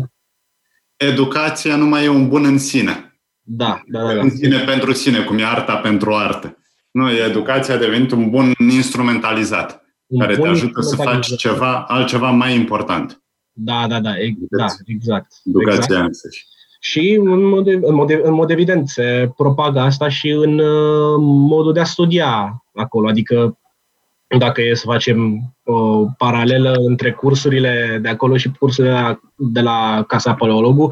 [0.98, 3.11] educația nu mai e un bun în sine.
[3.54, 4.22] Da, da, da.
[4.22, 6.58] În sine pentru sine, cum e arta pentru artă.
[6.92, 11.84] Nu, educația a devenit un bun instrumentalizat, un care bun te ajută să faci ceva,
[11.88, 13.24] altceva mai important.
[13.54, 15.34] Da, da, da, e, da exact.
[15.46, 16.06] Educația exact.
[16.06, 16.46] însăși.
[16.80, 21.74] Și în mod, în, mod, în mod evident se propagă asta și în uh, modul
[21.74, 23.08] de a studia acolo.
[23.08, 23.58] Adică
[24.40, 29.62] dacă e să facem o paralelă între cursurile de acolo și cursurile de la, de
[29.62, 30.90] la Casa Paleologu,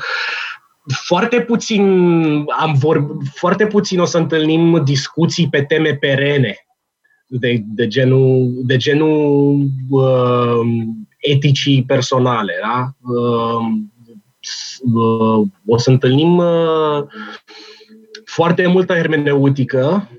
[1.05, 1.83] foarte puțin
[2.59, 6.55] am vor, foarte puțin o să întâlnim discuții pe teme perene
[7.27, 10.59] de, de genul, de genul uh,
[11.17, 12.53] eticii personale.
[12.61, 12.91] Da?
[13.13, 13.65] Uh,
[14.93, 17.03] uh, o să întâlnim uh,
[18.25, 20.09] foarte multă hermeneutică,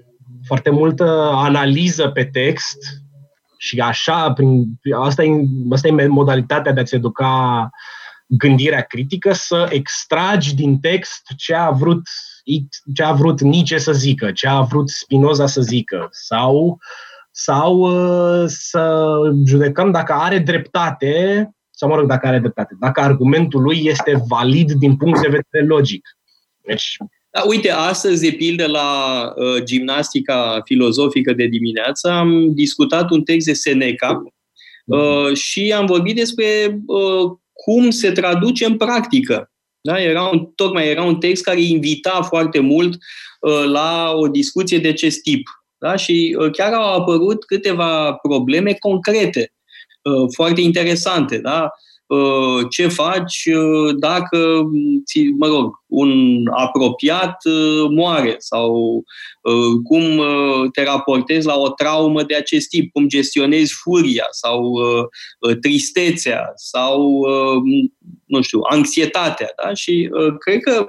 [0.46, 2.78] foarte multă analiză pe text
[3.58, 4.64] și așa, prin,
[5.00, 5.30] asta, e,
[5.70, 7.70] asta e modalitatea de a-ți educa
[8.30, 12.02] gândirea critică, să extragi din text ce a vrut,
[12.94, 16.78] ce a vrut Nietzsche să zică, ce a vrut Spinoza să zică, sau,
[17.30, 19.14] sau uh, să
[19.46, 24.72] judecăm dacă are dreptate, sau mă rog, dacă are dreptate, dacă argumentul lui este valid
[24.72, 26.08] din punct de vedere logic.
[26.66, 26.96] Deci,
[27.30, 33.46] da, uite, astăzi, de pildă, la uh, gimnastica filozofică de dimineață, am discutat un text
[33.46, 34.22] de Seneca
[34.84, 37.30] uh, și am vorbit despre uh,
[37.64, 39.50] cum se traduce în practică.
[39.80, 40.00] Da?
[40.02, 42.94] Era un, tocmai era un text care invita foarte mult
[43.40, 45.48] uh, la o discuție de acest tip.
[45.78, 45.96] Da?
[45.96, 49.52] Și uh, chiar au apărut câteva probleme concrete,
[50.02, 51.38] uh, foarte interesante.
[51.38, 51.62] Da?
[51.62, 51.89] Uh,
[52.70, 54.62] ce faci uh, dacă,
[55.38, 59.02] mă rog, un apropiat uh, moare sau
[59.82, 60.22] cum
[60.72, 64.74] te raportezi la o traumă de acest tip, cum gestionezi furia sau
[65.60, 67.26] tristețea sau,
[68.26, 69.52] nu știu, anxietatea.
[69.64, 69.74] Da?
[69.74, 70.86] Și cred că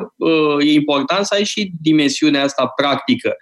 [0.59, 3.35] e important să ai și dimensiunea asta practică.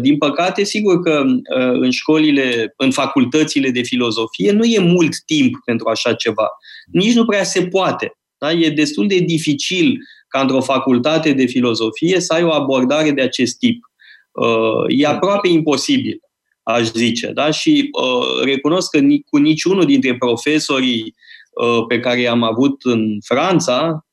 [0.00, 1.24] Din păcate, sigur că
[1.72, 6.48] în școlile, în facultățile de filozofie nu e mult timp pentru așa ceva
[6.92, 8.12] nici nu prea se poate.
[8.38, 8.52] Da?
[8.52, 9.98] E destul de dificil
[10.28, 13.84] ca într-o facultate de filozofie să ai o abordare de acest tip.
[14.32, 16.20] Uh, e aproape imposibil,
[16.62, 17.26] aș zice.
[17.26, 17.50] Da?
[17.50, 21.14] Și uh, recunosc că cu niciunul dintre profesorii
[21.88, 24.06] pe care i-am avut în Franța,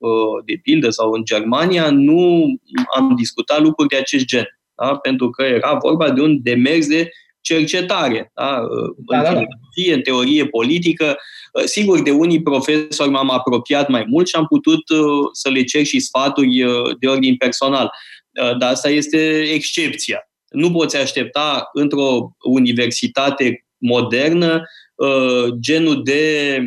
[0.46, 2.46] de pildă, sau în Germania, nu
[2.96, 4.46] am discutat lucruri de acest gen.
[4.76, 4.96] Da?
[4.96, 7.10] Pentru că era vorba de un demers de
[7.42, 8.32] cercetare.
[8.36, 8.44] Da?
[8.44, 9.94] Da, în da, da.
[9.94, 11.18] în teorie politică.
[11.66, 14.84] Sigur, de unii profesori m-am apropiat mai mult și am putut
[15.32, 16.66] să le cer și sfaturi
[17.00, 17.92] de ordin personal.
[18.58, 20.30] Dar asta este excepția.
[20.50, 24.62] Nu poți aștepta într-o universitate modernă
[25.60, 26.64] genul de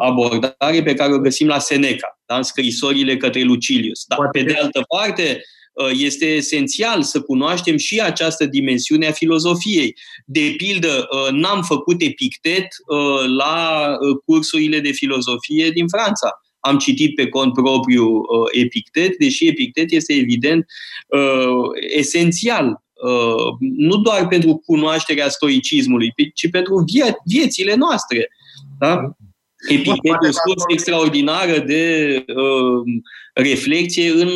[0.00, 2.36] abordare pe care o găsim la Seneca, da?
[2.36, 4.04] în scrisorile către Lucilius.
[4.06, 9.96] Dar, pe de altă parte, Uh, este esențial să cunoaștem și această dimensiune a filozofiei.
[10.26, 13.86] De pildă, uh, n-am făcut epictet uh, la
[14.24, 16.42] cursurile de filozofie din Franța.
[16.60, 18.20] Am citit pe cont propriu
[18.50, 20.64] Epictet, deși Epictet este evident
[21.96, 22.82] esențial
[23.58, 28.28] nu doar pentru cunoașterea stoicismului, ci pentru vie- viețile noastre.
[28.78, 29.16] Da?
[29.68, 33.02] Epictet e o sursă extraordinară de uh,
[33.34, 34.30] reflexie în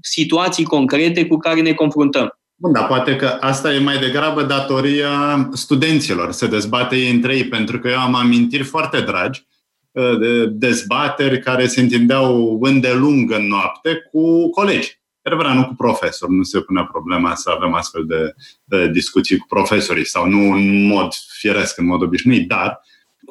[0.00, 2.38] situații concrete cu care ne confruntăm.
[2.54, 7.44] Bun, dar poate că asta e mai degrabă datoria studenților, să dezbate ei între ei,
[7.44, 9.46] pentru că eu am amintiri foarte dragi
[9.90, 15.00] uh, de dezbateri care se întindeau îndelung în noapte cu colegi.
[15.22, 18.34] Era nu cu profesor, nu se punea problema să avem astfel de,
[18.64, 22.80] de discuții cu profesorii sau nu în mod firesc, în mod obișnuit, dar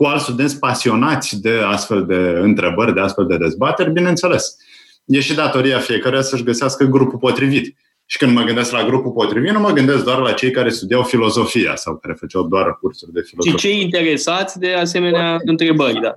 [0.02, 4.58] cu alți studenți pasionați de astfel de întrebări, de astfel de dezbateri, bineînțeles
[5.06, 7.76] e și datoria fiecăruia să-și găsească grupul potrivit.
[8.06, 11.04] Și când mă gândesc la grupul potrivit, nu mă gândesc doar la cei care studiau
[11.04, 13.60] filozofia sau care făceau doar cursuri de filozofie.
[13.60, 15.50] Și cei interesați de asemenea Poate.
[15.50, 16.16] întrebări, da.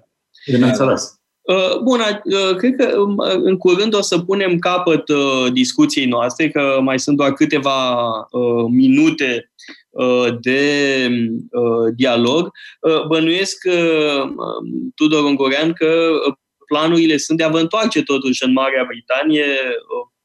[0.52, 1.20] Bineînțeles.
[1.42, 6.50] Uh, bun, uh, cred că um, în curând o să punem capăt uh, discuției noastre,
[6.50, 7.96] că mai sunt doar câteva
[8.70, 9.50] minute
[10.40, 11.08] de
[11.96, 12.50] dialog.
[13.08, 13.68] Bănuiesc,
[14.94, 16.10] Tudor Ungorean, că
[16.66, 19.44] planurile sunt de a vă întoarce totuși în Marea Britanie,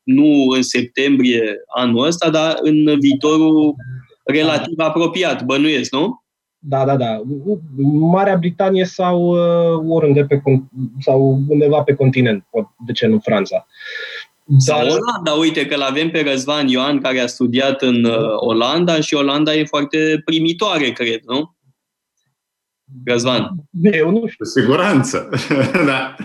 [0.03, 3.75] nu în septembrie anul ăsta, dar în viitorul
[4.23, 4.85] relativ da.
[4.85, 6.23] apropiat, bănuiesc, nu?
[6.61, 7.21] Da, da, da.
[7.99, 10.41] Marea Britanie sau uh, oriunde pe,
[10.99, 12.45] sau undeva pe continent,
[12.85, 13.67] de ce nu Franța.
[14.49, 14.59] Dar...
[14.59, 19.13] Sau Olanda, uite că l-avem pe Răzvan Ioan care a studiat în uh, Olanda și
[19.13, 21.57] Olanda e foarte primitoare, cred, nu?
[23.03, 23.49] Gazvan.
[23.81, 24.45] Eu nu știu.
[24.45, 25.29] Cu siguranță.
[25.91, 26.15] da.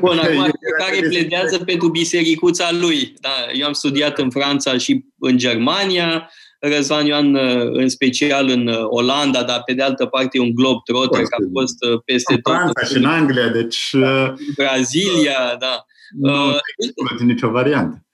[0.00, 3.14] Bun, acum care pledează pentru bisericuța lui.
[3.20, 7.36] Da, eu am studiat în Franța și în Germania, Răzvan Ioan
[7.72, 11.48] în special în Olanda, dar pe de altă parte e un glob trotter că a
[11.52, 12.52] fost uh, peste în tot.
[12.52, 13.90] Franța și în Anglia, deci...
[13.92, 15.84] Uh, Brazilia, da.
[16.18, 18.04] Nu uh, nicio variantă.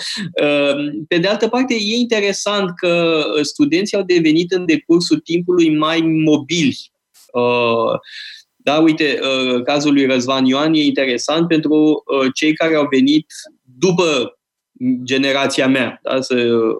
[1.08, 6.90] Pe de altă parte, e interesant că studenții au devenit în decursul timpului mai mobili
[7.36, 7.98] Uh,
[8.56, 13.26] da, uite, uh, cazul lui Răzvan Ioan e interesant pentru uh, cei care au venit
[13.78, 14.38] după
[15.02, 16.00] generația mea.
[16.02, 16.18] Da?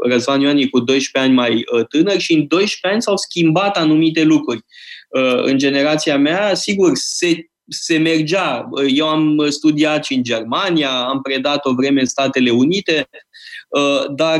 [0.03, 4.23] Răzvan Ioan e cu 12 ani mai tânăr și în 12 ani s-au schimbat anumite
[4.23, 4.65] lucruri.
[5.43, 8.69] În generația mea, sigur, se, se mergea.
[8.95, 13.09] Eu am studiat și în Germania, am predat o vreme în Statele Unite,
[14.15, 14.39] dar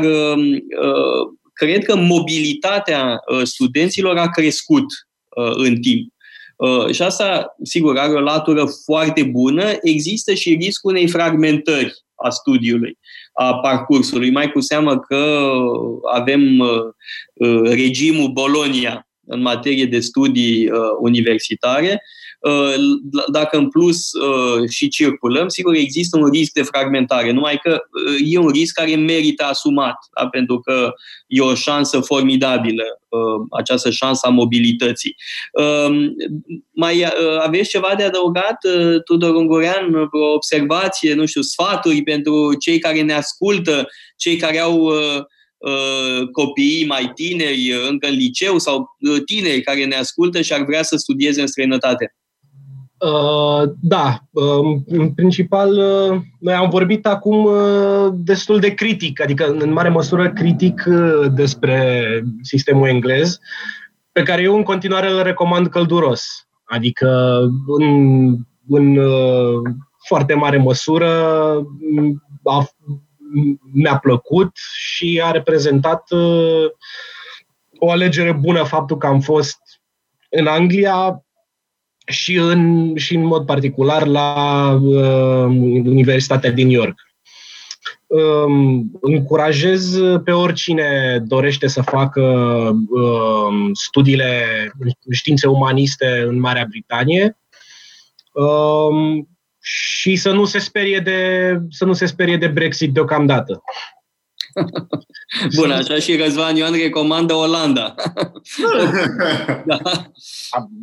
[1.53, 4.85] cred că mobilitatea studenților a crescut
[5.37, 6.13] Uh, în timp.
[6.55, 9.63] Uh, și asta, sigur, are o latură foarte bună.
[9.81, 12.97] Există și riscul unei fragmentări a studiului,
[13.33, 15.51] a parcursului, mai cu seamă că
[16.13, 22.16] avem uh, regimul Bolonia în materie de studii universitare Uh,
[23.31, 28.15] dacă în plus uh, și circulăm, sigur există un risc de fragmentare, numai că uh,
[28.25, 30.27] e un risc care merită asumat, da?
[30.27, 30.91] pentru că
[31.27, 32.83] e o șansă formidabilă,
[33.51, 35.15] această șansă a mobilității.
[35.51, 36.15] Um,
[36.71, 37.05] mai
[37.39, 38.57] aveți ceva de adăugat,
[39.05, 43.87] Tudor Ungurean, o observație, nu știu, sfaturi pentru cei care ne ascultă,
[44.17, 44.91] cei care au
[46.31, 50.95] copiii mai tineri, încă în liceu, sau tineri care ne ascultă și ar vrea să
[50.95, 52.15] studieze în străinătate?
[52.99, 59.45] Uh, da, uh, în principal, uh, noi am vorbit acum uh, destul de critic, adică
[59.47, 62.03] în mare măsură critic uh, despre
[62.41, 63.39] sistemul englez,
[64.11, 66.47] pe care eu în continuare îl recomand călduros.
[66.63, 68.27] Adică în,
[68.67, 69.73] în uh,
[70.07, 71.09] foarte mare măsură
[72.43, 72.67] a,
[73.73, 76.03] mi-a plăcut și a reprezentat
[77.79, 79.59] o alegere bună faptul că am fost
[80.29, 81.21] în Anglia
[82.07, 85.45] și în, și în mod particular la uh,
[85.85, 87.05] Universitatea din New York.
[88.07, 92.21] Uh, încurajez pe oricine dorește să facă
[92.89, 94.43] uh, studiile
[94.79, 97.37] în științe umaniste în Marea Britanie
[98.31, 99.27] um,
[99.59, 103.61] și să nu se sperie de, să nu se sperie de Brexit deocamdată.
[105.55, 107.95] Bun, așa și Răzvan Ioan recomandă Olanda.
[109.65, 109.79] da.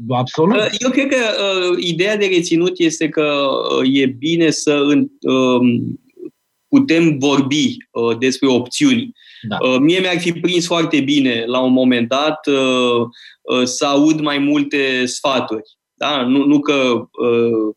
[0.09, 0.55] Absolut.
[0.55, 3.49] Uh, eu cred că uh, ideea de reținut este că
[3.79, 4.83] uh, e bine să
[5.21, 5.61] uh,
[6.69, 9.13] putem vorbi uh, despre opțiuni.
[9.49, 9.59] Da.
[9.61, 13.01] Uh, mie mi-ar fi prins foarte bine la un moment dat uh,
[13.43, 15.63] uh, să aud mai multe sfaturi.
[15.95, 16.23] Da?
[16.23, 17.75] Nu, nu că uh,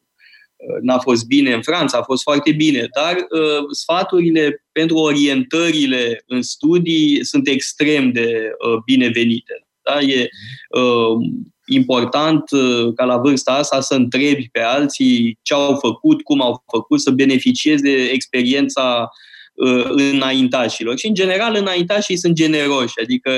[0.82, 6.42] n-a fost bine în Franța, a fost foarte bine, dar uh, sfaturile pentru orientările în
[6.42, 9.68] studii sunt extrem de uh, binevenite.
[9.84, 10.00] Da?
[10.00, 10.30] E
[10.70, 11.18] uh,
[11.66, 16.64] important uh, ca la vârsta asta să întrebi pe alții ce au făcut, cum au
[16.72, 19.10] făcut, să beneficiezi de experiența
[19.54, 20.98] uh, înaintașilor.
[20.98, 23.32] Și, în general, înaintașii sunt generoși, adică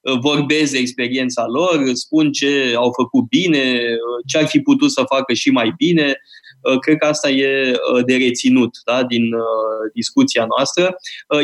[0.00, 3.80] uh, vorbesc de experiența lor, spun ce au făcut bine,
[4.26, 6.16] ce ar fi putut să facă și mai bine.
[6.80, 7.76] Cred că asta e
[8.06, 9.22] de reținut da, din
[9.94, 10.96] discuția noastră.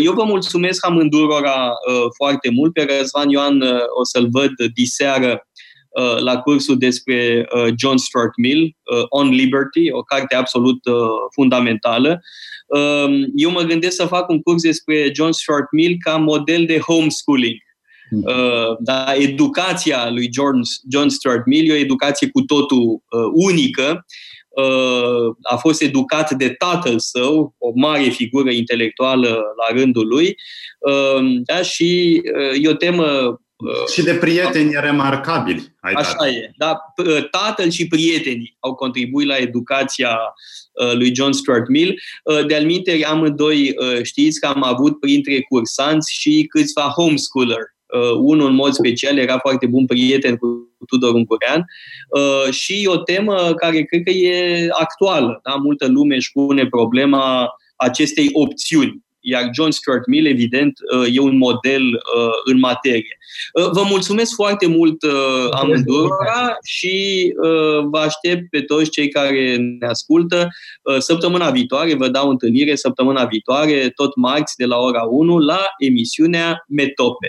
[0.02, 1.72] Eu vă mulțumesc amândurora
[2.16, 2.72] foarte mult.
[2.72, 3.62] Pe Răzvan Ioan
[4.00, 5.46] o să-l văd diseară
[6.00, 10.80] Uh, la cursul despre uh, John Stuart Mill, uh, On Liberty, o carte absolut
[11.34, 12.22] fundamentală.
[12.66, 16.78] Um, eu mă gândesc să fac un curs despre John Stuart Mill ca model de
[16.78, 17.56] homeschooling.
[18.08, 18.22] Hmm.
[18.24, 20.60] Uh, da, educația lui John,
[20.90, 24.06] John Stuart Mill e o educație cu totul uh, unică.
[24.52, 30.36] Uh, a fost educat de tatăl său, o mare figură intelectuală la rândul lui.
[30.78, 33.36] Uh, da, și uh, e o temă
[33.92, 35.74] și de prieteni remarcabili.
[35.80, 36.28] Ai Așa dat.
[36.28, 36.50] e.
[36.56, 36.78] Da,
[37.30, 40.18] tatăl și prietenii au contribuit la educația
[40.72, 42.00] uh, lui John Stuart Mill.
[42.24, 47.70] Uh, de-al minte, amândoi uh, știți că am avut printre cursanți și câțiva homeschooler.
[48.18, 50.46] Unul în mod special era foarte bun prieten cu
[50.86, 51.64] Tudor Ungurean
[52.50, 55.40] și o temă care cred că e actuală.
[55.42, 55.54] Da?
[55.54, 61.36] Multă lume își pune problema acestei opțiuni iar John Stuart Mill, evident, uh, e un
[61.36, 63.18] model uh, în materie.
[63.52, 65.02] Uh, vă mulțumesc foarte mult
[65.50, 67.32] amândurora și
[67.90, 70.48] vă aștept pe toți cei care ne ascultă
[70.98, 76.64] săptămâna viitoare, vă dau întâlnire săptămâna viitoare, tot marți de la ora 1, la emisiunea
[76.68, 77.28] Metope.